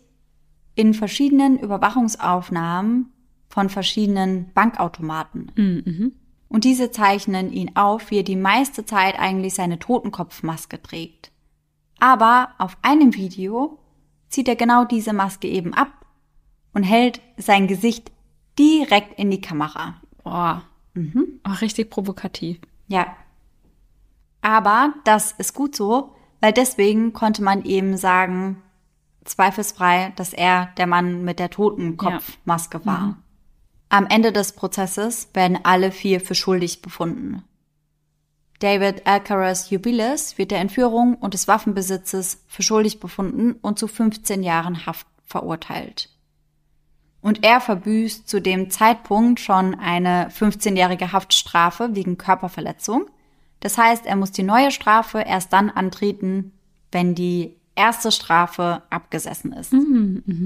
in 0.75 0.93
verschiedenen 0.93 1.59
Überwachungsaufnahmen 1.59 3.11
von 3.49 3.69
verschiedenen 3.69 4.51
Bankautomaten. 4.53 5.51
Mhm. 5.55 6.13
Und 6.47 6.63
diese 6.63 6.91
zeichnen 6.91 7.51
ihn 7.51 7.75
auf, 7.75 8.11
wie 8.11 8.17
er 8.17 8.23
die 8.23 8.35
meiste 8.35 8.85
Zeit 8.85 9.19
eigentlich 9.19 9.53
seine 9.53 9.79
Totenkopfmaske 9.79 10.81
trägt. 10.81 11.31
Aber 11.99 12.49
auf 12.57 12.77
einem 12.81 13.13
Video 13.15 13.77
zieht 14.29 14.47
er 14.47 14.55
genau 14.55 14.85
diese 14.85 15.13
Maske 15.13 15.47
eben 15.47 15.73
ab 15.73 16.05
und 16.73 16.83
hält 16.83 17.21
sein 17.37 17.67
Gesicht 17.67 18.11
direkt 18.57 19.19
in 19.19 19.31
die 19.31 19.41
Kamera. 19.41 20.01
Boah. 20.23 20.63
Mhm. 20.93 21.39
Auch 21.43 21.61
richtig 21.61 21.89
provokativ. 21.89 22.59
Ja. 22.87 23.15
Aber 24.41 24.93
das 25.03 25.33
ist 25.33 25.53
gut 25.53 25.75
so, 25.75 26.15
weil 26.39 26.53
deswegen 26.53 27.13
konnte 27.13 27.43
man 27.43 27.63
eben 27.63 27.97
sagen, 27.97 28.61
zweifelsfrei, 29.25 30.13
dass 30.15 30.33
er 30.33 30.69
der 30.77 30.87
Mann 30.87 31.23
mit 31.23 31.39
der 31.39 31.49
Totenkopfmaske 31.49 32.85
war. 32.85 33.17
Am 33.89 34.05
Ende 34.07 34.31
des 34.31 34.53
Prozesses 34.53 35.29
werden 35.33 35.59
alle 35.63 35.91
vier 35.91 36.21
für 36.21 36.35
schuldig 36.35 36.81
befunden. 36.81 37.43
David 38.59 39.07
Alcaraz 39.07 39.69
Jubiles 39.69 40.37
wird 40.37 40.51
der 40.51 40.59
Entführung 40.59 41.15
und 41.15 41.33
des 41.33 41.47
Waffenbesitzes 41.47 42.43
für 42.47 42.61
schuldig 42.61 42.99
befunden 42.99 43.53
und 43.53 43.79
zu 43.79 43.87
15 43.87 44.43
Jahren 44.43 44.85
Haft 44.85 45.07
verurteilt. 45.25 46.09
Und 47.21 47.43
er 47.43 47.61
verbüßt 47.61 48.27
zu 48.27 48.41
dem 48.41 48.69
Zeitpunkt 48.69 49.39
schon 49.39 49.75
eine 49.75 50.29
15-jährige 50.29 51.11
Haftstrafe 51.11 51.95
wegen 51.95 52.17
Körperverletzung. 52.17 53.09
Das 53.59 53.77
heißt, 53.77 54.05
er 54.05 54.15
muss 54.15 54.31
die 54.31 54.43
neue 54.43 54.71
Strafe 54.71 55.19
erst 55.19 55.51
dann 55.53 55.69
antreten, 55.69 56.53
wenn 56.91 57.15
die 57.15 57.55
erste 57.75 58.11
Strafe 58.11 58.83
abgesessen 58.89 59.53
ist. 59.53 59.73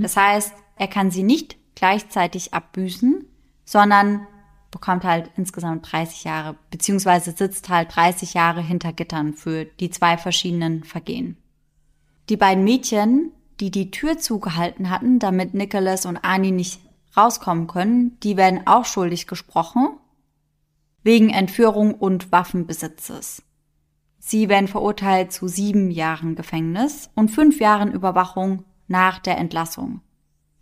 Das 0.02 0.18
heißt, 0.18 0.54
er 0.76 0.88
kann 0.88 1.12
sie 1.12 1.24
nicht 1.24 1.58
gleichzeitig 1.76 2.54
abbüßen, 2.54 3.26
sondern 3.66 4.28
bekommt 4.72 5.04
halt 5.04 5.30
insgesamt 5.38 5.92
30 5.92 6.24
Jahre, 6.24 6.56
beziehungsweise 6.72 7.32
sitzt 7.32 7.70
halt 7.70 7.96
30 7.96 8.34
Jahre 8.34 8.62
hinter 8.62 8.92
Gittern 8.92 9.34
für 9.34 9.66
die 9.66 9.92
zwei 9.92 10.18
verschiedenen 10.18 10.84
Vergehen. 10.84 11.38
Die 12.30 12.38
beiden 12.38 12.64
Mädchen, 12.64 13.32
die 13.60 13.70
die 13.70 13.92
Tür 13.92 14.18
zugehalten 14.18 14.90
hatten, 14.90 15.20
damit 15.20 15.54
Nicholas 15.54 16.06
und 16.06 16.18
Ani 16.18 16.52
nicht 16.52 16.82
rauskommen 17.16 17.68
können, 17.68 18.18
die 18.22 18.38
werden 18.38 18.66
auch 18.66 18.86
schuldig 18.86 19.28
gesprochen, 19.28 19.90
wegen 21.04 21.30
Entführung 21.30 21.94
und 21.94 22.32
Waffenbesitzes. 22.32 23.44
Sie 24.20 24.48
werden 24.48 24.68
verurteilt 24.68 25.34
zu 25.34 25.48
sieben 25.48 25.92
Jahren 25.92 26.36
Gefängnis 26.36 27.10
und 27.14 27.30
fünf 27.30 27.60
Jahren 27.60 27.92
Überwachung 27.92 28.64
nach 28.88 29.20
der 29.20 29.38
Entlassung. 29.38 30.02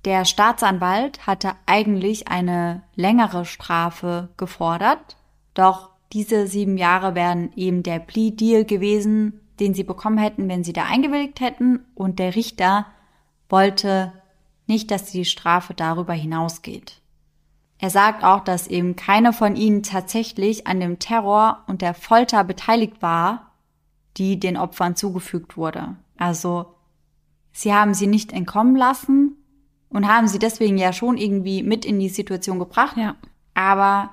Der 0.04 0.26
Staatsanwalt 0.26 1.28
hatte 1.28 1.54
eigentlich 1.68 2.28
eine 2.28 2.82
längere 2.96 3.46
Strafe 3.46 4.30
gefordert, 4.36 5.16
doch 5.54 5.92
diese 6.12 6.48
sieben 6.48 6.78
Jahre 6.78 7.14
wären 7.14 7.52
eben 7.56 7.84
der 7.84 8.00
Plea 8.00 8.32
Deal 8.32 8.66
gewesen, 8.66 9.42
den 9.60 9.76
sie 9.76 9.84
bekommen 9.84 10.18
hätten, 10.18 10.50
wenn 10.50 10.64
sie 10.64 10.74
da 10.74 10.86
eingewilligt 10.86 11.39
hätten, 11.39 11.86
und 11.94 12.18
der 12.18 12.36
Richter 12.36 12.88
wollte 13.48 14.12
nicht, 14.66 14.89
dass 14.89 15.12
die 15.12 15.26
Strafe 15.26 15.74
darüber 15.74 16.14
hinausgeht. 16.14 17.01
Er 17.82 17.90
sagt 17.90 18.24
auch, 18.24 18.42
dass 18.42 18.68
eben 18.68 18.96
keiner 18.96 19.34
von 19.34 19.56
ihnen 19.56 19.82
tatsächlich 19.82 20.68
an 20.68 20.80
dem 20.80 21.00
Terror 21.00 21.64
und 21.66 21.82
der 21.82 21.96
Folter 21.96 22.44
beteiligt 22.44 23.02
war, 23.02 23.54
die 24.18 24.40
den 24.40 24.56
Opfern 24.56 24.96
zugefügt 24.96 25.58
wurde. 25.58 25.96
Also 26.16 26.76
sie 27.52 27.74
haben 27.74 27.96
sie 27.96 28.06
nicht 28.06 28.34
entkommen 28.34 28.76
lassen 28.76 29.36
und 29.90 30.08
haben 30.08 30.28
sie 30.28 30.38
deswegen 30.38 30.78
ja 30.78 30.94
schon 30.94 31.18
irgendwie 31.18 31.64
mit 31.64 31.84
in 31.84 32.00
die 32.00 32.10
Situation 32.10 32.60
gebracht, 32.60 32.98
Ja. 32.98 33.16
aber 33.56 34.12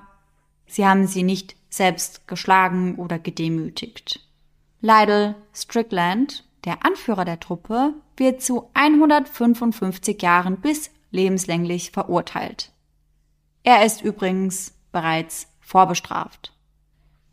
sie 0.65 0.87
haben 0.87 1.05
sie 1.05 1.21
nicht 1.21 1.55
selbst 1.69 2.27
geschlagen 2.27 2.95
oder 2.95 3.19
gedemütigt. 3.19 4.27
Lydell 4.81 5.35
Strickland, 5.53 6.43
der 6.65 6.83
Anführer 6.83 7.23
der 7.23 7.39
Truppe, 7.39 7.93
wird 8.17 8.41
zu 8.41 8.71
155 8.73 10.19
Jahren 10.23 10.57
bis 10.57 10.89
lebenslänglich 11.11 11.91
verurteilt. 11.91 12.71
Er 13.63 13.85
ist 13.85 14.01
übrigens 14.01 14.73
bereits 14.91 15.47
vorbestraft. 15.59 16.53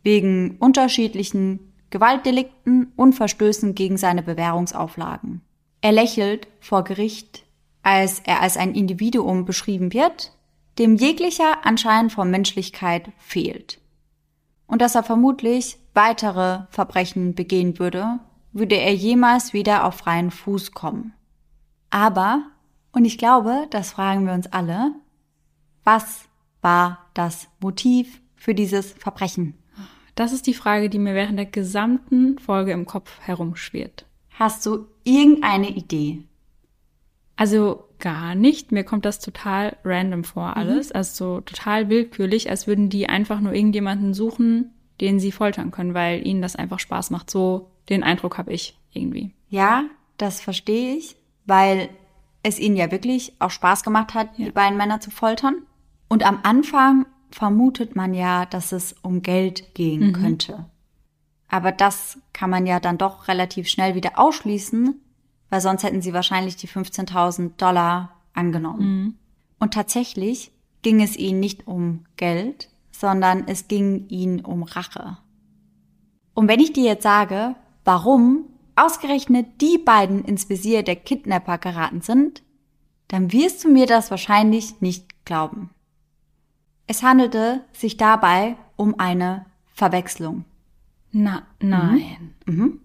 Wegen 0.03 0.57
unterschiedlichen 0.59 1.73
Gewaltdelikten 1.91 2.93
und 2.97 3.15
Verstößen 3.15 3.75
gegen 3.75 3.97
seine 3.97 4.23
Bewährungsauflagen. 4.23 5.41
Er 5.81 5.93
lächelt 5.93 6.49
vor 6.61 6.85
Gericht, 6.85 7.45
als 7.83 8.21
er 8.21 8.43
als 8.43 8.57
ein 8.57 8.75
Individuum 8.75 9.45
beschrieben 9.45 9.93
wird, 9.93 10.33
dem 10.79 10.97
jeglicher 10.97 11.65
Anschein 11.65 12.11
von 12.11 12.31
Menschlichkeit 12.31 13.11
fehlt. 13.19 13.81
Und 14.67 14.83
dass 14.83 14.95
er 14.95 15.05
vermutlich 15.05 15.79
weitere 15.95 16.65
Verbrechen 16.71 17.35
begehen 17.35 17.79
würde, 17.79 18.19
würde 18.53 18.77
er 18.77 18.95
jemals 18.95 19.53
wieder 19.53 19.85
auf 19.85 19.95
freien 19.95 20.31
Fuß 20.31 20.73
kommen. 20.73 21.15
Aber, 21.91 22.43
und 22.93 23.05
ich 23.05 23.17
glaube, 23.17 23.67
das 23.71 23.93
fragen 23.93 24.27
wir 24.27 24.33
uns 24.33 24.49
alle, 24.49 24.93
was 25.87 26.29
war 26.63 27.07
das 27.15 27.49
Motiv 27.61 28.21
für 28.35 28.55
dieses 28.55 28.93
Verbrechen? 28.93 29.55
Das 30.17 30.33
ist 30.33 30.47
die 30.47 30.55
Frage, 30.55 30.91
die 30.91 30.99
mir 30.99 31.15
während 31.15 31.39
der 31.39 31.47
gesamten 31.47 32.39
Folge 32.39 32.73
im 32.73 32.87
Kopf 32.87 33.21
herumschwirrt. 33.21 34.05
Hast 34.31 34.67
du 34.67 34.89
irgendeine 35.05 35.71
Idee? 35.71 36.25
Also 37.37 37.85
gar 38.01 38.35
nicht. 38.35 38.73
Mir 38.73 38.83
kommt 38.83 39.05
das 39.05 39.21
total 39.21 39.77
random 39.85 40.25
vor 40.25 40.57
alles. 40.57 40.91
Also 40.91 41.37
so 41.37 41.41
total 41.43 41.89
willkürlich, 41.89 42.51
als 42.51 42.67
würden 42.67 42.91
die 42.91 43.09
einfach 43.09 43.41
nur 43.41 43.53
irgendjemanden 43.53 44.13
suchen, 44.13 44.73
den 45.01 45.21
sie 45.21 45.33
foltern 45.33 45.71
können, 45.71 45.95
weil 45.95 46.27
ihnen 46.27 46.43
das 46.43 46.57
einfach 46.57 46.81
Spaß 46.81 47.11
macht. 47.11 47.31
So 47.31 47.71
den 47.89 48.03
Eindruck 48.03 48.39
habe 48.39 48.53
ich 48.53 48.77
irgendwie. 48.93 49.35
Ja, 49.49 49.85
das 50.17 50.41
verstehe 50.41 50.97
ich, 50.97 51.17
weil 51.45 51.91
es 52.43 52.59
ihnen 52.59 52.77
ja 52.77 52.91
wirklich 52.91 53.35
auch 53.39 53.51
Spaß 53.51 53.83
gemacht 53.83 54.15
hat, 54.15 54.37
die 54.39 54.51
beiden 54.51 54.77
Männer 54.77 55.01
zu 55.01 55.11
foltern. 55.11 55.63
Und 56.09 56.25
am 56.25 56.41
Anfang 56.43 57.07
vermutet 57.31 57.97
man 57.97 58.15
ja, 58.15 58.47
dass 58.47 58.73
es 58.73 58.95
um 59.03 59.23
Geld 59.23 59.75
gehen 59.75 60.13
könnte. 60.13 60.67
Aber 61.49 61.73
das 61.73 62.19
kann 62.33 62.51
man 62.51 62.67
ja 62.67 62.81
dann 62.81 62.99
doch 62.99 63.29
relativ 63.29 63.69
schnell 63.69 63.95
wieder 63.95 64.19
ausschließen, 64.19 65.01
weil 65.51 65.61
sonst 65.61 65.83
hätten 65.83 66.03
sie 66.03 66.13
wahrscheinlich 66.13 66.57
die 66.57 66.69
15.000 66.69 67.57
Dollar 67.57 68.17
angenommen. 68.33 69.19
Und 69.59 69.75
tatsächlich 69.75 70.53
ging 70.83 71.03
es 71.03 71.17
ihnen 71.17 71.41
nicht 71.41 71.67
um 71.67 72.05
Geld, 72.17 72.69
sondern 72.91 73.45
es 73.47 73.69
ging 73.69 74.09
ihnen 74.09 74.41
um 74.41 74.63
Rache. 74.63 75.19
Und 76.35 76.49
wenn 76.49 76.61
ich 76.61 76.73
dir 76.73 76.85
jetzt 76.85 77.03
sage, 77.03 77.55
warum 77.85 78.45
ausgerechnet 78.75 79.61
die 79.61 79.79
beiden 79.79 80.25
ins 80.25 80.49
Visier 80.49 80.83
der 80.83 80.97
Kidnapper 80.97 81.59
geraten 81.59 82.03
sind, 82.03 82.43
dann 83.09 83.33
wirst 83.33 83.65
du 83.65 83.71
mir 83.71 83.87
das 83.87 84.11
wahrscheinlich 84.11 84.81
nicht 84.81 85.25
glauben. 85.25 85.71
Es 86.87 87.03
handelte 87.03 87.65
sich 87.73 87.97
dabei 87.97 88.57
um 88.77 88.99
eine 88.99 89.47
Verwechslung. 89.75 90.45
Na, 91.13 91.43
nein. 91.61 92.35
Mhm. 92.47 92.81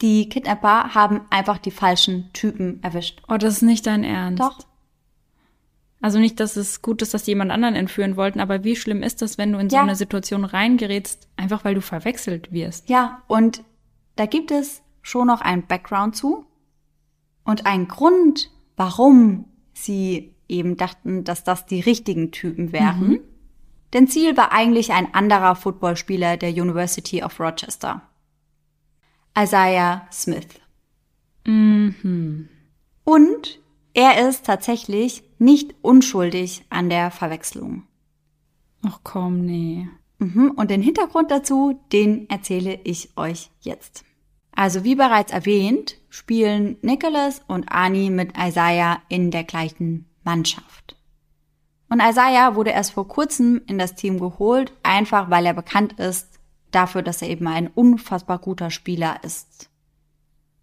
Die 0.00 0.28
Kidnapper 0.28 0.94
haben 0.94 1.20
einfach 1.30 1.58
die 1.58 1.70
falschen 1.70 2.32
Typen 2.32 2.82
erwischt. 2.82 3.22
Oh, 3.28 3.36
das 3.36 3.56
ist 3.56 3.62
nicht 3.62 3.86
dein 3.86 4.02
Ernst. 4.04 4.40
Doch. 4.42 4.58
Also 6.00 6.18
nicht, 6.18 6.40
dass 6.40 6.56
es 6.56 6.80
gut 6.80 7.02
ist, 7.02 7.12
dass 7.12 7.24
die 7.24 7.32
jemand 7.32 7.50
anderen 7.50 7.74
entführen 7.74 8.16
wollten, 8.16 8.40
aber 8.40 8.64
wie 8.64 8.74
schlimm 8.76 9.02
ist 9.02 9.20
das, 9.20 9.36
wenn 9.36 9.52
du 9.52 9.58
in 9.58 9.68
so 9.68 9.76
Ja. 9.76 9.82
eine 9.82 9.96
Situation 9.96 10.44
reingerätst, 10.46 11.28
einfach 11.36 11.62
weil 11.64 11.74
du 11.74 11.82
verwechselt 11.82 12.50
wirst? 12.52 12.88
Ja, 12.88 13.22
und 13.26 13.62
da 14.16 14.24
gibt 14.24 14.50
es 14.50 14.82
schon 15.02 15.26
noch 15.26 15.42
einen 15.42 15.66
Background 15.66 16.16
zu 16.16 16.46
und 17.44 17.66
einen 17.66 17.86
Grund, 17.86 18.50
warum 18.76 19.44
sie 19.74 20.34
eben 20.50 20.76
dachten, 20.76 21.24
dass 21.24 21.44
das 21.44 21.66
die 21.66 21.80
richtigen 21.80 22.30
Typen 22.32 22.72
wären. 22.72 23.20
Denn 23.92 24.06
Ziel 24.06 24.36
war 24.36 24.52
eigentlich 24.52 24.92
ein 24.92 25.14
anderer 25.14 25.56
Footballspieler 25.56 26.36
der 26.36 26.50
University 26.50 27.22
of 27.22 27.40
Rochester. 27.40 28.02
Isaiah 29.36 30.06
Smith. 30.12 30.48
Mhm. 31.46 32.48
Und 33.04 33.60
er 33.94 34.28
ist 34.28 34.46
tatsächlich 34.46 35.24
nicht 35.38 35.74
unschuldig 35.82 36.64
an 36.70 36.90
der 36.90 37.10
Verwechslung. 37.10 37.84
Ach 38.86 39.00
komm, 39.02 39.44
nee. 39.44 39.88
Mhm, 40.18 40.52
Und 40.56 40.70
den 40.70 40.82
Hintergrund 40.82 41.30
dazu, 41.30 41.80
den 41.92 42.28
erzähle 42.28 42.78
ich 42.84 43.16
euch 43.16 43.50
jetzt. 43.60 44.04
Also 44.52 44.84
wie 44.84 44.94
bereits 44.94 45.32
erwähnt, 45.32 45.96
spielen 46.10 46.76
Nicholas 46.82 47.42
und 47.46 47.72
Ani 47.72 48.10
mit 48.10 48.32
Isaiah 48.36 49.00
in 49.08 49.30
der 49.30 49.44
gleichen 49.44 50.09
Mannschaft. 50.30 50.96
Und 51.88 52.00
Isaiah 52.00 52.54
wurde 52.54 52.70
erst 52.70 52.92
vor 52.92 53.08
kurzem 53.08 53.62
in 53.66 53.78
das 53.78 53.96
Team 53.96 54.20
geholt, 54.20 54.72
einfach 54.84 55.28
weil 55.28 55.44
er 55.44 55.54
bekannt 55.54 55.94
ist 55.94 56.38
dafür, 56.70 57.02
dass 57.02 57.20
er 57.20 57.28
eben 57.28 57.48
ein 57.48 57.66
unfassbar 57.66 58.38
guter 58.38 58.70
Spieler 58.70 59.24
ist. 59.24 59.68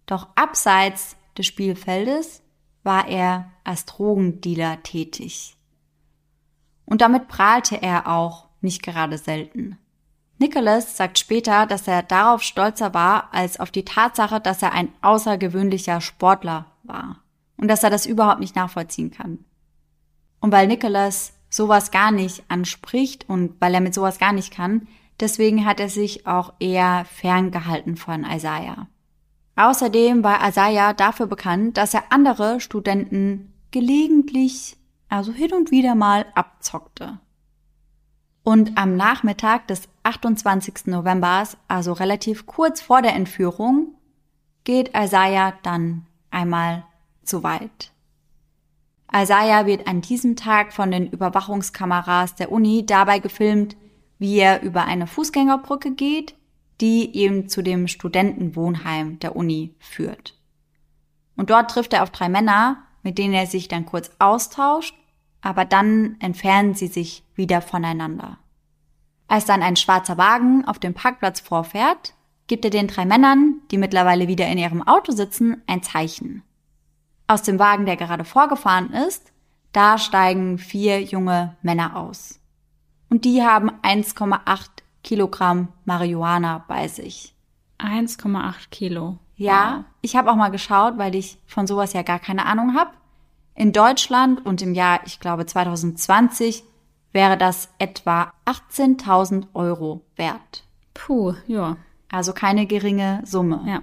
Doch 0.06 0.30
abseits 0.36 1.18
des 1.38 1.48
Spielfeldes 1.48 2.42
war 2.84 3.10
er 3.10 3.52
als 3.66 3.84
Drogendealer 3.84 4.84
tätig. 4.84 5.58
Und 6.86 7.02
damit 7.02 7.28
prahlte 7.28 7.82
er 7.82 8.08
auch 8.08 8.48
nicht 8.62 8.82
gerade 8.82 9.18
selten. 9.18 9.78
Nicholas 10.40 10.96
sagt 10.96 11.20
später, 11.20 11.66
dass 11.66 11.90
er 11.90 12.04
darauf 12.04 12.42
stolzer 12.42 12.94
war, 12.94 13.34
als 13.34 13.60
auf 13.60 13.72
die 13.72 13.84
Tatsache, 13.84 14.40
dass 14.40 14.62
er 14.62 14.72
ein 14.72 14.94
außergewöhnlicher 15.02 16.00
Sportler 16.00 16.68
war 16.84 17.18
und 17.58 17.68
dass 17.68 17.84
er 17.84 17.90
das 17.90 18.06
überhaupt 18.06 18.40
nicht 18.40 18.56
nachvollziehen 18.56 19.12
kann. 19.12 19.44
Und 20.40 20.52
weil 20.52 20.68
Nicholas 20.68 21.34
sowas 21.50 21.92
gar 21.92 22.12
nicht 22.12 22.44
anspricht 22.50 23.28
und 23.30 23.60
weil 23.60 23.74
er 23.74 23.82
mit 23.82 23.94
sowas 23.94 24.20
gar 24.20 24.34
nicht 24.34 24.54
kann, 24.54 24.88
deswegen 25.20 25.66
hat 25.66 25.80
er 25.80 25.90
sich 25.90 26.28
auch 26.28 26.54
eher 26.60 27.06
ferngehalten 27.06 27.98
von 27.98 28.24
Isaiah. 28.24 28.88
Außerdem 29.56 30.24
war 30.24 30.48
Isaiah 30.48 30.94
dafür 30.94 31.26
bekannt, 31.26 31.78
dass 31.78 31.94
er 31.94 32.12
andere 32.12 32.60
Studenten 32.60 33.54
gelegentlich, 33.72 34.78
also 35.10 35.32
hin 35.32 35.54
und 35.54 35.72
wieder 35.72 35.96
mal 35.96 36.26
abzockte. 36.36 37.20
Und 38.44 38.78
am 38.78 38.96
Nachmittag 38.96 39.68
des 39.68 39.90
28. 40.04 40.86
Novembers, 40.86 41.58
also 41.68 41.92
relativ 41.92 42.46
kurz 42.46 42.82
vor 42.82 43.02
der 43.02 43.14
Entführung, 43.14 43.96
geht 44.64 44.92
Isaiah 44.96 45.54
dann 45.64 46.06
einmal 46.30 46.86
zu 47.24 47.44
weit. 47.44 47.92
Isaiah 49.14 49.66
wird 49.66 49.88
an 49.88 50.02
diesem 50.02 50.36
Tag 50.36 50.74
von 50.74 50.92
den 50.92 51.08
Überwachungskameras 51.08 52.36
der 52.36 52.52
Uni 52.52 52.86
dabei 52.86 53.20
gefilmt, 53.20 53.78
wie 54.20 54.38
er 54.38 54.62
über 54.62 54.86
eine 54.86 55.08
Fußgängerbrücke 55.08 55.92
geht, 55.92 56.36
die 56.82 57.12
ihm 57.12 57.48
zu 57.48 57.62
dem 57.62 57.88
Studentenwohnheim 57.88 59.20
der 59.20 59.36
Uni 59.36 59.76
führt. 59.80 60.36
Und 61.36 61.50
dort 61.50 61.72
trifft 61.72 61.94
er 61.94 62.04
auf 62.04 62.10
drei 62.10 62.30
Männer, 62.30 62.84
mit 63.04 63.18
denen 63.18 63.34
er 63.34 63.48
sich 63.48 63.68
dann 63.68 63.86
kurz 63.86 64.12
austauscht, 64.20 64.96
aber 65.42 65.66
dann 65.66 66.18
entfernen 66.20 66.74
sie 66.74 66.88
sich 66.88 67.24
wieder 67.36 67.62
voneinander. 67.62 68.38
Als 69.28 69.46
dann 69.46 69.62
ein 69.62 69.76
schwarzer 69.76 70.18
Wagen 70.18 70.66
auf 70.66 70.80
dem 70.80 70.94
Parkplatz 70.94 71.40
vorfährt, 71.40 72.14
gibt 72.48 72.66
er 72.66 72.72
den 72.72 72.88
drei 72.88 73.06
Männern, 73.06 73.62
die 73.72 73.78
mittlerweile 73.78 74.28
wieder 74.28 74.48
in 74.48 74.58
ihrem 74.58 74.86
Auto 74.88 75.12
sitzen, 75.12 75.62
ein 75.68 75.84
Zeichen. 75.84 76.44
Aus 77.28 77.44
dem 77.44 77.60
Wagen, 77.60 77.86
der 77.86 77.98
gerade 77.98 78.24
vorgefahren 78.24 78.92
ist, 78.92 79.32
da 79.74 79.98
steigen 79.98 80.58
vier 80.58 81.04
junge 81.04 81.56
Männer 81.62 81.98
aus. 81.98 82.40
Und 83.10 83.26
die 83.26 83.44
haben 83.44 83.70
1,8 83.84 84.70
Kilogramm 85.04 85.68
Marihuana 85.86 86.66
bei 86.68 86.88
sich. 86.88 87.36
1,8 87.80 88.70
Kilo. 88.72 89.20
Ja, 89.36 89.86
ich 90.02 90.16
habe 90.16 90.32
auch 90.32 90.36
mal 90.36 90.50
geschaut, 90.50 90.98
weil 90.98 91.14
ich 91.16 91.38
von 91.46 91.68
sowas 91.68 91.94
ja 91.94 92.02
gar 92.02 92.20
keine 92.20 92.46
Ahnung 92.46 92.76
habe. 92.76 92.92
In 93.54 93.72
Deutschland 93.72 94.46
und 94.46 94.62
im 94.62 94.74
Jahr, 94.74 95.02
ich 95.06 95.20
glaube 95.20 95.46
2020, 95.46 96.64
wäre 97.12 97.38
das 97.38 97.70
etwa 97.78 98.34
18.000 98.46 99.48
Euro 99.54 100.02
wert. 100.16 100.64
Puh, 100.94 101.34
ja. 101.46 101.78
Also 102.10 102.34
keine 102.34 102.66
geringe 102.66 103.22
Summe. 103.26 103.64
Ja. 103.66 103.82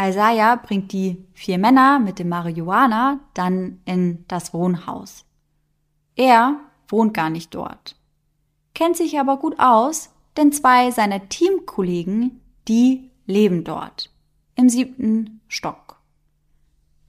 Isaiah 0.00 0.56
bringt 0.56 0.92
die 0.92 1.24
vier 1.34 1.58
Männer 1.58 1.98
mit 1.98 2.18
dem 2.18 2.28
Marihuana 2.28 3.20
dann 3.34 3.80
in 3.84 4.24
das 4.28 4.54
Wohnhaus. 4.54 5.24
Er 6.16 6.56
wohnt 6.88 7.14
gar 7.14 7.30
nicht 7.30 7.54
dort, 7.54 7.96
kennt 8.74 8.96
sich 8.96 9.18
aber 9.18 9.36
gut 9.38 9.58
aus, 9.58 10.10
denn 10.36 10.52
zwei 10.52 10.90
seiner 10.90 11.28
Teamkollegen, 11.28 12.40
die 12.68 13.10
leben 13.26 13.64
dort, 13.64 14.10
im 14.56 14.68
siebten 14.68 15.40
Stock. 15.48 15.96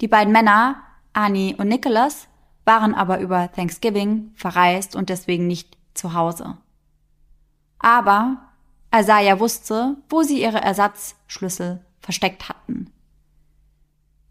Die 0.02 0.08
beiden 0.08 0.34
Männer, 0.34 0.84
Annie 1.14 1.56
und 1.56 1.68
Nicholas, 1.68 2.28
waren 2.66 2.94
aber 2.96 3.20
über 3.20 3.52
Thanksgiving 3.52 4.32
verreist 4.36 4.96
und 4.96 5.10
deswegen 5.10 5.48
nicht 5.48 5.78
zu 5.94 6.14
Hause. 6.14 6.58
Aber 7.80 8.38
Isaiah 8.94 9.40
wusste, 9.40 9.98
wo 10.10 10.24
sie 10.24 10.42
ihre 10.42 10.62
Ersatzschlüssel 10.62 11.84
versteckt 12.04 12.50
hatten. 12.50 12.92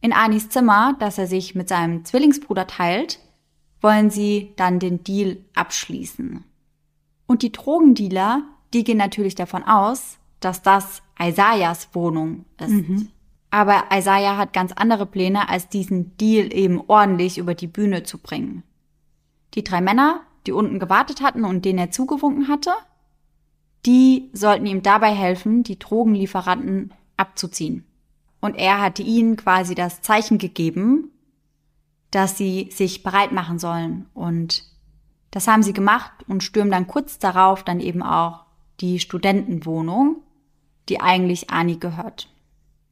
In 0.00 0.12
Anis 0.12 0.48
Zimmer, 0.50 0.94
das 1.00 1.18
er 1.18 1.26
sich 1.26 1.54
mit 1.54 1.68
seinem 1.68 2.04
Zwillingsbruder 2.04 2.66
teilt, 2.66 3.18
wollen 3.80 4.10
sie 4.10 4.52
dann 4.56 4.78
den 4.78 5.02
Deal 5.02 5.38
abschließen. 5.54 6.44
Und 7.26 7.42
die 7.42 7.50
Drogendealer, 7.50 8.42
die 8.74 8.84
gehen 8.84 8.98
natürlich 8.98 9.34
davon 9.34 9.64
aus, 9.64 10.18
dass 10.40 10.62
das 10.62 11.02
Isaiahs 11.20 11.88
Wohnung 11.92 12.44
ist. 12.60 12.70
Aber 13.50 13.84
Isaiah 13.92 14.36
hat 14.36 14.52
ganz 14.52 14.72
andere 14.72 15.06
Pläne, 15.06 15.48
als 15.48 15.68
diesen 15.68 16.16
Deal 16.16 16.52
eben 16.54 16.80
ordentlich 16.88 17.38
über 17.38 17.54
die 17.54 17.66
Bühne 17.66 18.02
zu 18.02 18.18
bringen. 18.18 18.62
Die 19.54 19.62
drei 19.62 19.80
Männer, 19.80 20.22
die 20.46 20.52
unten 20.52 20.78
gewartet 20.78 21.22
hatten 21.22 21.44
und 21.44 21.64
denen 21.64 21.78
er 21.78 21.90
zugewunken 21.90 22.48
hatte, 22.48 22.72
die 23.84 24.30
sollten 24.32 24.66
ihm 24.66 24.82
dabei 24.82 25.12
helfen, 25.12 25.62
die 25.64 25.78
Drogenlieferanten 25.78 26.92
abzuziehen. 27.22 27.86
Und 28.40 28.56
er 28.56 28.80
hatte 28.80 29.02
ihnen 29.02 29.36
quasi 29.36 29.74
das 29.74 30.02
Zeichen 30.02 30.36
gegeben, 30.36 31.10
dass 32.10 32.36
sie 32.36 32.68
sich 32.70 33.02
bereit 33.02 33.32
machen 33.32 33.58
sollen. 33.58 34.06
Und 34.12 34.64
das 35.30 35.48
haben 35.48 35.62
sie 35.62 35.72
gemacht 35.72 36.12
und 36.28 36.42
stürmen 36.42 36.70
dann 36.70 36.86
kurz 36.86 37.18
darauf 37.18 37.64
dann 37.64 37.80
eben 37.80 38.02
auch 38.02 38.44
die 38.80 38.98
Studentenwohnung, 38.98 40.16
die 40.88 41.00
eigentlich 41.00 41.50
Ani 41.50 41.76
gehört. 41.76 42.28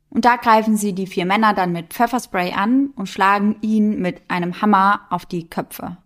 Und 0.08 0.24
da 0.24 0.36
greifen 0.36 0.76
sie 0.76 0.92
die 0.92 1.06
vier 1.06 1.26
Männer 1.26 1.54
dann 1.54 1.72
mit 1.72 1.92
Pfefferspray 1.92 2.52
an 2.52 2.90
und 2.96 3.08
schlagen 3.08 3.56
ihn 3.60 4.00
mit 4.00 4.22
einem 4.28 4.60
Hammer 4.62 5.02
auf 5.10 5.26
die 5.26 5.48
Köpfe. 5.48 5.98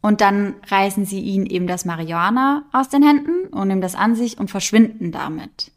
Und 0.00 0.20
dann 0.20 0.54
reißen 0.68 1.04
sie 1.04 1.20
ihn 1.20 1.46
eben 1.46 1.66
das 1.66 1.84
Marihuana 1.84 2.64
aus 2.72 2.88
den 2.88 3.02
Händen 3.02 3.48
und 3.48 3.68
nehmen 3.68 3.80
das 3.80 3.96
an 3.96 4.14
sich 4.14 4.38
und 4.38 4.50
verschwinden 4.50 5.10
damit. 5.10 5.72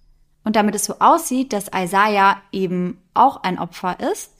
Und 0.49 0.55
damit 0.55 0.73
es 0.73 0.85
so 0.85 0.95
aussieht, 0.97 1.53
dass 1.53 1.69
Isaiah 1.75 2.41
eben 2.51 2.97
auch 3.13 3.43
ein 3.43 3.59
Opfer 3.59 3.99
ist, 4.11 4.33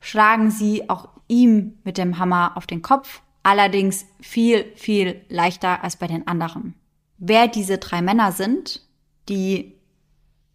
schlagen 0.00 0.50
sie 0.50 0.90
auch 0.90 1.10
ihm 1.28 1.78
mit 1.84 1.96
dem 1.96 2.18
Hammer 2.18 2.56
auf 2.56 2.66
den 2.66 2.82
Kopf, 2.82 3.22
allerdings 3.44 4.04
viel, 4.20 4.64
viel 4.74 5.24
leichter 5.28 5.84
als 5.84 5.94
bei 5.94 6.08
den 6.08 6.26
anderen. 6.26 6.74
Wer 7.18 7.46
diese 7.46 7.78
drei 7.78 8.02
Männer 8.02 8.32
sind, 8.32 8.84
die 9.28 9.76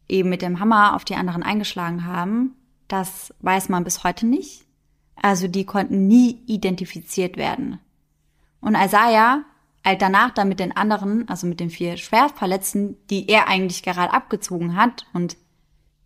eben 0.09 0.27
mit 0.27 0.41
dem 0.41 0.59
Hammer 0.59 0.97
auf 0.97 1.05
die 1.05 1.15
anderen 1.15 1.43
eingeschlagen 1.43 2.03
haben, 2.03 2.55
das 2.89 3.33
weiß 3.39 3.69
man 3.69 3.85
bis 3.85 4.03
heute 4.03 4.25
nicht. 4.25 4.65
Also 5.15 5.47
die 5.47 5.63
konnten 5.63 6.07
nie 6.07 6.43
identifiziert 6.45 7.37
werden. 7.37 7.79
Und 8.59 8.75
Isaiah 8.75 9.45
eilt 9.89 10.01
danach 10.01 10.31
dann 10.31 10.47
mit 10.47 10.59
den 10.59 10.75
anderen, 10.75 11.27
also 11.27 11.47
mit 11.47 11.59
den 11.59 11.69
vier 11.69 11.97
Schwerverletzten, 11.97 12.95
die 13.09 13.27
er 13.27 13.47
eigentlich 13.47 13.83
gerade 13.83 14.13
abgezogen 14.13 14.75
hat 14.75 15.05
und 15.13 15.35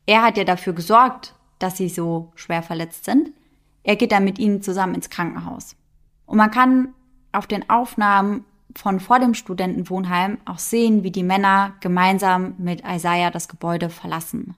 Er 0.06 0.22
hat 0.22 0.38
ja 0.38 0.44
dafür 0.44 0.74
gesorgt, 0.74 1.34
dass 1.60 1.78
sie 1.78 1.88
so 1.88 2.34
schwer 2.36 2.62
verletzt 2.62 3.06
sind. 3.06 3.32
Er 3.84 3.96
geht 3.96 4.12
dann 4.12 4.26
mit 4.26 4.38
ihnen 4.38 4.62
zusammen 4.62 4.96
ins 4.96 5.10
Krankenhaus. 5.10 5.78
Und 6.26 6.38
man 6.38 6.52
kann 6.52 6.90
auf 7.32 7.48
den 7.48 7.70
Aufnahmen 7.70 8.44
von 8.76 9.00
vor 9.00 9.20
dem 9.20 9.34
Studentenwohnheim 9.34 10.40
auch 10.46 10.60
sehen, 10.60 11.04
wie 11.04 11.12
die 11.12 11.24
Männer 11.24 11.74
gemeinsam 11.80 12.56
mit 12.58 12.84
Isaiah 12.86 13.32
das 13.32 13.48
Gebäude 13.48 13.90
verlassen. 13.90 14.56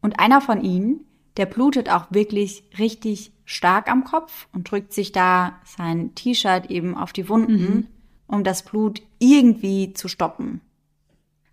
Und 0.00 0.20
einer 0.20 0.40
von 0.40 0.62
ihnen, 0.62 1.04
der 1.36 1.46
blutet 1.46 1.90
auch 1.90 2.06
wirklich 2.10 2.62
richtig 2.78 3.32
stark 3.44 3.90
am 3.90 4.04
Kopf 4.04 4.46
und 4.52 4.70
drückt 4.70 4.92
sich 4.92 5.12
da 5.12 5.58
sein 5.64 6.14
T-Shirt 6.14 6.66
eben 6.70 6.96
auf 6.96 7.12
die 7.12 7.28
Wunden, 7.28 7.52
mhm. 7.52 7.86
Um 8.26 8.44
das 8.44 8.62
Blut 8.62 9.02
irgendwie 9.18 9.92
zu 9.92 10.08
stoppen. 10.08 10.60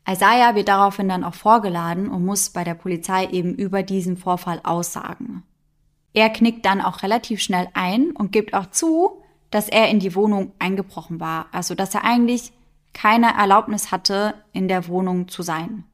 Isaiah 0.07 0.55
wird 0.55 0.67
daraufhin 0.67 1.07
dann 1.07 1.23
auch 1.23 1.33
vorgeladen 1.33 2.09
und 2.09 2.25
muss 2.25 2.49
bei 2.49 2.63
der 2.63 2.73
Polizei 2.73 3.27
eben 3.27 3.55
über 3.55 3.83
diesen 3.83 4.17
Vorfall 4.17 4.59
aussagen. 4.63 5.43
Er 6.13 6.29
knickt 6.29 6.65
dann 6.65 6.81
auch 6.81 7.03
relativ 7.03 7.41
schnell 7.41 7.67
ein 7.73 8.11
und 8.11 8.31
gibt 8.31 8.53
auch 8.53 8.69
zu, 8.69 9.23
dass 9.49 9.69
er 9.69 9.89
in 9.89 9.99
die 9.99 10.15
Wohnung 10.15 10.51
eingebrochen 10.59 11.19
war, 11.19 11.47
also 11.51 11.75
dass 11.75 11.93
er 11.93 12.03
eigentlich 12.03 12.51
keine 12.93 13.35
Erlaubnis 13.35 13.91
hatte, 13.91 14.35
in 14.51 14.67
der 14.67 14.87
Wohnung 14.87 15.27
zu 15.27 15.41
sein. 15.41 15.85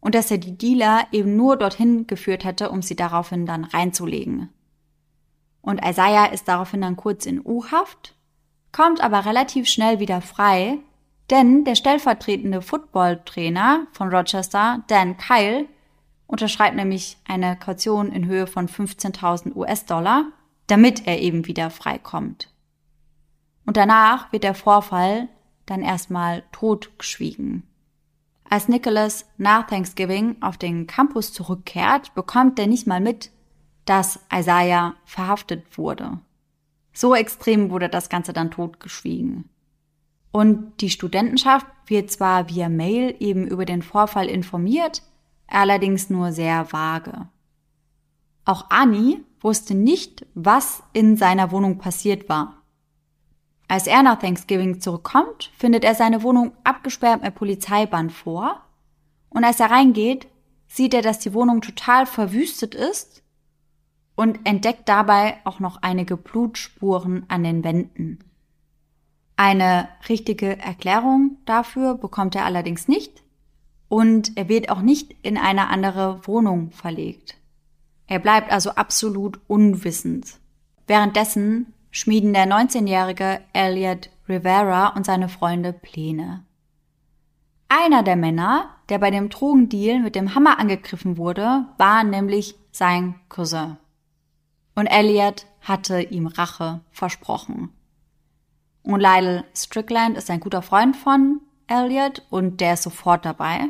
Und 0.00 0.14
dass 0.14 0.30
er 0.30 0.38
die 0.38 0.56
Dealer 0.56 1.06
eben 1.12 1.34
nur 1.36 1.56
dorthin 1.56 2.06
geführt 2.06 2.44
hätte, 2.44 2.70
um 2.70 2.82
sie 2.82 2.94
daraufhin 2.94 3.46
dann 3.46 3.64
reinzulegen. 3.64 4.50
Und 5.62 5.84
Isaiah 5.84 6.26
ist 6.26 6.46
daraufhin 6.46 6.82
dann 6.82 6.96
kurz 6.96 7.24
in 7.24 7.40
U-Haft, 7.44 8.13
kommt 8.74 9.00
aber 9.00 9.24
relativ 9.24 9.68
schnell 9.68 10.00
wieder 10.00 10.20
frei, 10.20 10.78
denn 11.30 11.64
der 11.64 11.76
stellvertretende 11.76 12.60
Footballtrainer 12.60 13.86
von 13.92 14.12
Rochester, 14.12 14.82
Dan 14.88 15.16
Kyle, 15.16 15.66
unterschreibt 16.26 16.74
nämlich 16.74 17.16
eine 17.26 17.56
Kaution 17.56 18.10
in 18.10 18.26
Höhe 18.26 18.48
von 18.48 18.68
15.000 18.68 19.54
US-Dollar, 19.54 20.24
damit 20.66 21.06
er 21.06 21.20
eben 21.20 21.46
wieder 21.46 21.70
freikommt. 21.70 22.48
Und 23.64 23.76
danach 23.76 24.32
wird 24.32 24.42
der 24.42 24.54
Vorfall 24.54 25.28
dann 25.66 25.82
erstmal 25.82 26.42
totgeschwiegen. 26.50 27.62
Als 28.50 28.68
Nicholas 28.68 29.26
nach 29.38 29.68
Thanksgiving 29.68 30.42
auf 30.42 30.58
den 30.58 30.86
Campus 30.86 31.32
zurückkehrt, 31.32 32.14
bekommt 32.14 32.58
er 32.58 32.66
nicht 32.66 32.86
mal 32.86 33.00
mit, 33.00 33.30
dass 33.84 34.18
Isaiah 34.32 34.94
verhaftet 35.04 35.78
wurde. 35.78 36.18
So 36.94 37.14
extrem 37.14 37.70
wurde 37.70 37.88
das 37.88 38.08
Ganze 38.08 38.32
dann 38.32 38.52
totgeschwiegen. 38.52 39.50
Und 40.30 40.80
die 40.80 40.90
Studentenschaft 40.90 41.66
wird 41.86 42.10
zwar 42.10 42.48
via 42.48 42.68
Mail 42.68 43.14
eben 43.18 43.46
über 43.46 43.64
den 43.64 43.82
Vorfall 43.82 44.28
informiert, 44.28 45.02
allerdings 45.48 46.08
nur 46.08 46.32
sehr 46.32 46.72
vage. 46.72 47.28
Auch 48.44 48.70
Ani 48.70 49.20
wusste 49.40 49.74
nicht, 49.74 50.26
was 50.34 50.82
in 50.92 51.16
seiner 51.16 51.50
Wohnung 51.50 51.78
passiert 51.78 52.28
war. 52.28 52.62
Als 53.66 53.86
er 53.86 54.02
nach 54.02 54.18
Thanksgiving 54.18 54.80
zurückkommt, 54.80 55.50
findet 55.56 55.84
er 55.84 55.94
seine 55.94 56.22
Wohnung 56.22 56.52
abgesperrt 56.62 57.22
mit 57.22 57.34
Polizeiband 57.34 58.12
vor. 58.12 58.60
Und 59.30 59.44
als 59.44 59.58
er 59.58 59.70
reingeht, 59.70 60.28
sieht 60.68 60.94
er, 60.94 61.02
dass 61.02 61.18
die 61.18 61.34
Wohnung 61.34 61.60
total 61.60 62.06
verwüstet 62.06 62.74
ist 62.74 63.23
und 64.16 64.40
entdeckt 64.44 64.88
dabei 64.88 65.38
auch 65.44 65.60
noch 65.60 65.82
einige 65.82 66.16
Blutspuren 66.16 67.24
an 67.28 67.44
den 67.44 67.64
Wänden. 67.64 68.18
Eine 69.36 69.88
richtige 70.08 70.58
Erklärung 70.58 71.38
dafür 71.44 71.94
bekommt 71.94 72.36
er 72.36 72.44
allerdings 72.44 72.86
nicht 72.86 73.22
und 73.88 74.36
er 74.36 74.48
wird 74.48 74.70
auch 74.70 74.80
nicht 74.80 75.16
in 75.22 75.36
eine 75.36 75.68
andere 75.68 76.26
Wohnung 76.26 76.70
verlegt. 76.70 77.36
Er 78.06 78.18
bleibt 78.18 78.52
also 78.52 78.70
absolut 78.70 79.40
unwissend. 79.48 80.38
Währenddessen 80.86 81.72
schmieden 81.90 82.32
der 82.32 82.46
19-jährige 82.46 83.40
Elliot 83.52 84.10
Rivera 84.28 84.88
und 84.88 85.06
seine 85.06 85.28
Freunde 85.28 85.72
Pläne. 85.72 86.44
Einer 87.68 88.02
der 88.02 88.16
Männer, 88.16 88.70
der 88.88 88.98
bei 88.98 89.10
dem 89.10 89.30
Drogendeal 89.30 90.00
mit 90.00 90.14
dem 90.14 90.34
Hammer 90.34 90.58
angegriffen 90.58 91.16
wurde, 91.16 91.66
war 91.78 92.04
nämlich 92.04 92.56
sein 92.72 93.14
Cousin. 93.28 93.78
Und 94.74 94.86
Elliot 94.86 95.46
hatte 95.60 96.00
ihm 96.00 96.26
Rache 96.26 96.80
versprochen. 96.90 97.70
Und 98.82 99.00
Lyle 99.00 99.44
Strickland 99.56 100.16
ist 100.16 100.30
ein 100.30 100.40
guter 100.40 100.62
Freund 100.62 100.96
von 100.96 101.40
Elliot 101.66 102.22
und 102.30 102.60
der 102.60 102.74
ist 102.74 102.82
sofort 102.82 103.24
dabei. 103.24 103.68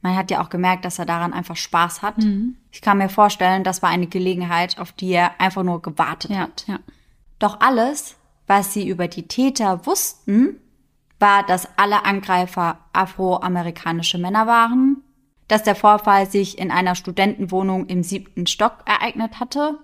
Man 0.00 0.16
hat 0.16 0.32
ja 0.32 0.42
auch 0.42 0.50
gemerkt, 0.50 0.84
dass 0.84 0.98
er 0.98 1.06
daran 1.06 1.32
einfach 1.32 1.54
Spaß 1.54 2.02
hat. 2.02 2.18
Mhm. 2.18 2.56
Ich 2.72 2.80
kann 2.80 2.98
mir 2.98 3.08
vorstellen, 3.08 3.62
das 3.62 3.82
war 3.82 3.90
eine 3.90 4.08
Gelegenheit, 4.08 4.78
auf 4.80 4.90
die 4.90 5.12
er 5.12 5.40
einfach 5.40 5.62
nur 5.62 5.80
gewartet 5.80 6.32
ja, 6.32 6.38
hat. 6.38 6.64
Ja. 6.66 6.80
Doch 7.38 7.60
alles, 7.60 8.16
was 8.48 8.72
sie 8.72 8.88
über 8.88 9.06
die 9.06 9.28
Täter 9.28 9.86
wussten, 9.86 10.56
war, 11.20 11.46
dass 11.46 11.68
alle 11.78 12.04
Angreifer 12.04 12.78
afroamerikanische 12.92 14.18
Männer 14.18 14.48
waren, 14.48 15.04
dass 15.46 15.62
der 15.62 15.76
Vorfall 15.76 16.28
sich 16.28 16.58
in 16.58 16.72
einer 16.72 16.96
Studentenwohnung 16.96 17.86
im 17.86 18.02
siebten 18.02 18.48
Stock 18.48 18.78
ereignet 18.86 19.38
hatte 19.38 19.78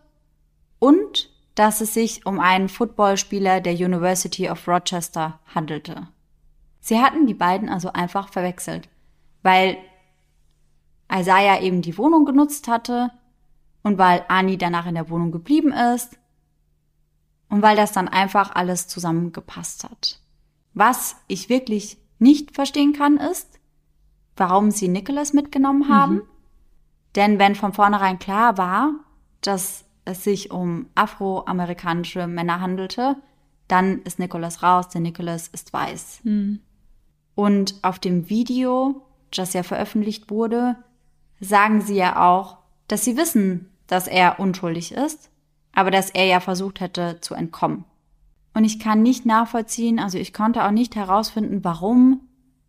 und 0.79 1.31
dass 1.55 1.81
es 1.81 1.95
sich 1.95 2.25
um 2.25 2.39
einen 2.39 2.69
Footballspieler 2.69 3.61
der 3.61 3.75
University 3.75 4.49
of 4.49 4.67
Rochester 4.69 5.41
handelte. 5.55 6.09
Sie 6.81 7.01
hatten 7.01 7.27
die 7.27 7.35
beiden 7.35 7.69
also 7.69 7.93
einfach 7.93 8.29
verwechselt, 8.29 8.89
weil 9.43 9.77
Isaiah 11.13 11.61
eben 11.61 11.83
die 11.83 11.99
Wohnung 11.99 12.25
genutzt 12.25 12.69
hatte 12.69 13.11
und 13.83 13.99
weil 13.99 14.25
Ani 14.29 14.57
danach 14.57 14.87
in 14.87 14.95
der 14.95 15.11
Wohnung 15.11 15.33
geblieben 15.33 15.73
ist 15.73 16.19
und 17.49 17.63
weil 17.63 17.77
das 17.77 17.93
dann 17.93 18.09
einfach 18.09 18.55
alles 18.55 18.87
zusammengepasst 18.89 19.85
hat. 19.85 20.21
Was 20.75 21.17
ich 21.27 21.49
wirklich 21.49 21.99
nicht 22.19 22.55
verstehen 22.55 22.93
kann, 22.93 23.17
ist, 23.17 23.59
warum 24.37 24.71
sie 24.71 24.89
Nicholas 24.89 25.33
mitgenommen 25.33 25.89
haben. 25.89 26.15
Mhm. 26.15 26.23
Denn 27.17 27.39
wenn 27.39 27.55
von 27.55 27.73
vornherein 27.73 28.19
klar 28.19 28.59
war, 28.59 28.93
dass 29.41 29.85
es 30.09 30.25
sich 30.25 30.51
um 30.51 30.87
afroamerikanische 30.95 32.27
Männer 32.27 32.61
handelte, 32.61 33.17
dann 33.69 34.03
ist 34.03 34.19
Nicholas 34.19 34.63
raus, 34.63 34.89
denn 34.89 35.03
Nicholas 35.03 35.49
ist 35.49 35.73
weiß. 35.73 36.21
Mhm. 36.25 36.61
Und 37.35 37.77
auf 37.83 37.99
dem 37.99 38.29
Video, 38.29 39.03
das 39.31 39.53
ja 39.53 39.63
veröffentlicht 39.63 40.31
wurde, 40.31 40.77
sagen 41.41 41.81
sie 41.83 41.95
ja 41.95 42.29
auch, 42.29 42.59
dass 42.89 43.05
sie 43.05 43.17
wissen, 43.17 43.69
dass 43.87 44.09
er 44.09 44.41
unschuldig 44.41 44.93
ist, 44.93 45.31
aber 45.73 45.91
dass 45.91 46.11
er 46.11 46.25
ja 46.25 46.41
versucht 46.41 46.81
hätte 46.81 47.19
zu 47.21 47.35
entkommen. 47.35 47.85
Und 48.55 48.65
ich 48.65 48.81
kann 48.81 49.03
nicht 49.03 49.27
nachvollziehen, 49.27 50.01
also 50.01 50.19
ich 50.19 50.33
konnte 50.33 50.65
auch 50.65 50.73
nicht 50.73 50.97
herausfinden, 50.97 51.63
warum 51.63 52.23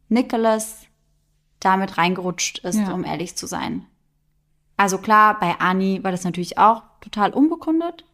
Nicholas 0.10 0.86
damit 1.60 1.98
reingerutscht 1.98 2.60
ist, 2.60 2.80
ja. 2.80 2.94
um 2.94 3.04
ehrlich 3.04 3.36
zu 3.36 3.48
sein. 3.48 3.86
Also 4.78 4.98
klar, 4.98 5.40
bei 5.40 5.60
Ani 5.60 6.04
war 6.04 6.12
das 6.12 6.24
natürlich 6.24 6.58
auch 6.58 6.84
total 7.02 7.34
unbekundet, 7.34 8.06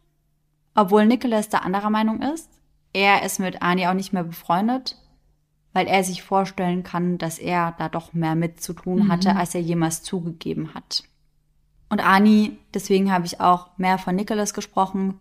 obwohl 0.74 1.06
Nicholas 1.06 1.48
da 1.48 1.58
anderer 1.58 1.90
Meinung 1.90 2.22
ist. 2.22 2.50
Er 2.92 3.22
ist 3.24 3.40
mit 3.40 3.62
Ani 3.62 3.86
auch 3.86 3.94
nicht 3.94 4.12
mehr 4.12 4.24
befreundet, 4.24 4.96
weil 5.72 5.86
er 5.86 6.02
sich 6.02 6.22
vorstellen 6.22 6.82
kann, 6.82 7.18
dass 7.18 7.38
er 7.38 7.74
da 7.78 7.88
doch 7.88 8.14
mehr 8.14 8.34
mit 8.34 8.62
zu 8.62 8.72
tun 8.72 9.08
hatte, 9.08 9.32
mhm. 9.32 9.36
als 9.36 9.54
er 9.54 9.60
jemals 9.60 10.02
zugegeben 10.02 10.74
hat. 10.74 11.04
Und 11.88 12.00
Ani, 12.00 12.58
deswegen 12.74 13.12
habe 13.12 13.26
ich 13.26 13.40
auch 13.40 13.76
mehr 13.76 13.98
von 13.98 14.16
Nicholas 14.16 14.54
gesprochen, 14.54 15.20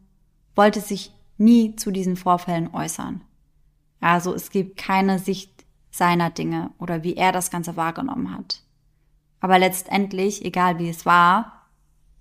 wollte 0.55 0.79
sich 0.79 1.13
nie 1.37 1.75
zu 1.75 1.91
diesen 1.91 2.15
Vorfällen 2.15 2.73
äußern. 2.73 3.21
Also 3.99 4.33
es 4.33 4.49
gibt 4.49 4.77
keine 4.77 5.19
Sicht 5.19 5.65
seiner 5.91 6.29
Dinge 6.29 6.71
oder 6.77 7.03
wie 7.03 7.15
er 7.15 7.31
das 7.31 7.51
Ganze 7.51 7.75
wahrgenommen 7.75 8.35
hat. 8.35 8.61
Aber 9.39 9.59
letztendlich, 9.59 10.43
egal 10.43 10.79
wie 10.79 10.89
es 10.89 11.05
war, 11.05 11.64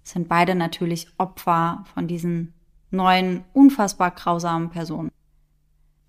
sind 0.04 0.28
beide 0.28 0.54
natürlich 0.54 1.08
Opfer 1.18 1.84
von 1.92 2.06
diesen 2.06 2.54
neuen, 2.90 3.44
unfassbar 3.52 4.12
grausamen 4.12 4.70
Personen. 4.70 5.10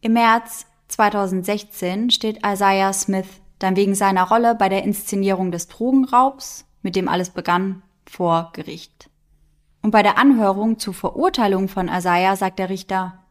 Im 0.02 0.14
März 0.14 0.68
2016 0.89 2.12
steht 2.12 2.46
Isaiah 2.46 2.93
Smith 2.93 3.41
dann 3.58 3.76
wegen 3.76 3.96
seiner 3.96 4.28
Rolle 4.28 4.54
bei 4.54 4.70
der 4.70 4.84
Inszenierung 4.84 5.52
des 5.52 5.68
Drogenraubs, 5.68 6.66
mit 6.82 6.96
dem 6.96 7.08
alles 7.08 7.30
begann, 7.32 7.82
vor 8.06 8.52
Gericht. 8.54 9.10
Und 9.82 9.91
bei 9.91 10.04
der 10.04 10.18
Anhörung 10.18 10.78
zur 10.78 10.93
Verurteilung 10.93 11.68
von 11.68 11.88
Isaiah 11.88 12.36
sagt 12.36 12.60
der 12.60 12.70
Richter, 12.70 13.24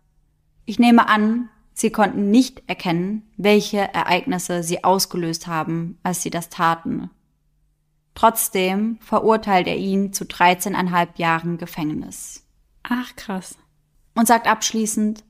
ich 0.65 0.79
nehme 0.79 1.09
an, 1.09 1.51
Sie 1.77 1.91
konnten 1.91 2.31
nicht 2.31 2.63
erkennen, 2.69 3.29
welche 3.37 3.79
Ereignisse 3.79 4.63
Sie 4.63 4.85
ausgelöst 4.85 5.49
haben, 5.49 5.99
als 6.05 6.23
Sie 6.23 6.31
das 6.31 6.49
taten. 6.49 7.11
Trotzdem 8.15 8.99
verurteilt 9.01 9.67
er 9.67 9.77
ihn 9.77 10.13
zu 10.13 10.25
13,5 10.25 11.09
Jahren 11.17 11.59
Gefängnis. 11.59 12.47
Ach, 12.83 13.15
krass. 13.17 13.57
Und 14.15 14.29
sagt 14.29 14.47
abschließend, 14.47 15.25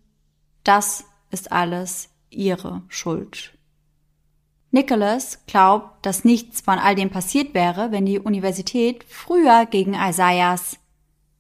das 0.65 1.05
ist 1.31 1.53
alles 1.53 2.11
Ihre 2.31 2.83
Schuld. 2.89 3.57
Nicholas 4.71 5.39
glaubt, 5.47 6.05
dass 6.05 6.25
nichts 6.25 6.61
von 6.61 6.79
all 6.79 6.97
dem 6.97 7.09
passiert 7.11 7.55
wäre, 7.55 7.93
wenn 7.93 8.07
die 8.07 8.19
Universität 8.19 9.05
früher 9.09 9.67
gegen 9.67 9.95
Isaiahs 9.95 10.79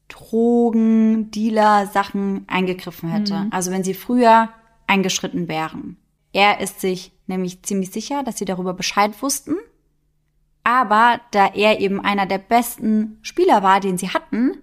Drogen, 0.09 1.30
Dealer, 1.30 1.86
Sachen 1.86 2.45
eingegriffen 2.47 3.09
hätte. 3.09 3.34
Mhm. 3.34 3.49
Also 3.51 3.70
wenn 3.70 3.82
sie 3.82 3.95
früher 3.95 4.51
eingeschritten 4.86 5.49
wären. 5.49 5.97
Er 6.32 6.61
ist 6.61 6.80
sich 6.80 7.12
nämlich 7.26 7.62
ziemlich 7.62 7.90
sicher, 7.90 8.22
dass 8.22 8.38
sie 8.38 8.45
darüber 8.45 8.74
Bescheid 8.74 9.20
wussten. 9.22 9.57
Aber 10.64 11.20
da 11.30 11.46
er 11.48 11.80
eben 11.80 12.00
einer 12.00 12.26
der 12.26 12.38
besten 12.38 13.18
Spieler 13.22 13.62
war, 13.62 13.80
den 13.80 13.98
sie 13.98 14.08
hatten, 14.08 14.62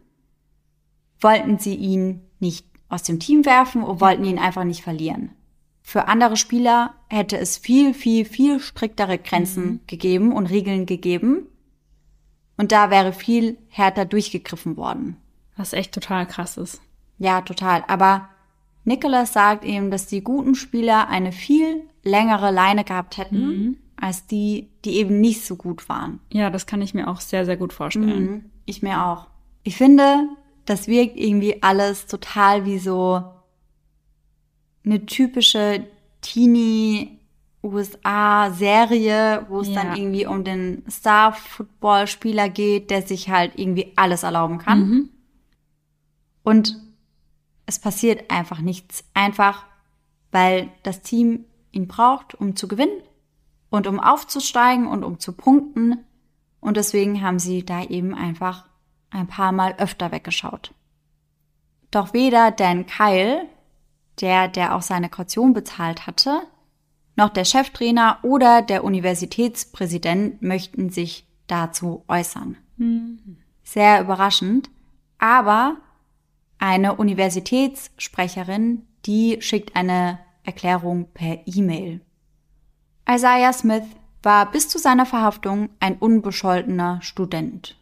wollten 1.19 1.59
sie 1.59 1.75
ihn 1.75 2.21
nicht 2.39 2.65
aus 2.89 3.03
dem 3.03 3.19
Team 3.19 3.45
werfen 3.45 3.83
und 3.83 4.01
wollten 4.01 4.25
ihn 4.25 4.39
einfach 4.39 4.63
nicht 4.63 4.81
verlieren. 4.81 5.31
Für 5.83 6.07
andere 6.07 6.37
Spieler 6.37 6.95
hätte 7.07 7.37
es 7.37 7.57
viel, 7.57 7.93
viel, 7.93 8.25
viel 8.25 8.59
striktere 8.59 9.17
Grenzen 9.17 9.65
mhm. 9.65 9.79
gegeben 9.87 10.33
und 10.33 10.47
Regeln 10.47 10.85
gegeben. 10.85 11.47
Und 12.57 12.71
da 12.71 12.89
wäre 12.89 13.13
viel 13.13 13.57
härter 13.69 14.05
durchgegriffen 14.05 14.77
worden. 14.77 15.17
Was 15.55 15.73
echt 15.73 15.93
total 15.93 16.27
krass 16.27 16.57
ist. 16.57 16.81
Ja, 17.17 17.41
total. 17.41 17.83
Aber 17.87 18.29
Nicholas 18.83 19.33
sagt 19.33 19.63
eben, 19.63 19.91
dass 19.91 20.07
die 20.07 20.23
guten 20.23 20.55
Spieler 20.55 21.07
eine 21.07 21.31
viel 21.31 21.83
längere 22.03 22.51
Leine 22.51 22.83
gehabt 22.83 23.17
hätten, 23.17 23.45
mhm. 23.45 23.77
Als 24.01 24.25
die, 24.25 24.67
die 24.83 24.95
eben 24.95 25.21
nicht 25.21 25.45
so 25.45 25.55
gut 25.55 25.87
waren. 25.87 26.19
Ja, 26.31 26.49
das 26.49 26.65
kann 26.65 26.81
ich 26.81 26.95
mir 26.95 27.07
auch 27.07 27.21
sehr, 27.21 27.45
sehr 27.45 27.55
gut 27.55 27.71
vorstellen. 27.71 28.31
Mhm. 28.31 28.45
Ich 28.65 28.81
mir 28.81 29.05
auch. 29.05 29.27
Ich 29.63 29.77
finde, 29.77 30.27
das 30.65 30.87
wirkt 30.87 31.17
irgendwie 31.17 31.61
alles 31.61 32.07
total 32.07 32.65
wie 32.65 32.79
so 32.79 33.23
eine 34.83 35.05
typische 35.05 35.85
Teenie 36.21 37.19
USA-Serie, 37.63 39.45
wo 39.49 39.59
es 39.59 39.69
ja. 39.69 39.83
dann 39.83 39.95
irgendwie 39.95 40.25
um 40.25 40.43
den 40.43 40.83
Star-Football-Spieler 40.89 42.49
geht, 42.49 42.89
der 42.89 43.03
sich 43.03 43.29
halt 43.29 43.51
irgendwie 43.55 43.93
alles 43.97 44.23
erlauben 44.23 44.57
kann. 44.57 44.79
Mhm. 44.79 45.09
Und 46.41 46.75
es 47.67 47.77
passiert 47.77 48.31
einfach 48.31 48.61
nichts. 48.61 49.03
Einfach, 49.13 49.67
weil 50.31 50.71
das 50.81 51.03
Team 51.03 51.45
ihn 51.71 51.87
braucht, 51.87 52.33
um 52.33 52.55
zu 52.55 52.67
gewinnen 52.67 52.99
und 53.72 53.88
um 53.88 53.99
aufzusteigen 53.99 54.86
und 54.86 55.03
um 55.03 55.19
zu 55.19 55.34
punkten. 55.34 56.05
Und 56.59 56.78
deswegen 56.78 57.24
haben 57.24 57.39
sie 57.39 57.65
da 57.65 57.84
eben 57.84 58.13
einfach 58.13 58.67
ein 59.09 59.26
paar 59.26 59.51
Mal 59.51 59.76
öfter 59.80 60.11
weggeschaut. 60.11 60.76
Doch 61.89 62.13
weder 62.13 62.51
Dan 62.51 62.86
Kyle, 62.86 63.47
der, 64.19 64.47
der 64.47 64.76
auch 64.76 64.84
seine 64.84 65.09
Kaution 65.09 65.53
bezahlt 65.53 66.05
hatte, 66.05 66.41
noch 67.15 67.30
der 67.30 67.45
Cheftrainer 67.45 68.19
oder 68.24 68.61
der 68.61 68.84
Universitätspräsident 68.84 70.41
möchten 70.41 70.89
sich 70.89 71.26
dazu 71.47 72.03
äußern. 72.07 72.57
Mhm. 72.78 73.38
Sehr 73.63 74.01
überraschend. 74.01 74.69
Aber 75.17 75.78
eine 76.57 76.95
Universitätssprecherin, 76.95 78.86
die 79.05 79.38
schickt 79.41 79.76
eine 79.76 80.19
Erklärung 80.43 81.09
per 81.13 81.39
E-Mail. 81.45 82.01
Isaiah 83.09 83.53
Smith 83.53 83.85
war 84.23 84.51
bis 84.51 84.69
zu 84.69 84.77
seiner 84.77 85.05
Verhaftung 85.05 85.69
ein 85.79 85.97
unbescholtener 85.97 87.01
Student. 87.01 87.77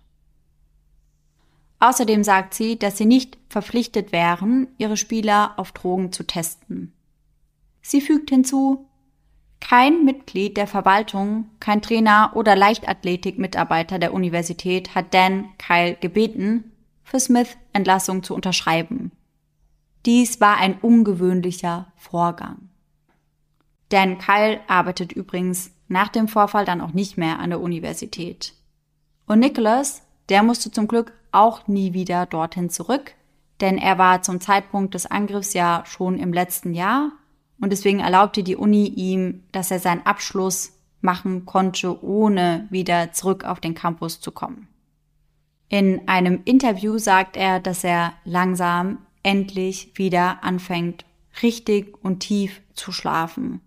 Außerdem 1.79 2.23
sagt 2.23 2.53
sie, 2.53 2.77
dass 2.77 2.97
sie 2.97 3.05
nicht 3.05 3.37
verpflichtet 3.47 4.11
wären, 4.11 4.67
ihre 4.77 4.97
Spieler 4.97 5.53
auf 5.57 5.71
Drogen 5.71 6.11
zu 6.11 6.23
testen. 6.25 6.93
Sie 7.81 8.01
fügt 8.01 8.29
hinzu, 8.29 8.85
kein 9.61 10.05
Mitglied 10.05 10.57
der 10.57 10.67
Verwaltung, 10.67 11.49
kein 11.59 11.81
Trainer 11.81 12.31
oder 12.35 12.55
Leichtathletik-Mitarbeiter 12.55 13.99
der 13.99 14.13
Universität 14.13 14.95
hat 14.95 15.13
Dan 15.13 15.49
Kyle 15.57 15.95
gebeten, 15.95 16.71
für 17.03 17.19
Smith 17.19 17.57
Entlassung 17.73 18.23
zu 18.23 18.35
unterschreiben. 18.35 19.11
Dies 20.05 20.39
war 20.39 20.57
ein 20.57 20.79
ungewöhnlicher 20.79 21.91
Vorgang. 21.95 22.68
Dan 23.89 24.17
Kyle 24.17 24.59
arbeitet 24.67 25.11
übrigens 25.11 25.71
nach 25.87 26.09
dem 26.09 26.27
Vorfall 26.27 26.65
dann 26.65 26.81
auch 26.81 26.93
nicht 26.93 27.17
mehr 27.17 27.39
an 27.39 27.49
der 27.49 27.59
Universität. 27.59 28.53
Und 29.27 29.39
Nicholas, 29.39 30.03
der 30.29 30.43
musste 30.43 30.71
zum 30.71 30.87
Glück 30.87 31.13
auch 31.31 31.67
nie 31.67 31.93
wieder 31.93 32.25
dorthin 32.25 32.69
zurück, 32.69 33.13
denn 33.61 33.77
er 33.77 33.97
war 33.97 34.21
zum 34.21 34.39
Zeitpunkt 34.39 34.93
des 34.93 35.05
Angriffs 35.05 35.53
ja 35.53 35.83
schon 35.85 36.17
im 36.17 36.33
letzten 36.33 36.73
Jahr 36.73 37.11
und 37.59 37.71
deswegen 37.71 37.99
erlaubte 37.99 38.43
die 38.43 38.55
Uni 38.55 38.87
ihm, 38.87 39.43
dass 39.51 39.71
er 39.71 39.79
seinen 39.79 40.05
Abschluss 40.05 40.73
machen 41.01 41.45
konnte, 41.45 42.03
ohne 42.03 42.67
wieder 42.69 43.11
zurück 43.11 43.43
auf 43.43 43.59
den 43.59 43.73
Campus 43.73 44.19
zu 44.21 44.31
kommen. 44.31 44.67
In 45.67 46.07
einem 46.07 46.41
Interview 46.45 46.97
sagt 46.97 47.37
er, 47.37 47.59
dass 47.59 47.83
er 47.83 48.13
langsam 48.25 48.99
endlich 49.23 49.91
wieder 49.95 50.43
anfängt, 50.43 51.05
richtig 51.43 51.95
und 52.03 52.21
tief 52.21 52.61
zu 52.73 52.91
schlafen. 52.91 53.61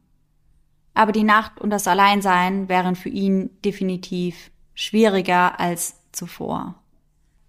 Aber 0.94 1.12
die 1.12 1.24
Nacht 1.24 1.60
und 1.60 1.70
das 1.70 1.86
Alleinsein 1.86 2.68
wären 2.68 2.96
für 2.96 3.08
ihn 3.08 3.50
definitiv 3.64 4.50
schwieriger 4.74 5.58
als 5.58 5.96
zuvor. 6.12 6.74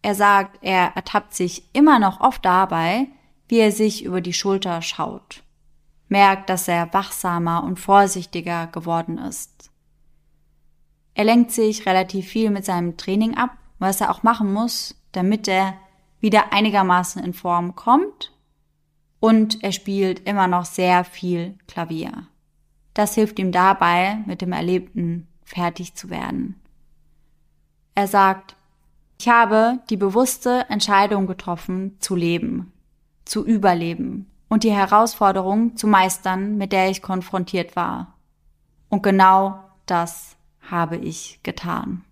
Er 0.02 0.16
sagt, 0.16 0.60
er 0.62 0.96
ertappt 0.96 1.34
sich 1.34 1.70
immer 1.74 2.00
noch 2.00 2.20
oft 2.20 2.44
dabei, 2.44 3.08
wie 3.48 3.60
er 3.60 3.72
sich 3.72 4.04
über 4.04 4.22
die 4.22 4.34
Schulter 4.34 4.82
schaut, 4.82 5.44
merkt, 6.08 6.50
dass 6.50 6.68
er 6.68 6.94
wachsamer 6.94 7.64
und 7.64 7.80
vorsichtiger 7.80 8.68
geworden 8.68 9.18
ist. 9.18 9.70
Er 11.14 11.26
lenkt 11.26 11.52
sich 11.52 11.86
relativ 11.86 12.28
viel 12.28 12.50
mit 12.50 12.66
seinem 12.66 12.98
Training 12.98 13.36
ab, 13.38 13.52
was 13.80 14.02
er 14.02 14.10
auch 14.10 14.24
machen 14.24 14.52
muss, 14.52 14.96
damit 15.12 15.48
er 15.48 15.76
wieder 16.20 16.52
einigermaßen 16.52 17.24
in 17.24 17.34
Form 17.34 17.76
kommt. 17.76 18.32
Und 19.20 19.64
er 19.64 19.72
spielt 19.72 20.28
immer 20.28 20.48
noch 20.48 20.66
sehr 20.66 21.04
viel 21.04 21.58
Klavier. 21.68 22.28
Das 22.94 23.16
hilft 23.16 23.40
ihm 23.40 23.52
dabei, 23.52 24.20
mit 24.26 24.42
dem 24.42 24.52
Erlebten 24.52 25.28
fertig 25.44 25.96
zu 25.96 26.10
werden. 26.10 26.60
Er 27.96 28.08
sagt, 28.08 28.56
ich 29.20 29.30
habe 29.30 29.80
die 29.90 29.98
bewusste 29.98 30.66
Entscheidung 30.70 31.28
getroffen, 31.28 31.96
zu 32.00 32.16
leben, 32.16 32.74
zu 33.26 33.46
überleben 33.46 34.30
und 34.50 34.64
die 34.64 34.72
Herausforderung 34.72 35.78
zu 35.78 35.88
meistern, 35.88 36.58
mit 36.58 36.72
der 36.72 36.90
ich 36.90 37.02
konfrontiert 37.02 37.76
war. 37.76 38.16
Und 38.90 39.02
genau 39.02 39.64
das 39.86 40.36
habe 40.62 40.98
ich 40.98 41.40
getan. 41.44 42.04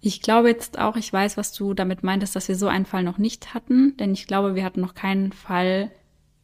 Ich 0.00 0.20
glaube 0.20 0.48
jetzt 0.48 0.78
auch, 0.78 0.96
ich 0.96 1.10
weiß, 1.10 1.38
was 1.38 1.52
du 1.52 1.72
damit 1.72 2.02
meintest, 2.02 2.36
dass 2.36 2.48
wir 2.48 2.56
so 2.56 2.68
einen 2.68 2.84
Fall 2.84 3.02
noch 3.02 3.16
nicht 3.16 3.54
hatten, 3.54 3.96
denn 3.96 4.12
ich 4.12 4.26
glaube, 4.26 4.54
wir 4.54 4.64
hatten 4.64 4.82
noch 4.82 4.94
keinen 4.94 5.32
Fall, 5.32 5.90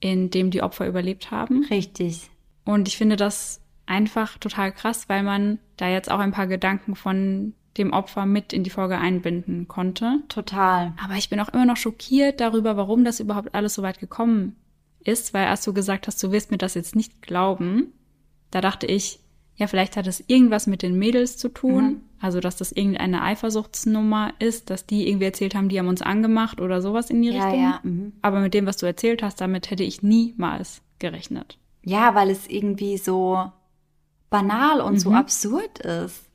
in 0.01 0.31
dem 0.31 0.51
die 0.51 0.63
Opfer 0.63 0.87
überlebt 0.87 1.31
haben. 1.31 1.65
Richtig. 1.67 2.30
Und 2.65 2.89
ich 2.89 2.97
finde 2.97 3.17
das 3.17 3.61
einfach 3.87 4.39
total 4.39 4.73
krass, 4.73 5.09
weil 5.09 5.23
man 5.23 5.59
da 5.77 5.89
jetzt 5.89 6.11
auch 6.11 6.19
ein 6.19 6.33
paar 6.33 6.47
Gedanken 6.47 6.95
von 6.95 7.55
dem 7.77 7.93
Opfer 7.93 8.27
mit 8.27 8.53
in 8.53 8.65
die 8.65 8.71
Folge 8.71 8.99
einbinden 8.99 9.69
konnte. 9.69 10.21
Total. 10.29 10.93
Aber 11.03 11.15
ich 11.15 11.31
bin 11.31 11.41
auch 11.41 11.49
immer 11.49 11.67
noch 11.67 11.77
schockiert 11.77 12.41
darüber, 12.41 12.77
warum 12.77 13.05
das 13.05 13.21
überhaupt 13.21 13.55
alles 13.55 13.75
so 13.75 13.83
weit 13.83 13.99
gekommen 13.99 14.57
ist, 15.05 15.33
weil 15.35 15.47
als 15.47 15.65
du 15.65 15.73
gesagt 15.73 16.07
hast, 16.07 16.23
du 16.23 16.33
wirst 16.33 16.51
mir 16.51 16.59
das 16.59 16.75
jetzt 16.75 16.95
nicht 16.95 17.23
glauben, 17.23 17.93
da 18.51 18.61
dachte 18.61 18.87
ich, 18.87 19.21
ja, 19.61 19.67
vielleicht 19.67 19.97
hat 19.97 20.07
es 20.07 20.25
irgendwas 20.27 20.67
mit 20.67 20.83
den 20.83 20.99
Mädels 20.99 21.37
zu 21.37 21.51
tun. 21.51 21.85
Mhm. 21.85 22.01
Also, 22.19 22.41
dass 22.41 22.57
das 22.57 22.73
irgendeine 22.73 23.23
Eifersuchtsnummer 23.23 24.33
ist, 24.39 24.71
dass 24.71 24.87
die 24.87 25.07
irgendwie 25.07 25.27
erzählt 25.27 25.55
haben, 25.55 25.69
die 25.69 25.79
haben 25.79 25.89
uns 25.89 26.03
angemacht 26.03 26.61
oder 26.61 26.81
sowas 26.81 27.11
in 27.11 27.23
die 27.23 27.29
ja, 27.29 27.45
Richtung. 27.45 27.63
Ja, 27.63 27.81
mhm. 27.83 28.13
Aber 28.23 28.41
mit 28.41 28.55
dem, 28.55 28.67
was 28.67 28.79
du 28.79 28.87
erzählt 28.87 29.23
hast, 29.23 29.41
damit 29.41 29.71
hätte 29.71 29.85
ich 29.85 30.03
niemals 30.03 30.83
gerechnet. 30.99 31.59
Ja, 31.91 32.15
weil 32.15 32.31
es 32.31 32.47
irgendwie 32.47 32.99
so 32.99 33.51
banal 34.31 34.81
und 34.81 34.93
mhm. 34.95 34.99
so 35.01 35.13
absurd 35.13 35.81
ist. 35.81 36.31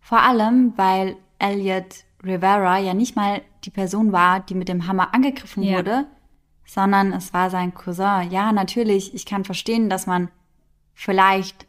Vor 0.00 0.20
allem, 0.20 0.74
weil 0.76 1.16
Elliot 1.38 2.04
Rivera 2.22 2.78
ja 2.78 2.92
nicht 2.92 3.16
mal 3.16 3.40
die 3.64 3.70
Person 3.70 4.12
war, 4.12 4.40
die 4.40 4.54
mit 4.54 4.68
dem 4.68 4.86
Hammer 4.86 5.14
angegriffen 5.14 5.62
ja. 5.62 5.78
wurde, 5.78 6.06
sondern 6.66 7.14
es 7.14 7.32
war 7.32 7.48
sein 7.48 7.72
Cousin. 7.72 8.30
Ja, 8.30 8.52
natürlich, 8.52 9.14
ich 9.14 9.24
kann 9.24 9.44
verstehen, 9.44 9.88
dass 9.88 10.06
man 10.06 10.28
vielleicht 10.92 11.66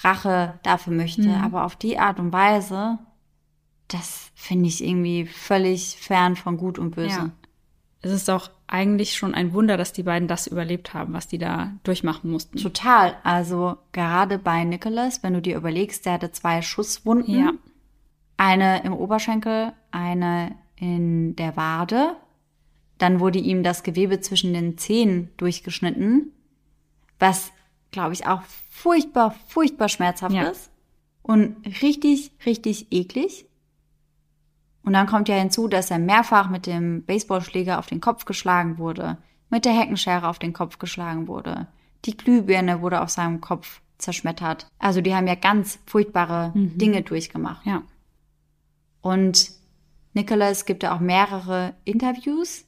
Rache 0.00 0.58
dafür 0.62 0.94
möchte, 0.94 1.28
mhm. 1.28 1.42
aber 1.44 1.66
auf 1.66 1.76
die 1.76 1.98
Art 1.98 2.18
und 2.18 2.32
Weise, 2.32 2.98
das 3.88 4.30
finde 4.34 4.68
ich 4.68 4.82
irgendwie 4.82 5.26
völlig 5.26 5.98
fern 5.98 6.34
von 6.34 6.56
Gut 6.56 6.78
und 6.78 6.92
Böse. 6.92 7.18
Ja. 7.18 7.30
Es 8.08 8.22
ist 8.22 8.30
auch 8.30 8.50
eigentlich 8.66 9.16
schon 9.16 9.34
ein 9.34 9.52
Wunder, 9.52 9.76
dass 9.76 9.92
die 9.92 10.02
beiden 10.02 10.28
das 10.28 10.46
überlebt 10.46 10.94
haben, 10.94 11.12
was 11.12 11.26
die 11.28 11.38
da 11.38 11.72
durchmachen 11.84 12.30
mussten. 12.30 12.58
Total. 12.58 13.16
Also 13.22 13.76
gerade 13.92 14.38
bei 14.38 14.64
Nicholas, 14.64 15.22
wenn 15.22 15.34
du 15.34 15.42
dir 15.42 15.56
überlegst, 15.56 16.06
der 16.06 16.14
hatte 16.14 16.32
zwei 16.32 16.62
Schusswunden. 16.62 17.38
Ja. 17.38 17.52
Eine 18.36 18.82
im 18.84 18.92
Oberschenkel, 18.92 19.72
eine 19.90 20.56
in 20.76 21.36
der 21.36 21.56
Wade. 21.56 22.16
Dann 22.98 23.20
wurde 23.20 23.38
ihm 23.38 23.62
das 23.62 23.82
Gewebe 23.82 24.20
zwischen 24.20 24.52
den 24.52 24.78
Zehen 24.78 25.30
durchgeschnitten, 25.36 26.32
was 27.18 27.52
glaube 27.90 28.12
ich, 28.12 28.26
auch 28.26 28.42
furchtbar, 28.70 29.34
furchtbar 29.48 29.88
schmerzhaft 29.88 30.34
Ja. 30.34 30.48
ist 30.48 30.70
und 31.22 31.56
richtig, 31.82 32.32
richtig 32.46 32.88
eklig. 32.90 33.46
Und 34.88 34.94
dann 34.94 35.06
kommt 35.06 35.28
ja 35.28 35.34
hinzu, 35.34 35.68
dass 35.68 35.90
er 35.90 35.98
mehrfach 35.98 36.48
mit 36.48 36.64
dem 36.64 37.04
Baseballschläger 37.04 37.78
auf 37.78 37.88
den 37.88 38.00
Kopf 38.00 38.24
geschlagen 38.24 38.78
wurde, 38.78 39.18
mit 39.50 39.66
der 39.66 39.78
Heckenschere 39.78 40.26
auf 40.26 40.38
den 40.38 40.54
Kopf 40.54 40.78
geschlagen 40.78 41.28
wurde. 41.28 41.66
Die 42.06 42.16
Glühbirne 42.16 42.80
wurde 42.80 43.02
auf 43.02 43.10
seinem 43.10 43.42
Kopf 43.42 43.82
zerschmettert. 43.98 44.66
Also 44.78 45.02
die 45.02 45.14
haben 45.14 45.26
ja 45.26 45.34
ganz 45.34 45.78
furchtbare 45.84 46.52
Dinge 46.54 47.02
durchgemacht. 47.02 47.66
Ja. 47.66 47.82
Und 49.02 49.50
Nicholas 50.14 50.64
gibt 50.64 50.82
ja 50.82 50.96
auch 50.96 51.00
mehrere 51.00 51.74
Interviews 51.84 52.64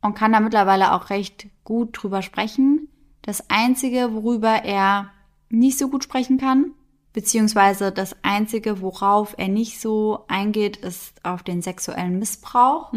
und 0.00 0.14
kann 0.14 0.32
da 0.32 0.40
mittlerweile 0.40 0.94
auch 0.94 1.10
recht 1.10 1.46
gut 1.62 1.90
drüber 1.92 2.22
sprechen. 2.22 2.88
Das 3.22 3.48
Einzige, 3.50 4.14
worüber 4.14 4.64
er 4.64 5.12
nicht 5.48 5.78
so 5.78 5.88
gut 5.88 6.02
sprechen 6.02 6.38
kann, 6.38 6.72
beziehungsweise 7.12 7.92
das 7.92 8.16
Einzige, 8.22 8.80
worauf 8.80 9.34
er 9.38 9.48
nicht 9.48 9.80
so 9.80 10.24
eingeht, 10.28 10.76
ist 10.78 11.24
auf 11.24 11.42
den 11.42 11.62
sexuellen 11.62 12.18
Missbrauch. 12.18 12.92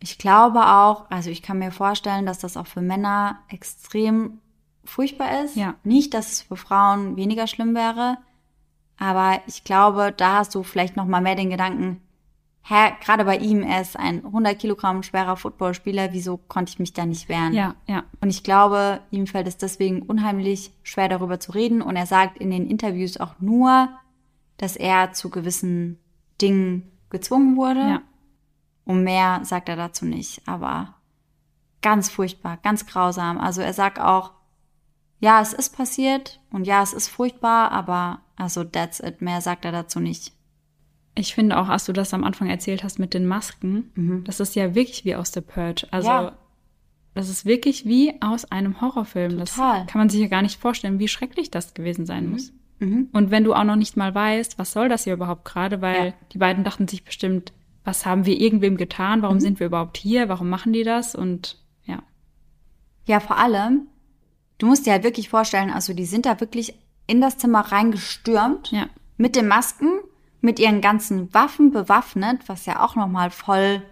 Ich 0.00 0.18
glaube 0.18 0.66
auch, 0.66 1.10
also 1.10 1.30
ich 1.30 1.42
kann 1.42 1.58
mir 1.58 1.70
vorstellen, 1.70 2.26
dass 2.26 2.38
das 2.38 2.56
auch 2.56 2.66
für 2.66 2.80
Männer 2.80 3.38
extrem 3.48 4.40
furchtbar 4.84 5.44
ist. 5.44 5.56
Ja. 5.56 5.74
Nicht, 5.84 6.14
dass 6.14 6.32
es 6.32 6.42
für 6.42 6.56
Frauen 6.56 7.16
weniger 7.16 7.46
schlimm 7.46 7.74
wäre, 7.74 8.18
aber 8.98 9.40
ich 9.46 9.64
glaube, 9.64 10.12
da 10.16 10.38
hast 10.38 10.54
du 10.54 10.62
vielleicht 10.62 10.96
noch 10.96 11.06
mal 11.06 11.20
mehr 11.20 11.36
den 11.36 11.50
Gedanken, 11.50 12.00
hä, 12.62 12.92
gerade 13.00 13.24
bei 13.24 13.38
ihm, 13.38 13.62
er 13.62 13.80
ist 13.80 13.98
ein 13.98 14.24
100 14.24 14.58
Kilogramm 14.58 15.02
schwerer 15.02 15.36
Footballspieler, 15.36 16.12
wieso 16.12 16.36
konnte 16.36 16.70
ich 16.70 16.78
mich 16.78 16.92
da 16.92 17.04
nicht 17.06 17.28
wehren? 17.28 17.52
Ja, 17.52 17.74
ja. 17.86 18.04
Und 18.20 18.30
ich 18.30 18.44
glaube, 18.44 19.00
ihm 19.10 19.26
fällt 19.26 19.46
es 19.46 19.56
deswegen 19.56 20.02
unheimlich 20.02 20.72
schwer 20.82 21.08
darüber 21.08 21.40
zu 21.40 21.52
reden. 21.52 21.82
Und 21.82 21.96
er 21.96 22.06
sagt 22.06 22.38
in 22.38 22.50
den 22.50 22.68
Interviews 22.68 23.18
auch 23.18 23.34
nur, 23.40 23.88
dass 24.56 24.76
er 24.76 25.12
zu 25.12 25.30
gewissen 25.30 25.98
Dingen 26.40 26.90
gezwungen 27.10 27.56
wurde. 27.56 27.80
Ja. 27.80 28.02
Und 28.84 29.04
mehr 29.04 29.40
sagt 29.44 29.68
er 29.68 29.76
dazu 29.76 30.04
nicht. 30.04 30.46
Aber 30.46 30.94
ganz 31.82 32.10
furchtbar, 32.10 32.58
ganz 32.62 32.86
grausam. 32.86 33.38
Also 33.38 33.60
er 33.60 33.72
sagt 33.72 33.98
auch, 33.98 34.32
ja, 35.18 35.40
es 35.40 35.52
ist 35.52 35.76
passiert 35.76 36.40
und 36.50 36.66
ja, 36.66 36.82
es 36.82 36.92
ist 36.92 37.08
furchtbar, 37.08 37.70
aber 37.70 38.22
also 38.34 38.64
that's 38.64 38.98
it. 38.98 39.22
Mehr 39.22 39.40
sagt 39.40 39.64
er 39.64 39.70
dazu 39.70 40.00
nicht. 40.00 40.32
Ich 41.14 41.34
finde 41.34 41.58
auch, 41.58 41.68
als 41.68 41.84
du 41.84 41.92
das 41.92 42.14
am 42.14 42.24
Anfang 42.24 42.48
erzählt 42.48 42.82
hast 42.84 42.98
mit 42.98 43.12
den 43.14 43.26
Masken, 43.26 44.22
das 44.24 44.40
ist 44.40 44.54
ja 44.54 44.74
wirklich 44.74 45.04
wie 45.04 45.14
aus 45.14 45.30
der 45.30 45.42
Purge. 45.42 45.86
Also 45.90 46.08
Ja. 46.08 46.38
das 47.14 47.28
ist 47.28 47.44
wirklich 47.44 47.84
wie 47.84 48.14
aus 48.22 48.46
einem 48.50 48.80
Horrorfilm. 48.80 49.30
Total. 49.38 49.44
Das 49.84 49.86
kann 49.92 49.98
man 49.98 50.08
sich 50.08 50.20
ja 50.20 50.28
gar 50.28 50.40
nicht 50.42 50.58
vorstellen, 50.60 50.98
wie 50.98 51.08
schrecklich 51.08 51.50
das 51.50 51.74
gewesen 51.74 52.06
sein 52.06 52.30
muss. 52.30 52.52
Und 52.80 53.30
wenn 53.30 53.44
du 53.44 53.54
auch 53.54 53.62
noch 53.62 53.76
nicht 53.76 53.96
mal 53.96 54.12
weißt, 54.12 54.58
was 54.58 54.72
soll 54.72 54.88
das 54.88 55.04
hier 55.04 55.12
überhaupt 55.12 55.44
gerade, 55.44 55.80
weil 55.82 56.06
Ja. 56.06 56.12
die 56.32 56.38
beiden 56.38 56.64
dachten 56.64 56.88
sich 56.88 57.04
bestimmt, 57.04 57.52
was 57.84 58.06
haben 58.06 58.26
wir 58.26 58.40
irgendwem 58.40 58.76
getan? 58.76 59.22
Warum 59.22 59.38
sind 59.38 59.60
wir 59.60 59.66
überhaupt 59.68 59.96
hier? 59.96 60.28
Warum 60.28 60.48
machen 60.48 60.72
die 60.72 60.82
das? 60.82 61.14
Und 61.14 61.58
ja. 61.84 62.02
Ja, 63.06 63.20
vor 63.20 63.36
allem, 63.38 63.82
du 64.58 64.66
musst 64.66 64.86
dir 64.86 64.92
halt 64.92 65.04
wirklich 65.04 65.28
vorstellen, 65.28 65.70
also 65.70 65.92
die 65.94 66.06
sind 66.06 66.26
da 66.26 66.40
wirklich 66.40 66.74
in 67.06 67.20
das 67.20 67.38
Zimmer 67.38 67.60
reingestürmt. 67.60 68.72
Ja. 68.72 68.86
Mit 69.16 69.36
den 69.36 69.46
Masken, 69.46 69.88
mit 70.42 70.58
ihren 70.58 70.80
ganzen 70.82 71.32
Waffen 71.32 71.70
bewaffnet, 71.70 72.48
was 72.48 72.66
ja 72.66 72.84
auch 72.84 72.94
nochmal 72.96 73.30
voll 73.30 73.82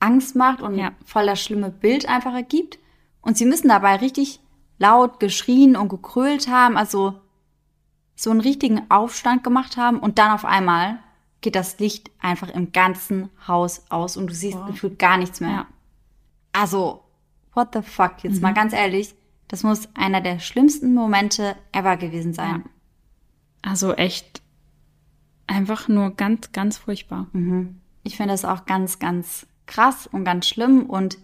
Angst 0.00 0.36
macht 0.36 0.62
und 0.62 0.76
Ja. 0.78 0.92
voll 1.04 1.26
das 1.26 1.42
schlimme 1.42 1.70
Bild 1.70 2.08
einfach 2.08 2.32
ergibt. 2.32 2.78
Und 3.20 3.36
sie 3.36 3.44
müssen 3.44 3.68
dabei 3.68 3.96
richtig 3.96 4.40
laut 4.78 5.20
geschrien 5.20 5.76
und 5.76 5.88
gekrölt 5.88 6.48
haben, 6.48 6.76
also 6.76 7.14
so 8.16 8.30
einen 8.30 8.40
richtigen 8.40 8.88
Aufstand 8.90 9.42
gemacht 9.44 9.76
haben 9.76 9.98
und 9.98 10.18
dann 10.18 10.30
auf 10.30 10.44
einmal 10.44 10.98
geht 11.40 11.56
das 11.56 11.78
Licht 11.78 12.10
einfach 12.20 12.48
im 12.48 12.72
ganzen 12.72 13.28
Haus 13.46 13.84
aus 13.90 14.16
und 14.16 14.28
du 14.28 14.34
siehst 14.34 14.56
Wow. 14.58 14.66
gefühlt 14.68 14.98
gar 14.98 15.16
nichts 15.18 15.40
mehr. 15.40 15.50
Ja. 15.50 15.66
Also, 16.52 17.02
what 17.54 17.68
the 17.74 17.82
fuck, 17.82 18.22
jetzt 18.22 18.40
mal 18.40 18.54
ganz 18.54 18.72
ehrlich, 18.72 19.14
das 19.48 19.62
muss 19.62 19.88
einer 19.94 20.20
der 20.20 20.38
schlimmsten 20.38 20.94
Momente 20.94 21.56
ever 21.72 21.96
gewesen 21.96 22.32
sein. 22.32 22.64
Also 23.62 23.92
echt 23.94 24.42
einfach 25.46 25.88
nur 25.88 26.10
ganz, 26.10 26.52
ganz 26.52 26.78
furchtbar. 26.78 27.26
Ich 28.02 28.16
finde 28.16 28.32
das 28.32 28.44
auch 28.44 28.66
ganz, 28.66 28.98
ganz 28.98 29.46
krass 29.66 30.06
und 30.06 30.24
ganz 30.24 30.46
schlimm 30.46 30.84
und 30.86 31.18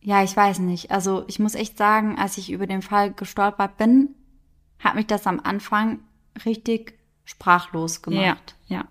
ja, 0.00 0.22
ich 0.22 0.36
weiß 0.36 0.60
nicht. 0.60 0.90
Also 0.90 1.24
ich 1.26 1.38
muss 1.38 1.54
echt 1.54 1.76
sagen, 1.76 2.18
als 2.18 2.38
ich 2.38 2.50
über 2.50 2.66
den 2.66 2.82
Fall 2.82 3.12
gestolpert 3.12 3.76
bin, 3.76 4.14
hat 4.78 4.94
mich 4.94 5.06
das 5.06 5.26
am 5.26 5.40
Anfang 5.40 5.98
richtig 6.44 6.94
sprachlos 7.24 8.00
gemacht. 8.02 8.56
Ja, 8.68 8.76
ja. 8.76 8.84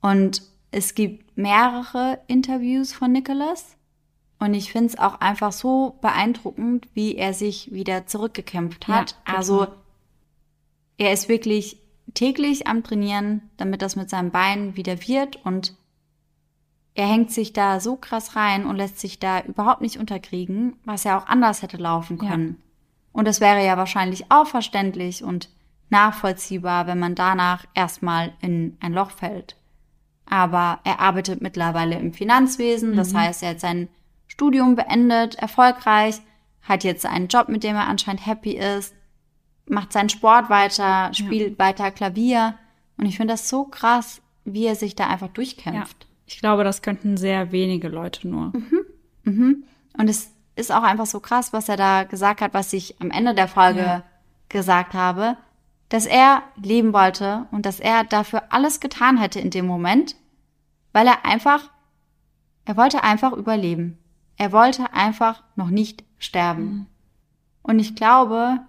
Und 0.00 0.42
es 0.70 0.94
gibt 0.94 1.36
mehrere 1.36 2.20
Interviews 2.26 2.92
von 2.92 3.12
Nicholas. 3.12 3.76
Und 4.38 4.52
ich 4.52 4.72
finde 4.72 4.88
es 4.88 4.98
auch 4.98 5.20
einfach 5.20 5.52
so 5.52 5.98
beeindruckend, 6.02 6.88
wie 6.92 7.16
er 7.16 7.32
sich 7.32 7.72
wieder 7.72 8.06
zurückgekämpft 8.06 8.88
hat. 8.88 9.16
Ja, 9.26 9.34
also 9.34 9.68
er 10.98 11.12
ist 11.12 11.28
wirklich 11.28 11.78
täglich 12.12 12.66
am 12.66 12.82
Trainieren, 12.82 13.50
damit 13.56 13.82
das 13.82 13.96
mit 13.96 14.10
seinem 14.10 14.30
Bein 14.30 14.76
wieder 14.76 15.00
wird. 15.08 15.36
Und 15.44 15.74
er 16.94 17.06
hängt 17.08 17.32
sich 17.32 17.52
da 17.52 17.80
so 17.80 17.96
krass 17.96 18.36
rein 18.36 18.66
und 18.66 18.76
lässt 18.76 19.00
sich 19.00 19.18
da 19.18 19.40
überhaupt 19.40 19.80
nicht 19.80 19.98
unterkriegen, 19.98 20.76
was 20.84 21.04
ja 21.04 21.18
auch 21.18 21.26
anders 21.26 21.62
hätte 21.62 21.76
laufen 21.76 22.18
Ja. 22.22 22.30
können. 22.30 22.62
Und 23.12 23.26
das 23.26 23.40
wäre 23.40 23.64
ja 23.64 23.76
wahrscheinlich 23.76 24.30
auch 24.30 24.46
verständlich 24.46 25.22
und 25.24 25.48
nachvollziehbar, 25.88 26.86
wenn 26.86 26.98
man 26.98 27.14
danach 27.14 27.64
erstmal 27.74 28.32
in 28.40 28.76
ein 28.80 28.92
Loch 28.92 29.10
fällt. 29.10 29.56
Aber 30.26 30.80
er 30.84 31.00
arbeitet 31.00 31.40
mittlerweile 31.40 31.98
im 31.98 32.12
Finanzwesen, 32.12 32.96
das 32.96 33.14
heißt, 33.14 33.42
er 33.42 33.50
hat 33.50 33.60
sein 33.60 33.88
Studium 34.26 34.74
beendet, 34.74 35.36
erfolgreich, 35.36 36.20
hat 36.62 36.82
jetzt 36.82 37.06
einen 37.06 37.28
Job, 37.28 37.48
mit 37.48 37.62
dem 37.62 37.76
er 37.76 37.86
anscheinend 37.86 38.26
happy 38.26 38.52
ist, 38.52 38.94
macht 39.66 39.92
seinen 39.92 40.08
Sport 40.08 40.50
weiter, 40.50 41.12
spielt 41.14 41.58
weiter 41.58 41.90
Klavier. 41.90 42.54
Und 42.96 43.06
ich 43.06 43.16
finde 43.16 43.34
das 43.34 43.48
so 43.48 43.64
krass, 43.64 44.20
wie 44.44 44.66
er 44.66 44.76
sich 44.76 44.94
da 44.94 45.08
einfach 45.08 45.28
ja. 45.28 45.32
durchkämpft. 45.32 46.06
Ich 46.26 46.38
glaube, 46.38 46.64
das 46.64 46.82
könnten 46.82 47.16
sehr 47.16 47.52
wenige 47.52 47.88
Leute 47.88 48.28
nur. 48.28 48.52
Und 49.24 50.10
es 50.10 50.30
ist 50.56 50.72
auch 50.72 50.82
einfach 50.82 51.06
so 51.06 51.20
krass, 51.20 51.52
was 51.52 51.68
er 51.68 51.76
da 51.76 52.04
gesagt 52.04 52.40
hat, 52.40 52.54
was 52.54 52.72
ich 52.72 53.00
am 53.00 53.10
Ende 53.10 53.34
der 53.34 53.48
Folge 53.48 53.80
Ja. 53.80 54.02
gesagt 54.48 54.94
habe, 54.94 55.36
dass 55.88 56.06
er 56.06 56.42
leben 56.56 56.92
wollte 56.92 57.46
und 57.50 57.66
dass 57.66 57.80
er 57.80 58.04
dafür 58.04 58.44
alles 58.50 58.80
getan 58.80 59.16
hätte 59.16 59.40
in 59.40 59.50
dem 59.50 59.66
Moment, 59.66 60.16
weil 60.92 61.06
er 61.06 61.24
einfach, 61.24 61.70
er 62.64 62.76
wollte 62.76 63.02
einfach 63.02 63.32
überleben. 63.32 63.98
Er 64.36 64.52
wollte 64.52 64.92
einfach 64.92 65.42
noch 65.56 65.70
nicht 65.70 66.04
sterben. 66.18 66.86
Und 67.62 67.78
ich 67.78 67.94
glaube, 67.94 68.60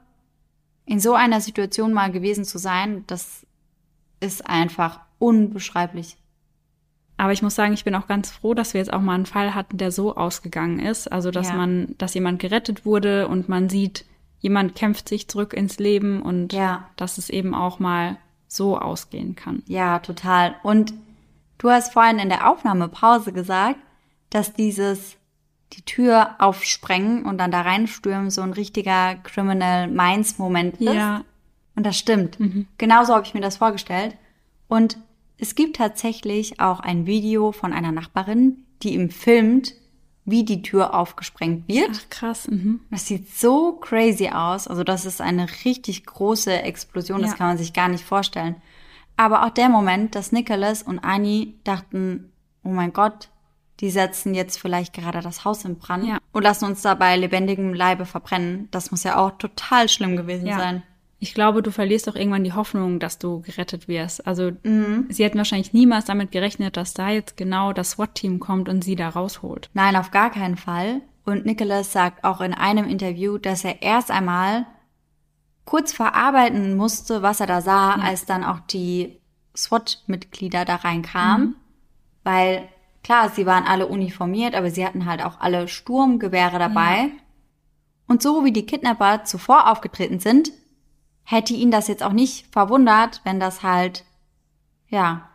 in 0.86 1.00
so 1.00 1.14
einer 1.14 1.42
Situation 1.42 1.94
mal 1.94 2.12
gewesen 2.12 2.46
zu 2.46 2.58
sein, 2.58 3.04
das 3.08 3.46
ist 4.20 4.48
einfach 4.48 5.00
unbeschreiblich. 5.20 6.18
Aber 7.18 7.32
ich 7.32 7.42
muss 7.42 7.56
sagen, 7.56 7.74
ich 7.74 7.86
bin 7.86 7.96
auch 7.96 8.08
ganz 8.08 8.30
froh, 8.30 8.54
dass 8.54 8.74
wir 8.74 8.80
jetzt 8.82 8.92
auch 8.92 9.02
mal 9.02 9.14
einen 9.16 9.26
Fall 9.26 9.56
hatten, 9.56 9.78
der 9.78 9.92
so 9.92 10.16
ausgegangen 10.16 10.80
ist. 10.80 11.12
Also, 11.12 11.32
dass 11.32 11.50
Ja. 11.50 11.56
man, 11.56 11.96
dass 11.98 12.14
jemand 12.14 12.40
gerettet 12.40 12.86
wurde 12.86 13.28
und 13.30 13.48
man 13.48 13.70
sieht, 13.70 14.06
jemand 14.40 14.76
kämpft 14.76 15.08
sich 15.10 15.28
zurück 15.30 15.54
ins 15.54 15.80
Leben 15.80 16.22
und 16.22 16.52
Ja. 16.54 16.90
dass 16.98 17.18
es 17.18 17.30
eben 17.30 17.56
auch 17.56 17.80
mal 17.80 18.18
so 18.48 18.78
ausgehen 18.78 19.36
kann. 19.36 19.64
Ja, 19.66 20.00
total. 20.00 20.56
Und 20.62 20.94
du 21.58 21.70
hast 21.70 21.94
vorhin 21.94 22.20
in 22.20 22.30
der 22.30 22.50
Aufnahmepause 22.50 23.32
gesagt, 23.32 23.78
dass 24.30 24.54
dieses 24.54 25.16
die 25.74 25.82
Tür 25.82 26.36
aufsprengen 26.40 27.26
und 27.26 27.38
dann 27.38 27.52
da 27.52 27.62
reinstürmen 27.62 28.30
so 28.30 28.42
ein 28.42 28.54
richtiger 28.54 29.16
Criminal 29.16 29.88
Minds 29.88 30.38
Moment 30.38 30.78
ist. 30.80 30.94
Ja. 30.94 31.24
Und 31.76 31.86
das 31.86 31.98
stimmt. 31.98 32.38
Genauso 32.78 33.14
habe 33.14 33.26
ich 33.26 33.34
mir 33.34 33.42
das 33.42 33.58
vorgestellt. 33.58 34.16
Und 34.68 34.98
es 35.38 35.56
gibt 35.56 35.76
tatsächlich 35.76 36.62
auch 36.62 36.80
ein 36.80 37.06
Video 37.06 37.52
von 37.52 37.74
einer 37.74 37.92
Nachbarin, 37.92 38.64
die 38.84 38.94
ihm 38.94 39.10
filmt, 39.10 39.74
wie 40.24 40.44
die 40.46 40.62
Tür 40.62 40.94
aufgesprengt 40.96 41.68
wird. 41.68 41.90
Ach, 41.94 42.10
krass. 42.10 42.48
Mhm. 42.48 42.80
Das 42.90 43.06
sieht 43.08 43.30
so 43.36 43.74
crazy 43.74 44.30
aus. 44.30 44.68
Also 44.68 44.84
das 44.84 45.06
ist 45.06 45.22
eine 45.22 45.48
richtig 45.66 46.06
große 46.06 46.62
Explosion. 46.64 47.22
Das 47.22 47.32
Ja. 47.32 47.38
kann 47.38 47.48
man 47.48 47.58
sich 47.58 47.74
gar 47.74 47.90
nicht 47.90 48.06
vorstellen. 48.06 48.56
Aber 49.18 49.46
auch 49.46 49.50
der 49.50 49.70
Moment, 49.70 50.16
dass 50.16 50.32
Nicholas 50.32 50.82
und 50.84 51.00
Annie 51.00 51.54
dachten, 51.64 52.32
oh 52.64 52.70
mein 52.70 52.92
Gott, 52.94 53.30
die 53.82 53.90
setzen 53.90 54.34
jetzt 54.34 54.58
vielleicht 54.58 54.94
gerade 54.94 55.20
das 55.22 55.44
Haus 55.46 55.66
in 55.66 55.78
Brand 55.78 56.06
Ja. 56.08 56.18
und 56.32 56.44
lassen 56.44 56.66
uns 56.66 56.82
dabei 56.82 57.18
lebendigem 57.18 57.74
Leibe 57.74 58.06
verbrennen. 58.06 58.68
Das 58.72 58.92
muss 58.92 59.04
ja 59.04 59.18
auch 59.18 59.38
total 59.38 59.90
schlimm 59.90 60.16
gewesen 60.16 60.48
Ja. 60.48 60.58
sein. 60.58 60.84
Ich 61.20 61.34
glaube, 61.34 61.64
du 61.64 61.72
verlierst 61.72 62.08
auch 62.10 62.16
irgendwann 62.16 62.44
die 62.44 62.54
Hoffnung, 62.54 63.00
dass 63.00 63.18
du 63.18 63.42
gerettet 63.42 63.88
wirst. 63.88 64.28
Also, 64.28 64.52
Mhm. 64.64 65.08
sie 65.10 65.24
hätten 65.24 65.38
wahrscheinlich 65.38 65.74
niemals 65.74 66.06
damit 66.06 66.32
gerechnet, 66.32 66.78
dass 66.78 66.94
da 66.94 67.10
jetzt 67.10 67.36
genau 67.38 67.74
das 67.74 67.92
SWAT-Team 67.92 68.40
kommt 68.40 68.70
und 68.70 68.84
sie 68.84 68.96
da 68.96 69.10
rausholt. 69.10 69.70
Nein, 69.74 69.96
auf 69.96 70.12
gar 70.12 70.30
keinen 70.30 70.58
Fall. 70.58 71.02
Und 71.26 71.46
Nicholas 71.46 71.92
sagt 71.92 72.24
auch 72.24 72.42
in 72.42 72.54
einem 72.54 72.88
Interview, 72.88 73.38
dass 73.38 73.64
er 73.64 73.82
erst 73.82 74.12
einmal 74.12 74.66
kurz 75.64 75.94
verarbeiten 75.94 76.78
musste, 76.78 77.22
was 77.24 77.40
er 77.40 77.48
da 77.48 77.62
sah, 77.62 77.96
Ja. 77.98 78.04
als 78.04 78.26
dann 78.26 78.44
auch 78.44 78.60
die 78.60 79.18
SWAT-Mitglieder 79.58 80.66
da 80.66 80.76
reinkamen. 80.76 81.56
Weil 82.24 82.68
klar, 83.06 83.30
sie 83.30 83.46
waren 83.46 83.66
alle 83.66 83.86
uniformiert, 83.86 84.56
aber 84.56 84.72
sie 84.72 84.84
hatten 84.84 85.06
halt 85.06 85.24
auch 85.24 85.40
alle 85.40 85.68
Sturmgewehre 85.68 86.58
dabei. 86.58 87.12
Und 88.08 88.24
so 88.24 88.44
wie 88.44 88.52
die 88.52 88.66
Kidnapper 88.66 89.26
zuvor 89.26 89.72
aufgetreten 89.72 90.20
sind, 90.20 90.52
hätte 91.24 91.54
ihn 91.54 91.70
das 91.70 91.88
jetzt 91.88 92.02
auch 92.02 92.14
nicht 92.14 92.48
verwundert, 92.52 93.22
wenn 93.24 93.40
das 93.40 93.62
halt, 93.62 94.06
ja, 94.88 95.30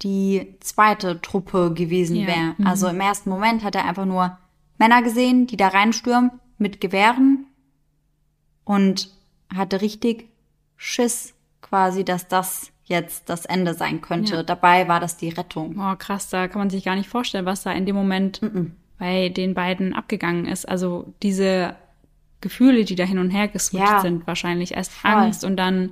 die 0.00 0.56
zweite 0.60 1.20
Truppe 1.20 1.74
gewesen 1.74 2.16
Ja, 2.16 2.26
wäre. 2.28 2.54
mhm. 2.56 2.66
Also 2.66 2.88
im 2.88 3.00
ersten 3.00 3.28
Moment 3.28 3.62
hat 3.62 3.74
er 3.74 3.84
einfach 3.84 4.06
nur 4.06 4.38
Männer 4.78 5.02
gesehen, 5.02 5.46
die 5.46 5.58
da 5.58 5.68
reinstürmen 5.68 6.30
mit 6.56 6.80
Gewehren 6.80 7.44
und 8.64 9.10
hatte 9.54 9.82
richtig 9.82 10.30
Schiss 10.78 11.34
quasi, 11.60 12.06
dass 12.06 12.26
das 12.26 12.72
jetzt 12.90 13.28
das 13.30 13.46
Ende 13.46 13.72
sein 13.74 14.02
könnte. 14.02 14.36
Ja. 14.36 14.42
Dabei 14.42 14.86
war 14.88 15.00
das 15.00 15.16
die 15.16 15.30
Rettung. 15.30 15.76
Oh, 15.78 15.94
krass, 15.96 16.28
da 16.28 16.48
kann 16.48 16.58
man 16.58 16.70
sich 16.70 16.84
gar 16.84 16.96
nicht 16.96 17.08
vorstellen, 17.08 17.46
was 17.46 17.62
da 17.62 17.72
in 17.72 17.86
dem 17.86 17.96
Moment 17.96 18.40
bei 18.98 19.30
den 19.30 19.54
beiden 19.54 19.94
abgegangen 19.94 20.44
ist. 20.44 20.68
Also 20.68 21.14
diese 21.22 21.76
Gefühle, 22.42 22.84
die 22.84 22.96
da 22.96 23.04
hin 23.04 23.18
und 23.18 23.30
her 23.30 23.48
geswitcht 23.48 23.86
Ja. 23.86 24.00
sind, 24.00 24.26
wahrscheinlich 24.26 24.74
erst 24.74 24.92
Voll. 24.92 25.10
Angst 25.10 25.44
und 25.44 25.56
dann 25.56 25.90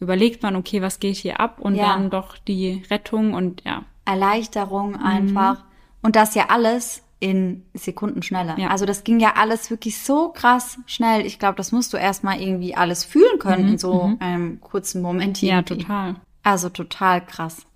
überlegt 0.00 0.42
man, 0.42 0.54
okay, 0.54 0.82
was 0.82 1.00
geht 1.00 1.16
hier 1.16 1.40
ab 1.40 1.58
und 1.60 1.74
Ja. 1.74 1.88
dann 1.94 2.10
doch 2.10 2.36
die 2.38 2.82
Rettung 2.90 3.34
und 3.34 3.64
ja, 3.64 3.82
Erleichterung 4.04 4.96
einfach. 4.96 5.64
Und 6.02 6.14
das 6.16 6.34
ja 6.34 6.46
alles 6.50 7.02
in 7.20 7.64
Sekundenschnelle. 7.74 8.54
Ja. 8.58 8.68
Also 8.68 8.86
das 8.86 9.02
ging 9.04 9.18
ja 9.18 9.34
alles 9.36 9.70
wirklich 9.70 10.00
so 10.00 10.28
krass 10.28 10.78
schnell. 10.86 11.26
Ich 11.26 11.38
glaube, 11.38 11.56
das 11.56 11.72
musst 11.72 11.92
du 11.92 11.96
erstmal 11.96 12.40
irgendwie 12.40 12.76
alles 12.76 13.04
fühlen 13.04 13.38
können 13.38 13.68
in 13.68 13.78
so 13.78 14.16
einem 14.20 14.60
kurzen 14.60 15.02
Moment. 15.02 15.42
ja, 15.42 15.56
irgendwie. 15.56 15.78
total. 15.78 16.16
Also 16.44 16.68
total 16.68 17.24
krass. 17.24 17.66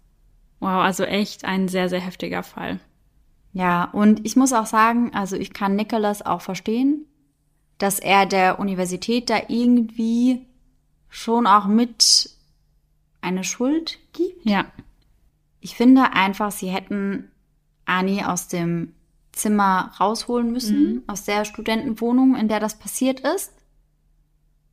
Wow, 0.60 0.82
also 0.82 1.02
echt 1.02 1.44
ein 1.44 1.66
sehr, 1.66 1.88
sehr 1.88 2.00
heftiger 2.00 2.44
Fall. 2.44 2.78
Ja, 3.52 3.84
und 3.92 4.24
ich 4.24 4.36
muss 4.36 4.52
auch 4.52 4.66
sagen, 4.66 5.10
also 5.12 5.36
ich 5.36 5.52
kann 5.52 5.74
Nicholas 5.76 6.24
auch 6.24 6.40
verstehen, 6.40 7.04
dass 7.78 7.98
er 7.98 8.26
der 8.26 8.60
Universität 8.60 9.28
da 9.28 9.40
irgendwie 9.48 10.46
schon 11.08 11.46
auch 11.48 11.66
mit 11.66 12.30
eine 13.20 13.44
Schuld 13.44 13.98
gibt. 14.12 14.44
Ja, 14.46 14.66
Ich 15.60 15.74
finde 15.76 16.12
einfach, 16.12 16.52
sie 16.52 16.68
hätten 16.68 17.28
Ani 17.84 18.24
aus 18.24 18.48
dem 18.48 18.94
Zimmer 19.32 19.92
rausholen 19.98 20.52
müssen, 20.52 21.02
aus 21.06 21.24
der 21.24 21.44
Studentenwohnung, 21.44 22.36
in 22.36 22.48
der 22.48 22.60
das 22.60 22.78
passiert 22.78 23.20
ist. 23.20 23.52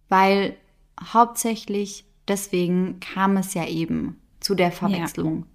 Weil 0.09 0.55
hauptsächlich 1.01 2.05
deswegen 2.27 2.99
kam 2.99 3.37
es 3.37 3.53
ja 3.53 3.65
eben 3.67 4.19
zu 4.39 4.55
der 4.55 4.71
Verwechslung. 4.71 5.45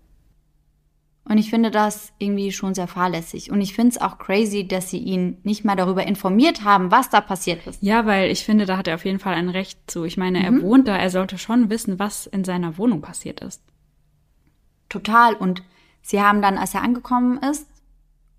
Und 1.26 1.38
ich 1.38 1.48
finde 1.48 1.70
das 1.70 2.12
irgendwie 2.18 2.52
schon 2.52 2.74
sehr 2.74 2.86
fahrlässig. 2.86 3.50
Und 3.50 3.62
ich 3.62 3.72
finde 3.74 3.90
es 3.96 4.00
auch 4.00 4.18
crazy, 4.18 4.68
dass 4.68 4.90
sie 4.90 4.98
ihn 4.98 5.38
nicht 5.42 5.64
mal 5.64 5.74
darüber 5.74 6.06
informiert 6.06 6.64
haben, 6.64 6.90
was 6.90 7.08
da 7.08 7.22
passiert 7.22 7.66
ist. 7.66 7.82
Ja, 7.82 8.04
weil 8.04 8.30
ich 8.30 8.44
finde, 8.44 8.66
da 8.66 8.76
hat 8.76 8.88
er 8.88 8.94
auf 8.96 9.06
jeden 9.06 9.18
Fall 9.20 9.34
ein 9.34 9.48
Recht 9.48 9.90
zu. 9.90 10.04
Ich 10.04 10.18
meine, 10.18 10.38
Mhm. 10.40 10.44
er 10.44 10.62
wohnt 10.62 10.86
da, 10.88 10.96
er 10.96 11.08
sollte 11.08 11.38
schon 11.38 11.70
wissen, 11.70 11.98
was 11.98 12.26
in 12.26 12.44
seiner 12.44 12.76
Wohnung 12.76 13.00
passiert 13.00 13.40
ist. 13.40 13.62
Total. 14.90 15.34
Und 15.34 15.62
sie 16.02 16.20
haben 16.20 16.42
dann, 16.42 16.58
als 16.58 16.74
er 16.74 16.82
angekommen 16.82 17.38
ist, 17.38 17.66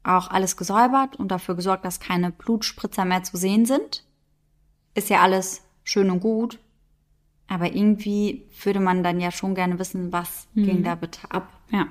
auch 0.07 0.29
alles 0.29 0.57
gesäubert 0.57 1.15
und 1.15 1.29
dafür 1.29 1.55
gesorgt, 1.55 1.85
dass 1.85 1.99
keine 1.99 2.31
Blutspritzer 2.31 3.05
mehr 3.05 3.23
zu 3.23 3.37
sehen 3.37 3.65
sind. 3.65 4.03
Ist 4.93 5.09
ja 5.09 5.21
alles 5.21 5.61
schön 5.83 6.09
und 6.09 6.19
gut. 6.19 6.59
Aber 7.47 7.73
irgendwie 7.73 8.45
würde 8.63 8.79
man 8.79 9.03
dann 9.03 9.19
ja 9.19 9.31
schon 9.31 9.53
gerne 9.55 9.77
wissen, 9.77 10.11
was 10.11 10.47
ging 10.55 10.83
da 10.83 10.95
bitte 10.95 11.19
ab. 11.29 11.47
Ja. 11.69 11.87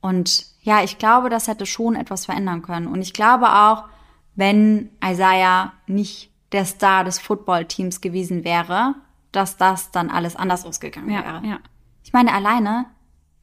Und 0.00 0.46
ja, 0.62 0.82
ich 0.84 0.98
glaube, 0.98 1.30
das 1.30 1.48
hätte 1.48 1.66
schon 1.66 1.96
etwas 1.96 2.26
verändern 2.26 2.62
können. 2.62 2.86
Und 2.86 3.02
ich 3.02 3.12
glaube 3.12 3.48
auch, 3.52 3.84
wenn 4.36 4.90
Isaiah 5.04 5.72
nicht 5.86 6.30
der 6.52 6.64
Star 6.64 7.02
des 7.02 7.18
Footballteams 7.18 8.00
gewesen 8.00 8.44
wäre, 8.44 8.94
dass 9.32 9.56
das 9.56 9.90
dann 9.90 10.10
alles 10.10 10.36
anders 10.36 10.64
ausgegangen 10.64 11.10
Ja, 11.10 11.24
wäre. 11.24 11.46
ja, 11.46 11.58
Ich 12.04 12.12
meine 12.12 12.32
alleine, 12.32 12.86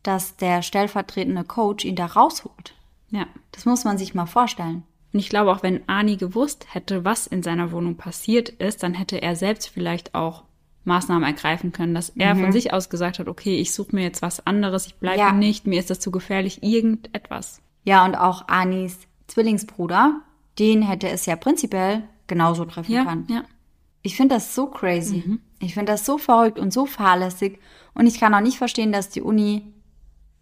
dass 0.04 0.38
der 0.38 0.62
stellvertretende 0.62 1.44
Coach 1.44 1.84
ihn 1.84 1.96
da 1.96 2.06
rausholt. 2.06 2.76
Ja. 3.14 3.26
Das 3.52 3.66
muss 3.66 3.84
man 3.86 3.98
sich 3.98 4.14
mal 4.14 4.26
vorstellen. 4.26 4.84
Und 5.14 5.20
ich 5.20 5.30
glaube, 5.30 5.52
auch 5.52 5.64
wenn 5.64 5.88
Ani 5.88 6.18
gewusst 6.18 6.66
hätte, 6.74 7.06
was 7.06 7.28
in 7.28 7.44
seiner 7.44 7.72
Wohnung 7.72 7.96
passiert 7.96 8.50
ist, 8.50 8.82
dann 8.84 8.94
hätte 8.96 9.22
er 9.22 9.36
selbst 9.36 9.70
vielleicht 9.70 10.16
auch 10.16 10.44
Maßnahmen 10.86 11.24
ergreifen 11.24 11.72
können, 11.72 11.94
dass 11.96 12.10
er 12.10 12.36
von 12.36 12.52
sich 12.52 12.74
aus 12.74 12.90
gesagt 12.90 13.20
hat, 13.20 13.28
okay, 13.30 13.56
ich 13.58 13.74
suche 13.74 13.96
mir 13.96 14.02
jetzt 14.04 14.22
was 14.22 14.46
anderes, 14.46 14.88
ich 14.88 14.96
bleibe 14.96 15.20
Ja. 15.20 15.32
nicht, 15.32 15.66
mir 15.68 15.80
ist 15.80 15.90
das 15.90 16.00
zu 16.02 16.12
gefährlich, 16.12 16.62
irgendetwas. 16.64 17.62
Ja, 17.86 18.04
und 18.04 18.16
auch 18.16 18.48
Anis 18.50 18.98
Zwillingsbruder, 19.28 20.22
den 20.60 20.82
hätte 20.82 21.08
es 21.10 21.26
ja 21.26 21.36
prinzipiell 21.36 22.04
genauso 22.28 22.66
treffen 22.66 22.92
Ja, 22.92 23.04
können. 23.06 23.28
ja. 23.30 23.44
Ich 24.02 24.16
finde 24.18 24.36
das 24.36 24.54
so 24.56 24.68
crazy. 24.68 25.24
Mhm. 25.26 25.40
Ich 25.60 25.74
finde 25.76 25.92
das 25.94 26.06
so 26.06 26.18
verrückt 26.18 26.60
und 26.60 26.74
so 26.74 26.86
fahrlässig. 26.86 27.60
Und 27.94 28.08
ich 28.08 28.20
kann 28.20 28.34
auch 28.34 28.42
nicht 28.42 28.58
verstehen, 28.58 28.92
dass 28.92 29.10
die 29.10 29.22
Uni 29.22 29.62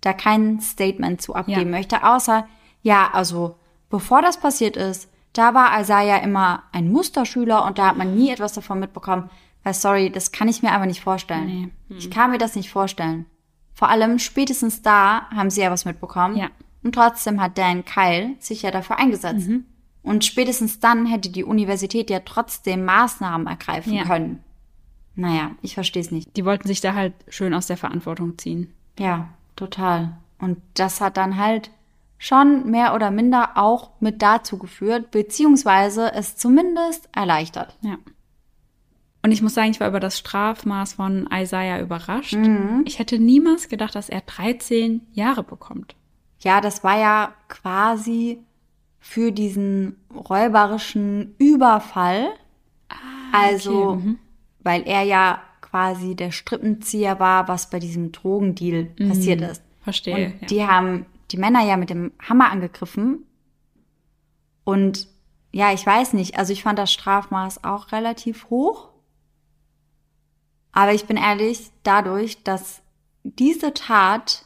da 0.02 0.14
kein 0.14 0.60
Statement 0.62 1.22
zu 1.22 1.36
abgeben 1.36 1.60
Ja. 1.72 1.78
möchte, 1.78 2.04
außer, 2.04 2.48
ja, 2.82 3.10
also, 3.14 3.56
bevor 3.90 4.22
das 4.22 4.40
passiert 4.40 4.78
ist, 4.78 5.10
da 5.34 5.54
war 5.54 5.80
Isaiah 5.80 6.18
immer 6.24 6.64
ein 6.72 6.92
Musterschüler 6.92 7.66
und 7.66 7.78
da 7.78 7.88
hat 7.88 7.98
man 7.98 8.16
nie 8.16 8.30
etwas 8.32 8.54
davon 8.54 8.80
mitbekommen. 8.80 9.30
Weil, 9.64 9.74
sorry, 9.74 10.10
das 10.12 10.32
kann 10.32 10.48
ich 10.48 10.64
mir 10.64 10.72
aber 10.74 10.86
nicht 10.88 11.02
vorstellen. 11.02 11.46
Nee. 11.46 11.70
Mhm. 11.90 11.98
Ich 11.98 12.10
kann 12.10 12.32
mir 12.32 12.38
das 12.40 12.56
nicht 12.56 12.72
vorstellen. 12.72 13.26
Vor 13.74 13.90
allem 13.90 14.20
spätestens 14.20 14.82
da 14.82 15.30
haben 15.30 15.50
sie 15.50 15.62
ja 15.62 15.72
was 15.72 15.86
mitbekommen. 15.86 16.36
Ja. 16.36 16.50
Und 16.84 16.96
trotzdem 16.96 17.40
hat 17.40 17.58
Dan 17.58 17.86
Kyle 17.86 18.36
sich 18.40 18.64
ja 18.64 18.72
dafür 18.72 18.98
eingesetzt. 18.98 19.48
Mhm. 19.48 19.66
Und 20.04 20.26
spätestens 20.26 20.80
dann 20.80 21.06
hätte 21.06 21.30
die 21.30 21.44
Universität 21.44 22.10
ja 22.10 22.22
trotzdem 22.22 22.84
Maßnahmen 22.86 23.46
ergreifen 23.46 23.94
Ja. 23.94 24.04
können. 24.04 24.44
Naja, 25.16 25.52
ich 25.62 25.76
verstehe 25.76 26.02
es 26.02 26.10
nicht. 26.10 26.36
Die 26.38 26.46
wollten 26.46 26.68
sich 26.68 26.82
da 26.82 26.94
halt 26.96 27.14
schön 27.28 27.54
aus 27.54 27.68
der 27.68 27.78
Verantwortung 27.78 28.38
ziehen. 28.40 28.74
Ja, 28.98 29.30
total. 29.56 30.18
Und 30.40 30.58
das 30.74 31.02
hat 31.02 31.18
dann 31.18 31.38
halt 31.38 31.70
schon 32.22 32.70
mehr 32.70 32.94
oder 32.94 33.10
minder 33.10 33.54
auch 33.56 33.90
mit 34.00 34.22
dazu 34.22 34.60
geführt, 34.60 35.10
beziehungsweise 35.10 36.14
es 36.14 36.38
zumindest 36.38 37.10
erleichtert. 37.14 37.76
Ja. 37.82 37.98
Und 39.24 39.32
ich 39.32 39.42
muss 39.42 39.56
sagen, 39.56 39.72
ich 39.72 39.80
war 39.80 39.88
über 39.88 40.00
das 40.00 40.20
Strafmaß 40.20 40.94
von 40.94 41.28
Isaiah 41.34 41.82
überrascht. 41.82 42.36
Mhm. 42.36 42.84
Ich 42.86 43.00
hätte 43.00 43.18
niemals 43.18 43.70
gedacht, 43.70 43.96
dass 43.96 44.08
er 44.08 44.22
13 44.22 45.02
Jahre 45.14 45.42
bekommt. 45.42 45.96
Ja, 46.42 46.62
das 46.62 46.84
war 46.84 47.00
ja 47.00 47.34
quasi 47.48 48.38
für 49.00 49.32
diesen 49.32 49.96
räuberischen 50.14 51.34
Überfall. 51.40 52.30
also, 53.32 53.96
mhm. 53.96 54.20
weil 54.60 54.84
er 54.84 55.02
ja 55.02 55.42
quasi 55.62 56.16
der 56.16 56.32
Strippenzieher 56.32 57.20
war, 57.20 57.48
was 57.48 57.72
bei 57.72 57.80
diesem 57.80 58.12
Drogendeal 58.12 58.84
passiert 59.08 59.42
ist. 59.42 59.64
Verstehe. 59.84 60.28
Und 60.28 60.42
ja. 60.42 60.48
die 60.48 60.68
haben 60.68 61.06
die 61.32 61.38
Männer 61.38 61.64
ja 61.64 61.78
mit 61.78 61.90
dem 61.90 62.12
Hammer 62.20 62.52
angegriffen. 62.52 63.26
Und 64.64 65.08
ja, 65.52 65.74
ich 65.74 65.86
weiß 65.86 66.14
nicht, 66.14 66.38
also 66.38 66.54
ich 66.54 66.64
fand 66.64 66.80
das 66.80 66.94
Strafmaß 66.94 67.64
auch 67.64 67.92
relativ 67.92 68.50
hoch. 68.50 68.90
Aber 70.72 70.94
ich 70.94 71.06
bin 71.06 71.18
ehrlich, 71.18 71.72
dadurch, 71.84 72.44
dass 72.44 72.82
diese 73.24 73.74
Tat 73.74 74.46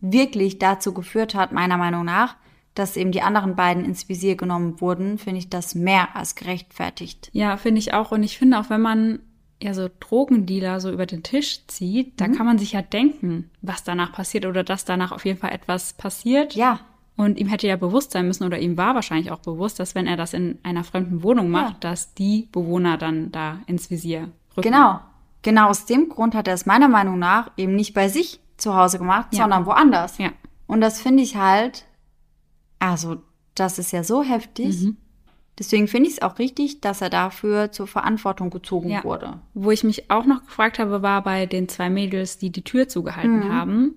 wirklich 0.00 0.58
dazu 0.58 0.94
geführt 0.94 1.34
hat, 1.34 1.52
meiner 1.52 1.76
Meinung 1.76 2.04
nach, 2.04 2.36
dass 2.74 2.96
eben 2.96 3.12
die 3.12 3.22
anderen 3.22 3.56
beiden 3.56 3.84
ins 3.84 4.08
Visier 4.08 4.36
genommen 4.36 4.80
wurden, 4.80 5.18
finde 5.18 5.38
ich 5.38 5.48
das 5.48 5.74
mehr 5.74 6.14
als 6.14 6.34
gerechtfertigt. 6.34 7.30
Ja, 7.32 7.56
finde 7.56 7.78
ich 7.78 7.94
auch. 7.94 8.12
Und 8.12 8.22
ich 8.22 8.38
finde 8.38 8.58
auch, 8.58 8.70
wenn 8.70 8.82
man 8.82 9.20
ja 9.62 9.72
so 9.74 9.88
Drogendealer 10.00 10.80
so 10.80 10.90
über 10.90 11.06
den 11.06 11.22
Tisch 11.22 11.66
zieht, 11.66 12.08
Mhm. 12.08 12.16
da 12.16 12.28
kann 12.28 12.46
man 12.46 12.58
sich 12.58 12.72
ja 12.72 12.82
denken, 12.82 13.50
was 13.62 13.84
danach 13.84 14.12
passiert 14.12 14.44
oder 14.46 14.62
dass 14.64 14.84
danach 14.84 15.12
auf 15.12 15.24
jeden 15.24 15.38
Fall 15.38 15.52
etwas 15.52 15.92
passiert. 15.94 16.54
Ja, 16.54 16.80
Und 17.18 17.38
ihm 17.38 17.46
hätte 17.48 17.66
ja 17.66 17.76
bewusst 17.76 18.10
sein 18.10 18.26
müssen 18.26 18.44
oder 18.44 18.58
ihm 18.58 18.76
war 18.76 18.94
wahrscheinlich 18.94 19.30
auch 19.30 19.38
bewusst, 19.38 19.80
dass 19.80 19.94
wenn 19.94 20.06
er 20.06 20.18
das 20.18 20.34
in 20.34 20.58
einer 20.62 20.84
fremden 20.84 21.22
Wohnung 21.22 21.48
macht, 21.48 21.82
Ja. 21.82 21.90
dass 21.90 22.12
die 22.12 22.46
Bewohner 22.52 22.98
dann 22.98 23.32
da 23.32 23.60
ins 23.66 23.90
Visier 23.90 24.28
rücken. 24.54 24.68
genau. 24.70 25.00
Genau 25.40 25.68
aus 25.68 25.86
dem 25.86 26.08
Grund 26.10 26.34
hat 26.34 26.46
er 26.48 26.52
es 26.54 26.66
meiner 26.66 26.88
Meinung 26.88 27.18
nach 27.18 27.50
eben 27.56 27.74
nicht 27.74 27.94
bei 27.94 28.08
sich 28.08 28.40
zu 28.58 28.74
Hause 28.76 28.98
gemacht, 28.98 29.28
Ja. 29.32 29.44
sondern 29.44 29.64
woanders. 29.64 30.18
Ja. 30.18 30.30
Und 30.66 30.82
das 30.82 31.00
finde 31.00 31.22
ich 31.22 31.36
halt, 31.36 31.86
also 32.78 33.16
das 33.54 33.78
ist 33.78 33.92
ja 33.92 34.04
so 34.04 34.22
heftig. 34.22 34.82
Mhm. 34.82 34.96
Deswegen 35.58 35.88
finde 35.88 36.08
ich 36.08 36.16
es 36.16 36.22
auch 36.22 36.38
richtig, 36.38 36.80
dass 36.82 37.00
er 37.00 37.08
dafür 37.10 37.72
zur 37.72 37.86
Verantwortung 37.86 38.50
gezogen 38.50 38.90
Ja. 38.90 39.04
wurde. 39.04 39.40
Wo 39.54 39.70
ich 39.70 39.84
mich 39.84 40.10
auch 40.10 40.26
noch 40.26 40.44
gefragt 40.44 40.78
habe, 40.78 41.00
war 41.02 41.22
bei 41.22 41.46
den 41.46 41.68
zwei 41.68 41.88
Mädels, 41.88 42.36
die 42.38 42.50
die 42.50 42.62
Tür 42.62 42.88
zugehalten 42.88 43.40
Mhm. 43.40 43.52
haben. 43.52 43.94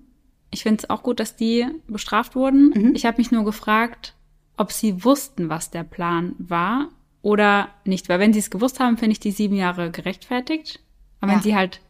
Ich 0.50 0.62
finde 0.62 0.78
es 0.82 0.90
auch 0.90 1.02
gut, 1.02 1.20
dass 1.20 1.36
die 1.36 1.66
bestraft 1.86 2.34
wurden. 2.34 2.70
Mhm. 2.74 2.94
Ich 2.94 3.04
habe 3.04 3.18
mich 3.18 3.30
nur 3.30 3.44
gefragt, 3.44 4.14
ob 4.56 4.72
sie 4.72 5.04
wussten, 5.04 5.48
was 5.50 5.70
der 5.70 5.84
Plan 5.84 6.34
war 6.38 6.88
oder 7.22 7.68
nicht. 7.84 8.08
Weil 8.08 8.20
wenn 8.20 8.32
sie 8.32 8.38
es 8.40 8.50
gewusst 8.50 8.80
haben, 8.80 8.96
finde 8.96 9.12
ich 9.12 9.20
die 9.20 9.30
sieben 9.30 9.54
Jahre 9.54 9.90
gerechtfertigt. 9.90 10.80
Aber 11.20 11.32
Ja. 11.32 11.36
wenn 11.36 11.42
sie 11.42 11.54
halt, 11.54 11.80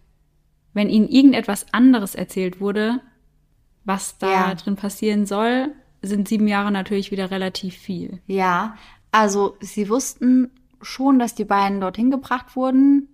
wenn 0.75 0.91
ihnen 0.91 1.09
irgendetwas 1.09 1.73
anderes 1.73 2.17
erzählt 2.17 2.61
wurde, 2.61 3.01
was 3.85 4.19
da 4.19 4.49
Ja. 4.49 4.55
drin 4.57 4.75
passieren 4.77 5.27
soll, 5.27 5.69
sind 6.03 6.29
sieben 6.29 6.49
Jahre 6.49 6.71
natürlich 6.73 7.11
wieder 7.13 7.31
relativ 7.31 7.77
viel. 7.77 8.21
Ja, 8.27 8.77
also 9.13 9.57
sie 9.61 9.89
wussten 9.89 10.51
schon, 10.83 11.19
dass 11.19 11.35
die 11.35 11.45
beiden 11.45 11.81
dorthin 11.81 12.11
gebracht 12.11 12.57
wurden, 12.57 13.09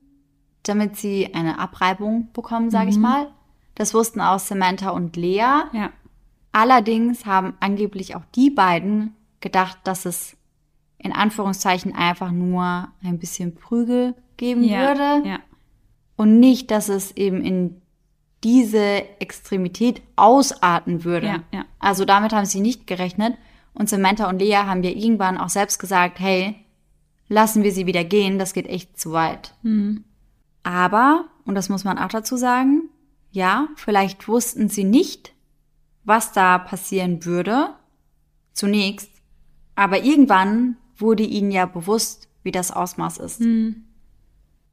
damit 0.62 0.97
sie 0.97 1.35
eine 1.35 1.59
Abreibung 1.59 2.28
bekommen, 2.32 2.70
sage 2.70 2.90
ich 2.90 2.98
mal. 2.98 3.28
Das 3.74 3.94
wussten 3.94 4.20
auch 4.20 4.39
Samantha 4.39 4.90
und 4.90 5.16
Lea. 5.16 5.39
Ja. 5.73 5.90
Allerdings 6.52 7.27
haben 7.27 7.55
angeblich 7.60 8.16
auch 8.16 8.24
die 8.35 8.51
beiden 8.51 9.14
gedacht, 9.40 9.78
dass 9.85 10.06
es 10.06 10.36
in 10.98 11.12
Anführungszeichen 11.12 11.94
einfach 11.94 12.31
nur 12.32 12.89
ein 13.05 13.18
bisschen 13.18 13.55
Prügel 13.55 14.14
geben 14.36 14.64
Ja. 14.64 14.81
würde 14.89 15.28
Ja. 15.28 15.39
und 16.16 16.40
nicht, 16.40 16.70
dass 16.70 16.89
es 16.89 17.12
eben 17.16 17.43
in 17.43 17.82
diese 18.43 19.02
Extremität 19.20 20.02
ausarten 20.16 21.05
würde. 21.05 21.27
Ja, 21.27 21.43
ja. 21.52 21.64
Also 21.78 22.05
damit 22.05 22.32
haben 22.32 22.47
sie 22.47 22.60
nicht 22.60 22.86
gerechnet. 22.86 23.36
Und 23.78 23.88
Samantha 23.90 24.28
und 24.28 24.38
Lea 24.40 24.56
haben 24.56 24.82
ja 24.82 24.90
irgendwann 24.90 25.36
auch 25.38 25.50
selbst 25.50 25.78
gesagt, 25.78 26.18
hey, 26.18 26.56
lassen 27.28 27.62
wir 27.62 27.72
sie 27.72 27.86
wieder 27.86 28.04
gehen, 28.04 28.38
das 28.38 28.54
geht 28.54 28.66
echt 28.66 28.98
zu 28.98 29.12
weit. 29.12 29.54
Mhm. 29.62 30.04
Aber, 30.62 31.26
und 31.44 31.54
das 31.54 31.68
muss 31.68 31.84
man 31.84 31.98
auch 31.98 32.08
dazu 32.08 32.36
sagen, 32.36 32.88
ja, 33.30 33.68
vielleicht 33.76 34.28
wussten 34.28 34.68
sie 34.68 34.84
nicht, 34.84 35.34
was 36.04 36.32
da 36.32 36.58
passieren 36.58 37.24
würde, 37.24 37.74
zunächst, 38.52 39.10
aber 39.74 40.02
irgendwann 40.02 40.76
wurde 40.96 41.22
ihnen 41.24 41.50
ja 41.50 41.66
bewusst, 41.66 42.28
wie 42.42 42.52
das 42.52 42.70
Ausmaß 42.70 43.18
ist. 43.18 43.40
Mhm. 43.42 43.84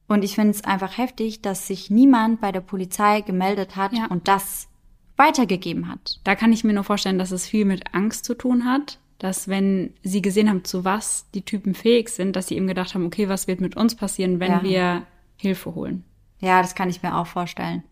Und 0.08 0.24
ich 0.24 0.34
finde 0.34 0.50
es 0.52 0.64
einfach 0.64 0.96
heftig, 0.96 1.42
dass 1.42 1.66
sich 1.66 1.90
niemand 1.90 2.40
bei 2.40 2.52
der 2.52 2.60
Polizei 2.60 3.20
gemeldet 3.20 3.76
hat 3.76 3.92
Ja. 3.92 4.06
und 4.06 4.28
das 4.28 4.68
weitergegeben 5.16 5.88
hat. 5.88 6.20
Da 6.24 6.34
kann 6.34 6.52
ich 6.52 6.64
mir 6.64 6.72
nur 6.72 6.84
vorstellen, 6.84 7.18
dass 7.18 7.30
es 7.30 7.46
viel 7.46 7.64
mit 7.64 7.94
Angst 7.94 8.24
zu 8.24 8.34
tun 8.34 8.64
hat, 8.64 8.98
dass 9.18 9.48
wenn 9.48 9.94
sie 10.02 10.22
gesehen 10.22 10.48
haben, 10.48 10.64
zu 10.64 10.84
was 10.84 11.30
die 11.32 11.42
Typen 11.42 11.74
fähig 11.74 12.08
sind, 12.08 12.34
dass 12.36 12.48
sie 12.48 12.56
eben 12.56 12.66
gedacht 12.66 12.94
haben, 12.94 13.06
okay, 13.06 13.28
was 13.28 13.46
wird 13.46 13.60
mit 13.60 13.76
uns 13.76 13.94
passieren, 13.94 14.40
wenn 14.40 14.52
Ja. 14.52 14.62
wir 14.62 15.02
Hilfe 15.36 15.74
holen? 15.74 16.04
Ja, 16.40 16.60
das 16.60 16.74
kann 16.74 16.90
ich 16.90 17.02
mir 17.02 17.16
auch 17.16 17.26
vorstellen. 17.26 17.84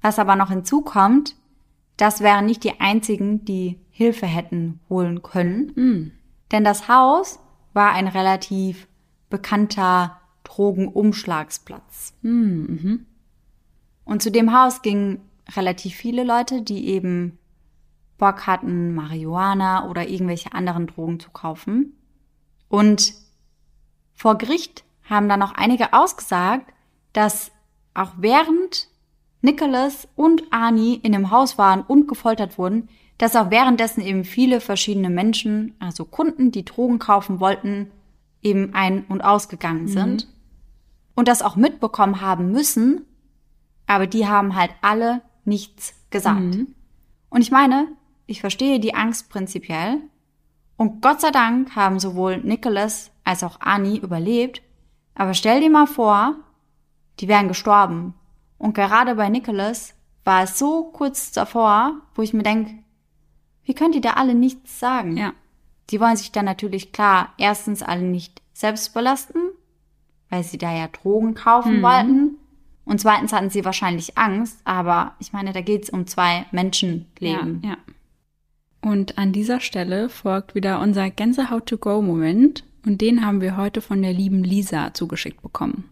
Was 0.00 0.18
aber 0.18 0.36
noch 0.36 0.50
hinzukommt, 0.50 1.34
das 1.96 2.20
wären 2.20 2.46
nicht 2.46 2.64
die 2.64 2.80
einzigen, 2.80 3.44
die 3.44 3.78
Hilfe 3.90 4.26
hätten 4.26 4.80
holen 4.88 5.22
können. 5.22 5.72
Mhm. 5.74 6.12
Denn 6.52 6.64
das 6.64 6.88
Haus 6.88 7.38
war 7.72 7.92
ein 7.92 8.06
relativ 8.08 8.86
bekannter 9.30 10.20
Drogenumschlagsplatz. 10.44 12.14
Mhm. 12.22 13.06
Und 14.04 14.22
zu 14.22 14.30
dem 14.30 14.52
Haus 14.52 14.82
gingen 14.82 15.20
relativ 15.56 15.94
viele 15.94 16.24
Leute, 16.24 16.62
die 16.62 16.88
eben 16.88 17.38
Bock 18.18 18.46
hatten, 18.46 18.94
Marihuana 18.94 19.88
oder 19.88 20.08
irgendwelche 20.08 20.52
anderen 20.52 20.86
Drogen 20.86 21.20
zu 21.20 21.30
kaufen. 21.30 21.96
Und 22.68 23.14
vor 24.14 24.38
Gericht 24.38 24.84
haben 25.02 25.28
dann 25.28 25.40
noch 25.40 25.52
einige 25.52 25.92
ausgesagt, 25.92 26.72
dass 27.12 27.52
auch 27.92 28.12
während 28.16 28.88
Nicholas 29.42 30.08
und 30.16 30.42
Ani 30.50 30.94
in 31.02 31.12
dem 31.12 31.30
Haus 31.30 31.58
waren 31.58 31.82
und 31.82 32.08
gefoltert 32.08 32.56
wurden, 32.56 32.88
dass 33.18 33.36
auch 33.36 33.50
währenddessen 33.50 34.00
eben 34.00 34.24
viele 34.24 34.60
verschiedene 34.60 35.10
Menschen, 35.10 35.74
also 35.78 36.04
Kunden, 36.04 36.50
die 36.50 36.64
Drogen 36.64 36.98
kaufen 36.98 37.40
wollten, 37.40 37.90
eben 38.42 38.74
ein- 38.74 39.04
und 39.04 39.22
ausgegangen 39.22 39.86
sind. 39.86 40.28
Und 41.14 41.28
das 41.28 41.42
auch 41.42 41.56
mitbekommen 41.56 42.20
haben 42.20 42.50
müssen, 42.50 43.06
aber 43.86 44.06
die 44.06 44.26
haben 44.26 44.56
halt 44.56 44.70
alle 44.80 45.22
nichts 45.44 45.94
gesagt. 46.10 46.56
Und 47.30 47.40
ich 47.40 47.50
meine, 47.50 47.88
ich 48.26 48.40
verstehe 48.40 48.80
die 48.80 48.94
Angst 48.94 49.28
prinzipiell. 49.30 50.00
Und 50.76 51.02
Gott 51.02 51.20
sei 51.20 51.30
Dank 51.30 51.76
haben 51.76 51.98
sowohl 51.98 52.38
Nicholas 52.38 53.10
als 53.24 53.44
auch 53.44 53.60
Annie 53.60 54.00
überlebt. 54.00 54.62
Aber 55.14 55.34
stell 55.34 55.60
dir 55.60 55.70
mal 55.70 55.86
vor, 55.86 56.36
die 57.20 57.28
wären 57.28 57.48
gestorben. 57.48 58.14
Und 58.58 58.74
gerade 58.74 59.14
bei 59.14 59.28
Nicholas 59.28 59.94
war 60.24 60.42
es 60.42 60.58
so 60.58 60.84
kurz 60.84 61.32
davor, 61.32 62.00
wo 62.14 62.22
ich 62.22 62.32
mir 62.32 62.42
denke, 62.42 62.74
wie 63.64 63.74
könnt 63.74 63.94
ihr 63.94 64.00
da 64.00 64.12
alle 64.14 64.34
nichts 64.34 64.78
sagen? 64.78 65.16
Ja. 65.16 65.32
Die 65.90 66.00
wollen 66.00 66.16
sich 66.16 66.32
dann 66.32 66.44
natürlich 66.44 66.92
klar 66.92 67.34
erstens 67.38 67.82
alle 67.82 68.02
nicht 68.02 68.42
selbst 68.52 68.94
belasten, 68.94 69.38
weil 70.30 70.42
sie 70.42 70.58
da 70.58 70.72
ja 70.72 70.88
Drogen 70.88 71.34
kaufen 71.34 71.82
wollten. 71.82 72.33
Und 72.84 73.00
zweitens 73.00 73.32
hatten 73.32 73.50
sie 73.50 73.64
wahrscheinlich 73.64 74.18
Angst, 74.18 74.58
aber 74.64 75.14
ich 75.18 75.32
meine, 75.32 75.52
da 75.52 75.62
geht's 75.62 75.90
um 75.90 76.06
zwei 76.06 76.46
Menschenleben. 76.52 77.62
Ja, 77.62 77.70
ja. 77.70 77.76
Und 78.82 79.16
an 79.16 79.32
dieser 79.32 79.60
Stelle 79.60 80.10
folgt 80.10 80.54
wieder 80.54 80.80
unser 80.80 81.08
Gänsehaut-to-go-Moment. 81.08 82.64
Und 82.84 83.00
den 83.00 83.24
haben 83.24 83.40
wir 83.40 83.56
heute 83.56 83.80
von 83.80 84.02
der 84.02 84.12
lieben 84.12 84.44
Lisa 84.44 84.92
zugeschickt 84.92 85.40
bekommen. 85.40 85.88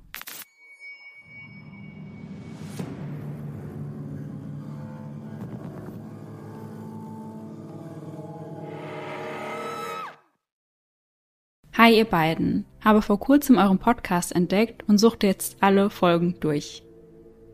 Hi 11.75 11.97
ihr 11.97 12.05
beiden, 12.05 12.67
habe 12.85 13.03
vor 13.03 13.19
kurzem 13.19 13.59
euren 13.59 13.79
Podcast 13.79 14.35
entdeckt 14.35 14.85
und 14.89 14.99
suchte 14.99 15.27
jetzt 15.27 15.57
alle 15.61 15.91
Folgen 15.91 16.37
durch. 16.41 16.83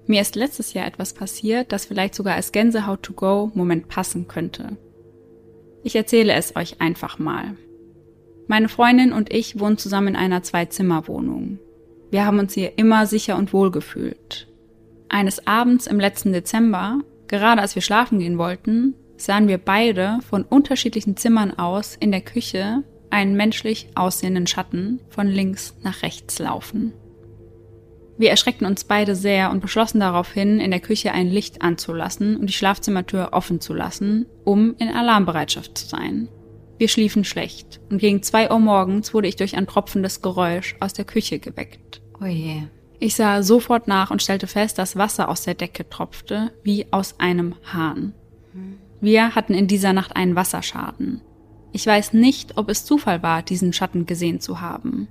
Mir 0.07 0.23
ist 0.23 0.37
letztes 0.37 0.73
Jahr 0.73 0.87
etwas 0.87 1.13
passiert, 1.13 1.71
das 1.71 1.87
vielleicht 1.87 2.15
sogar 2.15 2.35
als 2.35 2.53
Gänsehaut-to-go-Moment 2.53 3.89
passen 3.89 4.27
könnte. 4.27 4.79
Ich 5.83 5.95
erzähle 5.95 6.33
es 6.33 6.57
euch 6.57 6.81
einfach 6.81 7.19
mal. 7.19 7.57
Meine 8.47 8.71
Freundin 8.71 9.13
und 9.13 9.31
ich 9.33 9.61
wohnen 9.61 9.77
zusammen 9.77 10.09
in 10.09 10.17
einer 10.17 10.43
Zwei-Zimmer-Wohnung. 10.43 11.59
Wir 12.11 12.25
haben 12.25 12.39
uns 12.39 12.55
hier 12.55 12.79
immer 12.79 13.07
sicher 13.07 13.37
und 13.37 13.53
wohl 13.53 13.71
gefühlt. 13.71 14.49
Eines 15.11 15.47
Abends 15.47 15.87
im 15.87 16.01
letzten 16.01 16.33
Dezember, 16.33 17.01
gerade 17.27 17.61
als 17.61 17.75
wir 17.75 17.83
schlafen 17.83 18.19
gehen 18.19 18.39
wollten, 18.39 18.95
sahen 19.19 19.49
wir 19.49 19.59
beide 19.59 20.21
von 20.27 20.45
unterschiedlichen 20.45 21.19
Zimmern 21.19 21.59
aus 21.59 21.97
in 21.97 22.13
der 22.13 22.23
Küche 22.23 22.83
einen 23.11 23.37
menschlich 23.37 23.89
aussehenden 23.95 24.47
Schatten 24.47 25.01
von 25.09 25.27
links 25.27 25.77
nach 25.83 26.03
rechts 26.03 26.39
laufen. 26.39 26.93
Wir 28.19 28.31
erschreckten 28.31 28.67
uns 28.67 28.83
beide 28.83 29.15
sehr 29.15 29.51
und 29.51 29.61
beschlossen 29.61 30.01
daraufhin, 30.01 30.59
in 30.59 30.73
der 30.73 30.81
Küche 30.81 31.13
ein 31.13 31.29
Licht 31.29 31.63
anzulassen 31.63 32.37
und 32.37 32.49
die 32.49 32.55
Schlafzimmertür 32.55 33.29
offen 33.33 33.61
zu 33.61 33.75
lassen, 33.75 34.27
um 34.45 34.75
in 34.79 34.89
Alarmbereitschaft 34.89 35.79
zu 35.79 35.87
sein. 35.87 36.29
Wir 36.79 36.89
schliefen 36.89 37.25
schlecht 37.25 37.81
und 37.91 37.99
gegen 37.99 38.23
zwei 38.23 38.51
Uhr 38.51 38.59
morgens 38.59 39.15
wurde 39.15 39.29
ich 39.29 39.37
durch 39.37 39.57
ein 39.57 39.69
tropfendes 39.69 40.21
Geräusch 40.21 40.77
aus 40.81 40.93
der 40.93 41.05
Küche 41.05 41.39
geweckt. 41.39 42.03
Oh 42.21 42.27
je. 42.27 42.63
Ich 43.01 43.15
sah 43.15 43.45
sofort 43.45 43.87
nach 43.87 44.11
und 44.11 44.23
stellte 44.23 44.49
fest, 44.49 44.79
dass 44.79 44.97
Wasser 44.97 45.29
aus 45.29 45.43
der 45.43 45.55
Decke 45.55 45.89
tropfte, 45.89 46.51
wie 46.65 46.87
aus 46.93 47.21
einem 47.21 47.55
Hahn. 47.73 48.15
Wir 49.01 49.37
hatten 49.37 49.55
in 49.55 49.69
dieser 49.69 49.93
Nacht 49.93 50.17
einen 50.17 50.35
Wasserschaden. 50.35 51.21
Ich 51.73 51.87
weiß 51.87 52.13
nicht, 52.15 52.57
ob 52.57 52.69
es 52.69 52.85
Zufall 52.85 53.23
war, 53.23 53.43
diesen 53.43 53.73
Schatten 53.73 54.07
gesehen 54.07 54.41
zu 54.41 54.61
haben. 54.61 55.09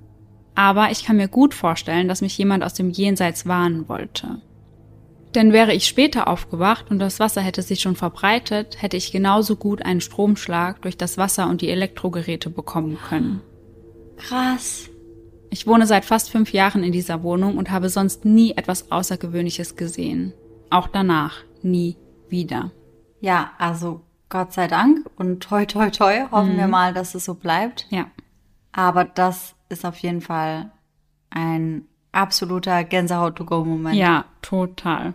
Aber 0.54 0.90
ich 0.90 1.04
kann 1.04 1.16
mir 1.16 1.28
gut 1.28 1.54
vorstellen, 1.54 2.08
dass 2.08 2.20
mich 2.20 2.36
jemand 2.36 2.64
aus 2.64 2.74
dem 2.74 2.90
Jenseits 2.90 3.46
warnen 3.46 3.88
wollte. 3.88 4.42
Denn 5.34 5.52
wäre 5.52 5.74
ich 5.74 5.86
später 5.86 6.26
aufgewacht 6.26 6.90
und 6.90 6.98
das 6.98 7.20
Wasser 7.20 7.42
hätte 7.42 7.62
sich 7.62 7.80
schon 7.80 7.96
verbreitet, 7.96 8.80
hätte 8.82 8.96
ich 8.96 9.12
genauso 9.12 9.56
gut 9.56 9.84
einen 9.84 10.00
Stromschlag 10.00 10.82
durch 10.82 10.96
das 10.96 11.18
Wasser 11.18 11.48
und 11.48 11.60
die 11.60 11.68
Elektrogeräte 11.68 12.50
bekommen 12.50 12.98
können. 13.08 13.40
Krass. 14.16 14.90
Ich 15.50 15.66
wohne 15.66 15.86
seit 15.86 16.04
fast 16.04 16.30
fünf 16.30 16.52
Jahren 16.52 16.82
in 16.82 16.92
dieser 16.92 17.22
Wohnung 17.22 17.56
und 17.56 17.70
habe 17.70 17.88
sonst 17.88 18.24
nie 18.24 18.52
etwas 18.56 18.90
Außergewöhnliches 18.90 19.76
gesehen. 19.76 20.32
Auch 20.70 20.88
danach 20.88 21.44
nie 21.62 21.96
wieder. 22.28 22.72
Ja, 23.20 23.52
also 23.58 24.02
Gott 24.28 24.52
sei 24.52 24.68
Dank 24.68 25.08
und 25.16 25.40
toi 25.40 25.64
toi 25.64 25.90
toi, 25.90 26.26
hoffen 26.30 26.56
wir 26.56 26.68
mal, 26.68 26.92
dass 26.92 27.14
es 27.14 27.24
so 27.24 27.34
bleibt. 27.34 27.86
Ja. 27.90 28.10
Aber 28.72 29.04
das 29.04 29.54
ist 29.68 29.84
auf 29.84 29.98
jeden 29.98 30.20
Fall 30.20 30.70
ein 31.30 31.86
absoluter 32.12 32.84
Gänsehaut-to-go-Moment. 32.84 33.96
Ja, 33.96 34.26
total. 34.42 35.14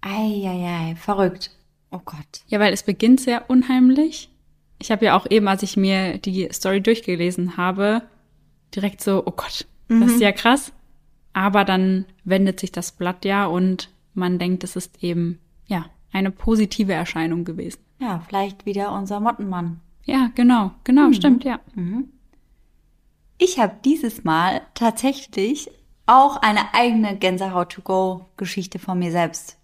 Eieiei, 0.00 0.96
verrückt. 0.96 1.50
Oh 1.90 2.00
Gott. 2.04 2.42
Ja, 2.46 2.60
weil 2.60 2.72
es 2.72 2.82
beginnt 2.82 3.20
sehr 3.20 3.50
unheimlich. 3.50 4.30
Ich 4.78 4.90
habe 4.90 5.04
ja 5.04 5.16
auch 5.16 5.26
eben, 5.28 5.46
als 5.48 5.62
ich 5.62 5.76
mir 5.76 6.18
die 6.18 6.48
Story 6.52 6.80
durchgelesen 6.80 7.56
habe, 7.56 8.02
direkt 8.74 9.02
so, 9.02 9.22
oh 9.26 9.32
Gott, 9.32 9.66
das 9.88 10.12
ist 10.12 10.20
ja 10.20 10.32
krass. 10.32 10.72
Aber 11.32 11.64
dann 11.64 12.06
wendet 12.24 12.60
sich 12.60 12.72
das 12.72 12.92
Blatt 12.92 13.24
ja 13.24 13.46
und 13.46 13.90
man 14.14 14.38
denkt, 14.38 14.64
es 14.64 14.76
ist 14.76 15.02
eben, 15.02 15.38
ja, 15.66 15.86
eine 16.12 16.30
positive 16.30 16.92
Erscheinung 16.92 17.44
gewesen. 17.44 17.80
Ja, 17.98 18.20
vielleicht 18.26 18.66
wieder 18.66 18.92
unser 18.92 19.20
Mottenmann. 19.20 19.80
Ja, 20.04 20.30
genau, 20.34 20.72
genau, 20.84 21.08
Mhm. 21.08 21.14
stimmt, 21.14 21.44
ja. 21.44 21.60
Ich 23.38 23.58
habe 23.58 23.76
dieses 23.84 24.24
Mal 24.24 24.62
tatsächlich 24.74 25.70
auch 26.06 26.36
eine 26.36 26.74
eigene 26.74 27.16
Gänsehaut-to-go-Geschichte 27.16 28.78
von 28.78 28.98
mir 28.98 29.12
selbst. 29.12 29.58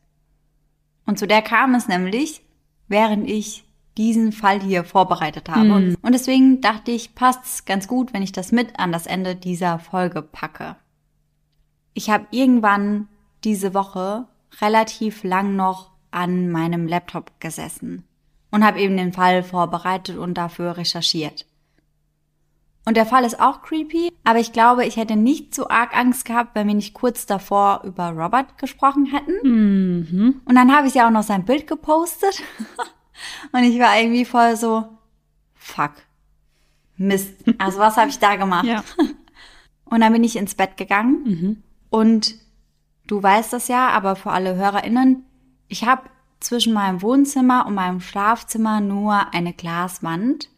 Und 1.06 1.18
zu 1.18 1.26
der 1.26 1.42
kam 1.42 1.74
es 1.74 1.88
nämlich, 1.88 2.42
während 2.88 3.28
ich 3.28 3.64
diesen 3.96 4.32
Fall 4.32 4.60
hier 4.60 4.84
vorbereitet 4.84 5.48
habe. 5.48 5.96
Und 6.02 6.12
deswegen 6.12 6.60
dachte 6.60 6.90
ich, 6.90 7.14
passt's 7.14 7.64
ganz 7.64 7.88
gut, 7.88 8.12
wenn 8.12 8.22
ich 8.22 8.32
das 8.32 8.52
mit 8.52 8.78
an 8.78 8.92
das 8.92 9.06
Ende 9.06 9.34
dieser 9.34 9.78
Folge 9.78 10.20
packe. 10.22 10.76
Ich 11.94 12.10
habe 12.10 12.26
irgendwann 12.30 13.08
diese 13.42 13.72
Woche 13.72 14.26
relativ 14.60 15.24
lang 15.24 15.56
noch 15.56 15.90
an 16.16 16.50
meinem 16.50 16.88
Laptop 16.88 17.30
gesessen 17.40 18.04
und 18.50 18.64
habe 18.64 18.80
eben 18.80 18.96
den 18.96 19.12
Fall 19.12 19.42
vorbereitet 19.42 20.16
und 20.16 20.34
dafür 20.34 20.78
recherchiert. 20.78 21.46
Und 22.86 22.96
der 22.96 23.04
Fall 23.04 23.24
ist 23.24 23.40
auch 23.40 23.62
creepy, 23.62 24.12
aber 24.24 24.38
ich 24.38 24.52
glaube, 24.52 24.86
ich 24.86 24.96
hätte 24.96 25.16
nicht 25.16 25.54
so 25.54 25.68
arg 25.68 25.94
Angst 25.96 26.24
gehabt, 26.24 26.54
wenn 26.54 26.68
wir 26.68 26.74
nicht 26.74 26.94
kurz 26.94 27.26
davor 27.26 27.82
über 27.84 28.10
Robert 28.10 28.58
gesprochen 28.58 29.06
hätten. 29.06 29.40
Und 30.44 30.54
dann 30.54 30.74
habe 30.74 30.86
ich 30.86 30.94
ja 30.94 31.06
auch 31.06 31.12
noch 31.12 31.24
sein 31.24 31.44
Bild 31.44 31.66
gepostet. 31.66 32.42
Und 33.52 33.64
ich 33.64 33.78
war 33.80 33.98
irgendwie 33.98 34.24
voll 34.24 34.56
so, 34.56 34.84
fuck, 35.54 35.92
Mist. 36.96 37.34
Also 37.58 37.78
was 37.78 37.96
habe 37.96 38.08
ich 38.08 38.18
da 38.18 38.36
gemacht? 38.36 38.64
Ja. 38.64 38.84
Und 39.84 40.00
dann 40.00 40.12
bin 40.12 40.24
ich 40.24 40.36
ins 40.36 40.54
Bett 40.54 40.76
gegangen. 40.76 41.62
Und 41.90 42.36
du 43.06 43.22
weißt 43.22 43.52
das 43.52 43.68
ja, 43.68 43.88
aber 43.88 44.16
für 44.16 44.30
alle 44.30 44.54
HörerInnen, 44.54 45.24
ich 45.68 45.84
habe 45.84 46.02
zwischen 46.40 46.72
meinem 46.72 47.02
Wohnzimmer 47.02 47.66
und 47.66 47.74
meinem 47.74 48.00
Schlafzimmer 48.00 48.80
nur 48.80 49.32
eine 49.34 49.52
Glaswand, 49.52 50.48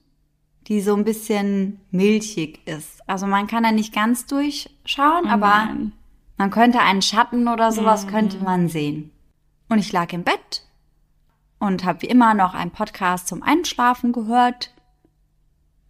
die 0.67 0.81
so 0.81 0.95
ein 0.95 1.05
bisschen 1.05 1.81
milchig 1.91 2.67
ist. 2.67 3.09
Also 3.09 3.27
man 3.27 3.47
kann 3.47 3.63
da 3.63 3.73
nicht 3.73 3.95
ganz 3.95 4.27
durchschauen, 4.27 5.27
aber 5.27 5.65
nein. 5.65 5.93
man 6.37 6.51
könnte 6.51 6.81
einen 6.81 7.03
Schatten 7.03 7.49
oder 7.49 7.73
sowas 7.73 8.07
könnte 8.07 8.39
man 8.39 8.69
sehen. 8.69 9.11
Und 9.69 9.79
ich 9.79 9.93
lag 9.93 10.13
im 10.13 10.25
Bett 10.25 10.65
und 11.59 11.85
habe 11.85 12.03
wie 12.03 12.07
immer 12.07 12.35
noch 12.35 12.55
einen 12.55 12.71
Podcast 12.71 13.29
zum 13.29 13.43
Einschlafen 13.43 14.13
gehört. 14.13 14.75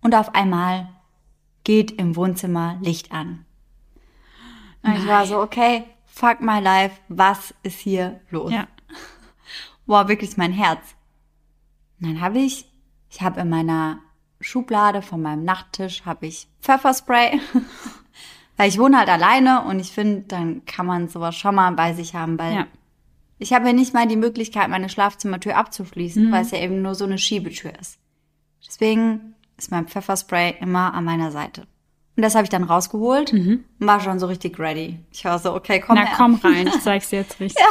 Und 0.00 0.14
auf 0.14 0.34
einmal 0.34 0.88
geht 1.64 1.90
im 1.92 2.16
Wohnzimmer 2.16 2.78
Licht 2.80 3.12
an. 3.12 3.44
Und 4.82 4.96
ich 4.96 5.06
war 5.06 5.26
so, 5.26 5.40
okay, 5.40 5.84
fuck 6.06 6.40
my 6.40 6.60
life, 6.60 6.96
was 7.08 7.52
ist 7.62 7.80
hier 7.80 8.20
los? 8.30 8.52
Ja. 8.52 8.68
Wow, 9.88 10.06
wirklich 10.06 10.36
mein 10.36 10.52
Herz. 10.52 10.94
Und 12.00 12.06
dann 12.08 12.20
habe 12.20 12.38
ich, 12.38 12.66
ich 13.10 13.20
habe 13.22 13.40
in 13.40 13.48
meiner 13.48 13.98
Schublade 14.40 15.02
von 15.02 15.20
meinem 15.20 15.42
Nachttisch 15.44 16.04
habe 16.04 16.26
ich 16.26 16.46
Pfefferspray, 16.60 17.40
weil 18.56 18.68
ich 18.68 18.78
wohne 18.78 18.98
halt 18.98 19.08
alleine 19.08 19.64
und 19.64 19.80
ich 19.80 19.90
finde, 19.90 20.20
dann 20.28 20.64
kann 20.64 20.86
man 20.86 21.08
sowas 21.08 21.34
schon 21.34 21.56
mal 21.56 21.72
bei 21.72 21.92
sich 21.94 22.14
haben, 22.14 22.38
weil 22.38 22.54
Ja. 22.54 22.66
ich 23.38 23.52
habe 23.52 23.66
ja 23.66 23.72
nicht 23.72 23.94
mal 23.94 24.06
die 24.06 24.14
Möglichkeit, 24.16 24.68
meine 24.68 24.88
Schlafzimmertür 24.88 25.56
abzuschließen, 25.56 26.30
weil 26.30 26.42
es 26.42 26.52
ja 26.52 26.58
eben 26.58 26.82
nur 26.82 26.94
so 26.94 27.04
eine 27.04 27.18
Schiebetür 27.18 27.72
ist. 27.80 27.98
Deswegen 28.64 29.34
ist 29.56 29.70
mein 29.72 29.88
Pfefferspray 29.88 30.56
immer 30.60 30.94
an 30.94 31.04
meiner 31.04 31.32
Seite. 31.32 31.62
Und 32.16 32.22
das 32.22 32.34
habe 32.34 32.44
ich 32.44 32.50
dann 32.50 32.64
rausgeholt 32.64 33.32
und 33.32 33.64
war 33.78 34.00
schon 34.00 34.18
so 34.18 34.26
richtig 34.26 34.58
ready. 34.58 34.98
Ich 35.12 35.24
war 35.24 35.38
so, 35.38 35.54
okay, 35.54 35.80
komm 35.80 35.96
Na 35.96 36.04
her. 36.04 36.14
komm 36.16 36.34
rein, 36.36 36.66
ich 36.68 36.80
zeig's 36.80 37.08
dir 37.10 37.20
jetzt 37.20 37.40
richtig. 37.40 37.64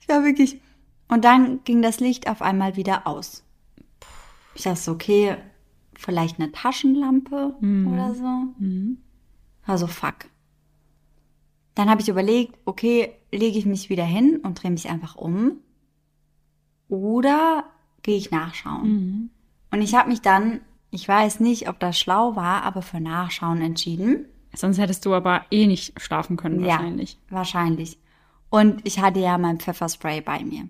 Ich 0.00 0.08
war 0.08 0.24
wirklich. 0.24 0.60
Und 1.08 1.24
dann 1.24 1.62
ging 1.64 1.82
das 1.82 2.00
Licht 2.00 2.28
auf 2.28 2.42
einmal 2.42 2.76
wieder 2.76 3.06
aus. 3.06 3.44
Ich 4.54 4.62
dachte 4.62 4.80
so, 4.80 4.92
okay, 4.92 5.36
vielleicht 5.94 6.40
eine 6.40 6.52
Taschenlampe 6.52 7.54
oder 7.60 8.14
so. 8.14 8.24
Also 9.64 9.86
fuck. 9.86 10.26
Dann 11.74 11.90
habe 11.90 12.00
ich 12.00 12.08
überlegt, 12.08 12.58
okay, 12.64 13.12
lege 13.32 13.58
ich 13.58 13.66
mich 13.66 13.90
wieder 13.90 14.04
hin 14.04 14.40
und 14.42 14.62
drehe 14.62 14.70
mich 14.70 14.88
einfach 14.88 15.14
um. 15.14 15.58
Oder 16.88 17.64
gehe 18.02 18.16
ich 18.16 18.30
nachschauen. 18.30 19.30
Und 19.70 19.82
ich 19.82 19.94
habe 19.94 20.08
mich 20.08 20.22
dann, 20.22 20.60
ich 20.90 21.06
weiß 21.06 21.40
nicht, 21.40 21.68
ob 21.68 21.78
das 21.80 21.98
schlau 21.98 22.34
war, 22.36 22.62
aber 22.62 22.80
für 22.82 23.00
Nachschauen 23.00 23.60
entschieden. 23.60 24.26
Sonst 24.54 24.78
hättest 24.78 25.04
du 25.04 25.12
aber 25.12 25.44
eh 25.50 25.66
nicht 25.66 26.00
schlafen 26.00 26.36
können 26.36 26.64
wahrscheinlich. 26.64 27.12
Ja, 27.12 27.36
wahrscheinlich. 27.36 27.98
Und 28.48 28.80
ich 28.84 29.00
hatte 29.00 29.20
ja 29.20 29.36
mein 29.36 29.58
Pfefferspray 29.58 30.22
bei 30.22 30.42
mir. 30.44 30.68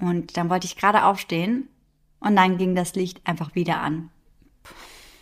Und 0.00 0.36
dann 0.36 0.50
wollte 0.50 0.66
ich 0.66 0.76
gerade 0.76 1.04
aufstehen 1.04 1.68
und 2.20 2.36
dann 2.36 2.58
ging 2.58 2.74
das 2.74 2.94
Licht 2.94 3.20
einfach 3.26 3.54
wieder 3.54 3.80
an. 3.80 4.10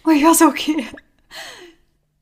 Und 0.02 0.16
ich 0.16 0.24
war 0.24 0.34
so, 0.34 0.46
okay. 0.46 0.86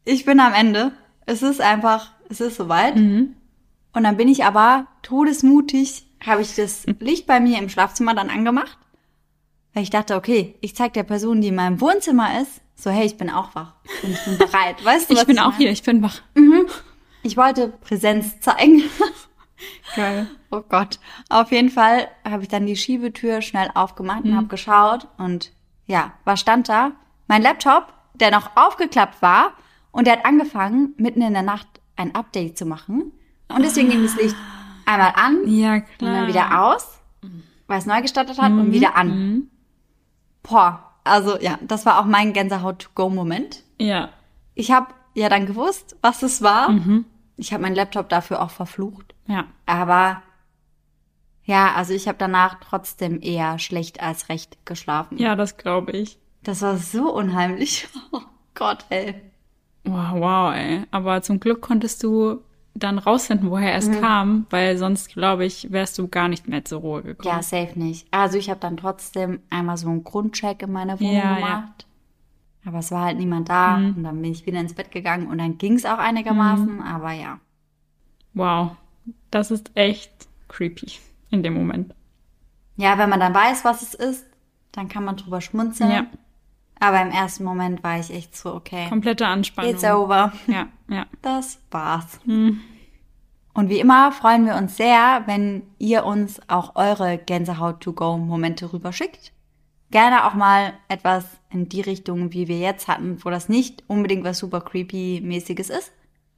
Ich 0.04 0.24
bin 0.24 0.40
am 0.40 0.52
Ende. 0.52 0.92
Es 1.26 1.42
ist 1.42 1.60
einfach, 1.60 2.12
es 2.28 2.40
ist 2.40 2.56
soweit. 2.56 2.96
Und 2.96 4.04
dann 4.04 4.16
bin 4.16 4.28
ich 4.28 4.44
aber 4.44 4.86
todesmutig, 5.02 6.06
habe 6.24 6.42
ich 6.42 6.54
das 6.54 6.84
Licht 6.98 7.26
bei 7.26 7.40
mir 7.40 7.58
im 7.58 7.68
Schlafzimmer 7.68 8.14
dann 8.14 8.30
angemacht. 8.30 8.78
Weil 9.74 9.84
ich 9.84 9.90
dachte, 9.90 10.16
okay, 10.16 10.54
ich 10.60 10.76
zeig 10.76 10.92
der 10.92 11.02
Person, 11.04 11.40
die 11.40 11.48
in 11.48 11.54
meinem 11.54 11.80
Wohnzimmer 11.80 12.40
ist, 12.42 12.60
so, 12.74 12.90
hey, 12.90 13.06
ich 13.06 13.16
bin 13.16 13.30
auch 13.30 13.54
wach. 13.54 13.74
Und 14.02 14.10
ich 14.10 14.24
bin 14.24 14.38
bereit. 14.38 14.84
Weißt 14.84 15.08
du, 15.08 15.14
Ich 15.14 15.20
was 15.20 15.26
bin 15.26 15.38
auch 15.38 15.46
meine? 15.52 15.56
hier, 15.56 15.70
ich 15.70 15.82
bin 15.82 16.02
wach. 16.02 16.20
Ich 17.22 17.36
wollte 17.36 17.68
Präsenz 17.68 18.40
zeigen. 18.40 18.82
Geil. 19.97 20.26
Oh 20.51 20.62
Gott. 20.68 20.98
Auf 21.28 21.51
jeden 21.52 21.70
Fall 21.70 22.09
habe 22.28 22.43
ich 22.43 22.48
dann 22.48 22.66
die 22.66 22.76
Schiebetür 22.76 23.40
schnell 23.43 23.70
aufgemacht 23.74 24.24
und 24.24 24.36
habe 24.36 24.47
geschaut 24.48 25.09
und 25.18 25.52
ja, 25.86 26.12
was 26.24 26.40
stand 26.40 26.68
da? 26.68 26.93
Mein 27.26 27.43
Laptop, 27.43 27.93
der 28.14 28.30
noch 28.30 28.51
aufgeklappt 28.56 29.20
war 29.22 29.52
und 29.90 30.06
der 30.06 30.14
hat 30.18 30.24
angefangen, 30.24 30.94
mitten 30.97 31.22
in 31.22 31.32
der 31.32 31.43
Nacht 31.43 31.66
ein 31.97 32.14
Update 32.14 32.56
zu 32.59 32.64
machen. 32.66 33.12
Und 33.48 33.62
deswegen 33.62 33.90
ging 33.90 34.02
das 34.02 34.16
Licht 34.16 34.36
einmal 34.86 35.12
an 35.16 35.39
Ja, 35.47 35.74
und 35.74 35.84
klar. 35.98 36.12
dann 36.14 36.26
wieder 36.28 36.64
aus, 36.64 36.98
weil 37.66 37.78
es 37.78 37.86
neu 37.86 38.01
gestartet 38.02 38.40
hat 38.40 38.52
und 38.52 38.72
wieder 38.72 38.97
an. 38.97 39.48
Boah, 40.43 40.93
also 41.05 41.39
ja, 41.39 41.59
das 41.62 41.84
war 41.86 42.01
auch 42.01 42.05
mein 42.06 42.32
Gänsehaut-to-go-Moment. 42.32 43.62
Ja. 43.78 44.09
Ich 44.55 44.70
habe 44.70 44.89
ja 45.14 45.28
dann 45.28 45.47
gewusst, 45.47 45.97
was 46.02 46.22
es 46.22 46.43
war. 46.43 46.74
Ich 47.36 47.52
habe 47.52 47.62
meinen 47.62 47.74
Laptop 47.74 48.09
dafür 48.09 48.40
auch 48.43 48.51
verflucht. 48.51 49.11
Ja. 49.27 49.47
Aber 49.66 50.23
ja, 51.44 51.73
also 51.74 51.93
ich 51.93 52.07
habe 52.09 52.19
danach 52.19 52.61
trotzdem 52.61 53.20
eher 53.20 53.59
schlecht 53.59 54.01
als 54.03 54.28
recht 54.28 54.65
geschlafen. 54.65 55.19
Ja, 55.19 55.35
das 55.35 55.57
glaube 55.57 55.93
ich. 55.93 56.19
Das 56.43 56.62
war 56.62 56.77
so 56.77 57.12
unheimlich. 57.12 57.89
Oh 58.12 58.20
Gott, 58.55 58.85
ey. 58.90 59.15
Wow, 59.85 60.12
wow, 60.12 60.55
ey. 60.55 60.82
Aber 60.90 61.23
zum 61.23 61.40
Glück 61.40 61.62
konntest 61.62 62.03
du 62.03 62.43
dann 62.74 62.99
rausfinden, 62.99 63.51
woher 63.51 63.74
es 63.74 63.90
kam, 64.01 64.47
weil 64.51 64.77
sonst, 64.77 65.09
glaube 65.09 65.47
ich, 65.47 65.73
wärst 65.73 65.99
du 65.99 66.07
gar 66.09 66.28
nicht 66.28 66.49
mehr 66.49 66.65
zur 66.65 66.81
Ruhe 66.81 67.03
gekommen. 67.03 67.35
Ja, 67.35 67.43
safe 67.43 67.78
nicht. 67.78 68.07
Also 68.11 68.36
ich 68.36 68.51
habe 68.51 68.61
dann 68.61 68.77
trotzdem 68.77 69.40
einmal 69.51 69.78
so 69.78 69.89
einen 69.89 70.05
Grundcheck 70.05 70.62
in 70.62 70.73
meiner 70.73 71.01
Wohnung 71.01 71.15
Ja, 71.15 71.39
ja. 71.39 71.57
gemacht. 71.57 71.86
Aber 72.65 72.78
es 72.78 72.90
war 72.90 73.07
halt 73.07 73.19
niemand 73.19 73.49
da 73.49 73.77
und 73.77 74.05
dann 74.05 74.20
bin 74.23 74.31
ich 74.31 74.47
wieder 74.47 74.61
ins 74.61 74.74
Bett 74.74 74.90
gegangen 74.93 75.27
und 75.27 75.39
dann 75.39 75.59
ging 75.59 75.74
es 75.74 75.85
auch 75.85 75.99
einigermaßen, 75.99 76.81
aber 76.82 77.12
ja. 77.12 77.40
Wow. 78.35 78.77
Das 79.32 79.50
ist 79.50 79.72
echt 79.74 80.12
creepy 80.48 80.92
in 81.30 81.42
dem 81.42 81.54
Moment. 81.54 81.94
Ja, 82.76 82.98
wenn 82.98 83.09
man 83.09 83.18
dann 83.18 83.34
weiß, 83.34 83.64
was 83.64 83.82
es 83.82 83.94
ist, 83.94 84.26
dann 84.72 84.88
kann 84.88 85.04
man 85.04 85.16
drüber 85.16 85.40
schmunzeln. 85.40 85.90
Ja. 85.90 86.06
Aber 86.78 87.00
im 87.00 87.10
ersten 87.10 87.42
Moment 87.44 87.82
war 87.82 87.98
ich 87.98 88.12
echt 88.12 88.36
so, 88.36 88.54
okay, 88.54 88.88
Komplette 88.88 89.26
Anspannung. 89.26 89.72
it's 89.72 89.84
over. 89.84 90.32
Ja, 90.46 90.68
ja. 90.88 91.06
Das 91.22 91.60
war's. 91.70 92.20
Und 92.26 93.68
wie 93.68 93.78
immer 93.80 94.12
freuen 94.12 94.46
wir 94.46 94.56
uns 94.56 94.76
sehr, 94.76 95.22
wenn 95.26 95.62
ihr 95.78 96.04
uns 96.04 96.40
auch 96.48 96.76
eure 96.76 97.18
Gänsehaut-to-go-Momente 97.18 98.72
rüberschickt. 98.72 99.32
Gerne 99.90 100.26
auch 100.26 100.34
mal 100.34 100.72
etwas 100.88 101.24
in 101.50 101.68
die 101.68 101.82
Richtung, 101.82 102.32
wie 102.32 102.48
wir 102.48 102.59
jetzt 102.59 102.88
hatten, 102.88 103.24
wo 103.24 103.30
das 103.30 103.48
nicht 103.48 103.84
unbedingt 103.86 104.24
was 104.24 104.38
super 104.38 104.60
creepy-mäßiges 104.60 105.70
ist. 105.70 105.92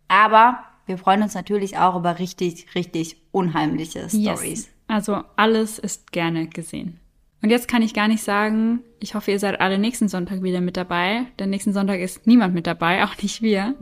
Aber 0.08 0.58
wir 0.86 0.98
freuen 0.98 1.22
uns 1.22 1.34
natürlich 1.34 1.78
auch 1.78 1.96
über 1.96 2.18
richtig, 2.18 2.74
richtig 2.74 3.16
unheimliche 3.32 4.08
Stories. 4.08 4.66
Yes. 4.66 4.68
Also 4.86 5.22
alles 5.36 5.78
ist 5.78 6.12
gerne 6.12 6.46
gesehen. 6.46 7.00
Und 7.42 7.50
jetzt 7.50 7.68
kann 7.68 7.82
ich 7.82 7.92
gar 7.92 8.08
nicht 8.08 8.22
sagen, 8.22 8.80
ich 9.00 9.14
hoffe, 9.14 9.30
ihr 9.30 9.38
seid 9.38 9.60
alle 9.60 9.78
nächsten 9.78 10.08
Sonntag 10.08 10.42
wieder 10.42 10.62
mit 10.62 10.76
dabei. 10.76 11.26
Denn 11.38 11.50
nächsten 11.50 11.74
Sonntag 11.74 12.00
ist 12.00 12.26
niemand 12.26 12.54
mit 12.54 12.66
dabei, 12.66 13.04
auch 13.04 13.16
nicht 13.20 13.42
wir. 13.42 13.74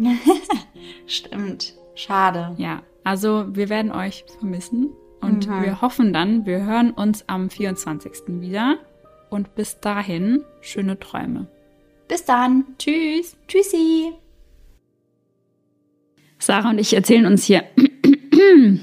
Stimmt. 1.07 1.75
Schade. 1.95 2.55
Ja, 2.59 2.83
also 3.05 3.47
wir 3.55 3.69
werden 3.69 3.93
euch 3.93 4.25
vermissen. 4.39 4.91
Und 5.21 5.49
wir 5.49 5.81
hoffen 5.81 6.13
dann, 6.13 6.47
wir 6.47 6.65
hören 6.65 6.91
uns 6.91 7.29
am 7.29 7.49
24. 7.49 8.41
wieder. 8.41 8.79
Und 9.31 9.55
bis 9.55 9.79
dahin, 9.79 10.43
schöne 10.61 10.99
Träume. 10.99 11.47
Bis 12.09 12.25
dann. 12.25 12.65
Tschüss. 12.79 13.37
Tschüssi. 13.47 14.13
Sarah 16.43 16.71
und 16.71 16.79
ich 16.79 16.93
erzählen 16.95 17.25
uns 17.27 17.45
hier. 17.45 17.63
genau. 18.33 18.81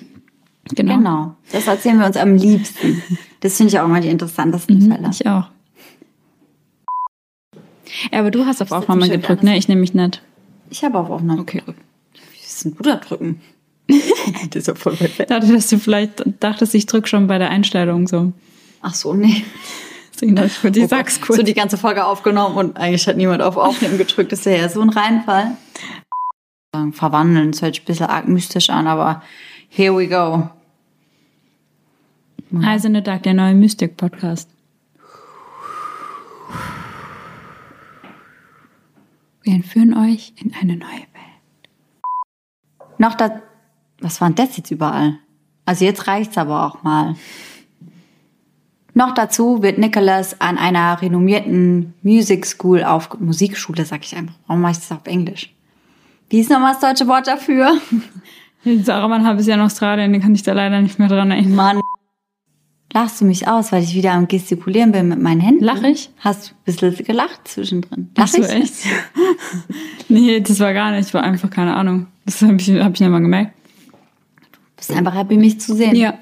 Genau. 0.98 1.36
Das 1.52 1.68
erzählen 1.68 2.00
wir 2.00 2.06
uns 2.06 2.16
am 2.16 2.36
liebsten. 2.36 3.02
Das 3.42 3.58
finde 3.58 3.74
ich 3.74 3.80
auch 3.80 3.88
mal 3.88 4.00
die 4.02 4.08
interessantesten 4.08 4.82
Fälle. 4.90 5.10
Ich 5.12 5.28
auch. 5.28 5.50
Ja, 8.12 8.20
aber 8.20 8.32
du 8.32 8.46
hast 8.46 8.62
auf 8.62 8.72
Aufnahme 8.72 9.10
gedrückt, 9.10 9.44
ne? 9.44 9.58
Ich 9.58 9.68
nehme 9.68 9.82
mich 9.82 9.94
nicht. 9.94 10.22
Ich 10.70 10.84
habe 10.84 10.98
auf 11.00 11.10
Aufnahme 11.10 11.42
Okay. 11.42 11.60
gedrückt. 11.60 11.80
Wie 12.32 12.46
ist 12.46 12.64
denn 12.64 12.76
da 12.82 12.96
drücken? 12.96 13.42
das 13.90 14.56
ist 14.56 14.68
ja 14.68 14.76
voll 14.76 14.94
weit 14.94 15.10
Ich 15.10 15.20
weg. 15.20 15.28
dachte, 15.28 15.52
dass 15.52 15.68
du 15.68 15.80
vielleicht 15.80 16.24
dachtest, 16.40 16.76
ich 16.76 16.86
drück 16.86 17.08
schon 17.08 17.28
bei 17.28 17.40
der 17.40 17.50
Einstellung 17.50 18.08
so. 18.08 18.32
Ach 18.82 18.94
so, 18.94 19.14
nee. 19.14 19.44
Deswegen 20.14 20.36
dachte 20.36 20.52
ich, 20.64 20.72
die 20.72 20.82
Oh 20.84 20.88
sag's 20.88 21.20
kurz. 21.20 21.38
So 21.38 21.44
die 21.44 21.54
ganze 21.54 21.78
Folge 21.78 22.06
aufgenommen 22.06 22.56
und 22.56 22.78
eigentlich 22.78 23.08
hat 23.08 23.18
niemand 23.18 23.42
auf 23.42 23.58
Aufnehmen 23.58 23.98
gedrückt. 23.98 24.32
Das 24.32 24.40
ist 24.40 24.46
ja 24.46 24.70
so 24.70 24.82
ein 24.82 24.90
Reinfall. 24.90 25.58
Verwandeln, 26.92 27.52
das 27.52 27.64
hört 27.64 27.74
sich 27.74 27.82
ein 27.82 27.86
bisschen 27.86 28.06
arg 28.06 28.28
mystisch 28.28 28.70
an, 28.70 28.86
aber 28.86 29.24
here 29.70 29.96
we 29.96 30.08
go. 30.08 30.50
Also 32.64 32.88
eine 32.88 33.02
Tag, 33.04 33.24
der 33.24 33.34
neue 33.34 33.56
Mystik-Podcast. 33.56 34.50
Wir 39.42 39.54
entführen 39.54 39.96
euch 39.98 40.34
in 40.38 40.54
eine 40.54 40.76
neue 40.76 40.90
Welt. 40.92 41.70
Noch 43.00 43.16
da, 43.16 43.42
was 44.00 44.22
war 44.22 44.30
denn 44.30 44.36
das 44.36 44.58
jetzt 44.58 44.70
überall? 44.70 45.18
Also 45.66 45.86
jetzt 45.86 46.06
reicht's 46.06 46.38
aber 46.38 46.68
auch 46.68 46.84
mal. 46.84 47.16
Noch 48.94 49.16
dazu 49.16 49.64
wird 49.64 49.80
Nicholas 49.80 50.40
an 50.40 50.60
einer 50.60 51.02
renommierten 51.02 51.96
Music 52.04 52.46
School 52.46 52.84
auf 52.84 53.20
Musikschule, 53.20 53.86
sag 53.86 54.04
ich 54.04 54.16
einfach. 54.16 54.36
Warum 54.46 54.62
mache 54.62 54.74
ich 54.74 54.80
das 54.80 54.92
auf 54.92 55.08
Englisch? 55.08 55.52
Wie 56.30 56.40
ist 56.40 56.50
nochmal 56.50 56.74
das 56.74 56.82
deutsche 56.82 57.08
Wort 57.08 57.28
dafür? 57.28 57.78
War 58.64 59.12
ein 59.12 59.26
halbes 59.26 59.48
Jahr 59.48 59.58
in 59.58 59.64
Australien, 59.64 60.14
die 60.14 60.20
kann 60.20 60.36
ich 60.36 60.44
da 60.44 60.54
leider 60.54 60.82
nicht 60.82 61.00
mehr 61.00 61.08
dran 61.08 61.32
erinnern. 61.32 61.56
Mann. 61.56 61.82
Lachst 62.92 63.22
du 63.22 63.26
mich 63.26 63.48
aus, 63.48 63.72
weil 63.72 63.84
ich 63.84 63.94
wieder 63.94 64.14
am 64.14 64.28
Gestikulieren 64.28 64.92
bin 64.92 65.10
mit 65.10 65.20
meinen 65.20 65.42
Händen? 65.42 65.64
Lach 65.64 65.84
ich? 65.84 66.10
Hast 66.20 66.50
du 66.50 66.54
ein 66.54 66.92
bisschen 66.92 67.06
gelacht 67.06 67.48
zwischendrin? 67.48 68.10
Lach 68.16 68.26
Ach 68.26 68.28
so, 68.28 68.42
ich? 68.42 68.50
echt? 68.50 68.74
nee, 70.10 70.40
das 70.40 70.60
war 70.60 70.74
gar 70.74 70.92
nicht, 70.92 71.14
war 71.14 71.24
einfach 71.24 71.52
keine 71.52 71.76
Ahnung. 71.76 72.08
Das 72.26 72.42
habe 72.42 72.56
ich, 72.56 72.70
hab 72.70 72.94
ich 72.94 73.00
nicht 73.00 73.10
mal 73.10 73.22
gemerkt. 73.22 73.54
bist 74.76 74.92
einfach 74.92 75.14
happy, 75.14 75.38
mich 75.38 75.62
zu 75.62 75.76
sehen. 75.76 75.96
Ja. 75.96 76.16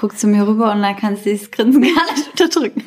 Guckst 0.00 0.22
du 0.22 0.28
mir 0.28 0.48
rüber 0.48 0.72
und 0.72 0.80
dann 0.80 0.96
kannst 0.96 1.26
du 1.26 1.30
dieses 1.30 1.50
Grinsen 1.50 1.82
gar 1.94 2.14
nicht 2.14 2.30
unterdrücken. 2.30 2.84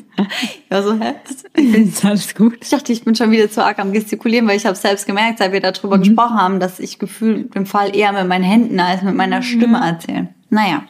Ja, 0.71 0.81
so, 0.81 0.99
hä? 0.99 1.13
Ist 1.53 2.03
alles 2.03 2.33
gut. 2.33 2.57
Ich 2.59 2.69
dachte, 2.69 2.91
ich 2.91 3.05
bin 3.05 3.13
schon 3.13 3.29
wieder 3.29 3.51
zu 3.51 3.63
arg 3.63 3.77
am 3.77 3.93
Gestikulieren, 3.93 4.47
weil 4.47 4.57
ich 4.57 4.65
habe 4.65 4.75
selbst 4.75 5.05
gemerkt, 5.05 5.37
seit 5.37 5.51
wir 5.51 5.59
darüber 5.61 5.99
gesprochen 5.99 6.37
haben, 6.41 6.59
dass 6.59 6.79
ich 6.79 6.97
gefühlt 6.97 7.55
im 7.55 7.67
Fall 7.67 7.95
eher 7.95 8.11
mit 8.13 8.27
meinen 8.27 8.43
Händen 8.43 8.79
als 8.79 9.03
mit 9.03 9.13
meiner 9.13 9.43
Stimme 9.43 9.77
erzähle. 9.77 10.29
Naja. 10.49 10.85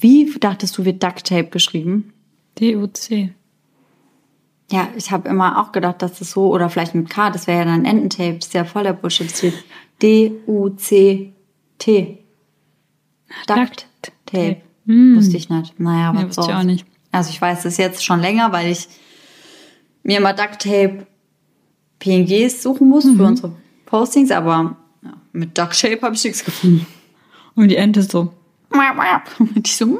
Wie 0.00 0.32
dachtest 0.40 0.78
du, 0.78 0.86
wird 0.86 1.02
Duct 1.02 1.26
Tape 1.26 1.50
geschrieben? 1.50 2.14
D-U-C. 2.58 3.34
Ja, 4.70 4.88
ich 4.96 5.10
habe 5.10 5.28
immer 5.28 5.60
auch 5.60 5.72
gedacht, 5.72 6.00
dass 6.00 6.18
das 6.18 6.30
so, 6.30 6.50
oder 6.50 6.70
vielleicht 6.70 6.94
mit 6.94 7.10
K, 7.10 7.28
das 7.28 7.46
wäre 7.46 7.58
ja 7.58 7.66
dann 7.66 7.84
Ententape, 7.84 8.38
das 8.38 8.46
ist 8.46 8.54
ja 8.54 8.64
voll 8.64 8.84
der 8.84 8.94
Bullshit. 8.94 9.30
Das 9.30 9.42
wird 9.42 9.52
D-U-C-T. 10.00 11.34
Duct 13.46 13.91
Tape. 14.32 14.62
Hm. 14.86 15.16
Wusste 15.16 15.36
ich 15.36 15.48
nicht. 15.48 15.78
Naja, 15.78 16.12
was 16.14 16.20
Ja, 16.22 16.28
wusste 16.28 16.42
ich 16.42 16.56
auch 16.56 16.62
nicht. 16.64 16.86
Also 17.12 17.30
ich 17.30 17.40
weiß 17.40 17.62
das 17.62 17.76
jetzt 17.76 18.04
schon 18.04 18.20
länger, 18.20 18.52
weil 18.52 18.70
ich 18.72 18.88
mir 20.02 20.18
immer 20.18 20.32
Duct 20.32 20.62
Tape 20.62 21.06
PNGs 22.00 22.62
suchen 22.62 22.88
muss 22.88 23.04
Mhm. 23.04 23.16
für 23.16 23.24
unsere 23.24 23.52
Postings, 23.86 24.30
aber 24.30 24.76
ja, 25.04 25.12
mit 25.32 25.56
Duct 25.56 25.80
Tape 25.80 26.00
habe 26.02 26.14
ich 26.14 26.24
nichts 26.24 26.44
gefunden. 26.44 26.86
Und 27.54 27.68
die 27.68 27.76
Ente 27.76 28.02
so. 28.02 28.32
Und 29.38 29.66
ich 29.68 29.76
so, 29.76 29.86
mm. 29.86 29.98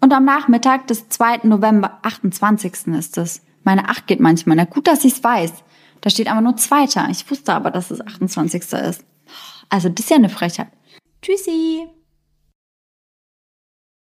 Und 0.00 0.12
am 0.12 0.24
Nachmittag 0.24 0.86
des 0.86 1.08
2. 1.08 1.40
November, 1.44 1.98
28. 2.02 2.94
ist 2.98 3.18
es. 3.18 3.40
Meine 3.64 3.88
8 3.88 4.06
geht 4.06 4.20
manchmal. 4.20 4.56
Na 4.56 4.64
gut, 4.64 4.86
dass 4.86 5.04
ich 5.04 5.14
es 5.14 5.24
weiß. 5.24 5.52
Da 6.02 6.10
steht 6.10 6.30
aber 6.30 6.40
nur 6.40 6.56
Zweiter. 6.56 7.08
Ich 7.10 7.28
wusste 7.28 7.52
aber, 7.52 7.70
dass 7.72 7.90
es 7.90 8.00
28. 8.00 8.62
ist. 8.74 9.04
Also 9.68 9.88
das 9.88 10.04
ist 10.04 10.10
ja 10.10 10.16
eine 10.16 10.28
Frechheit. 10.28 10.68
Tschüssi. 11.20 11.88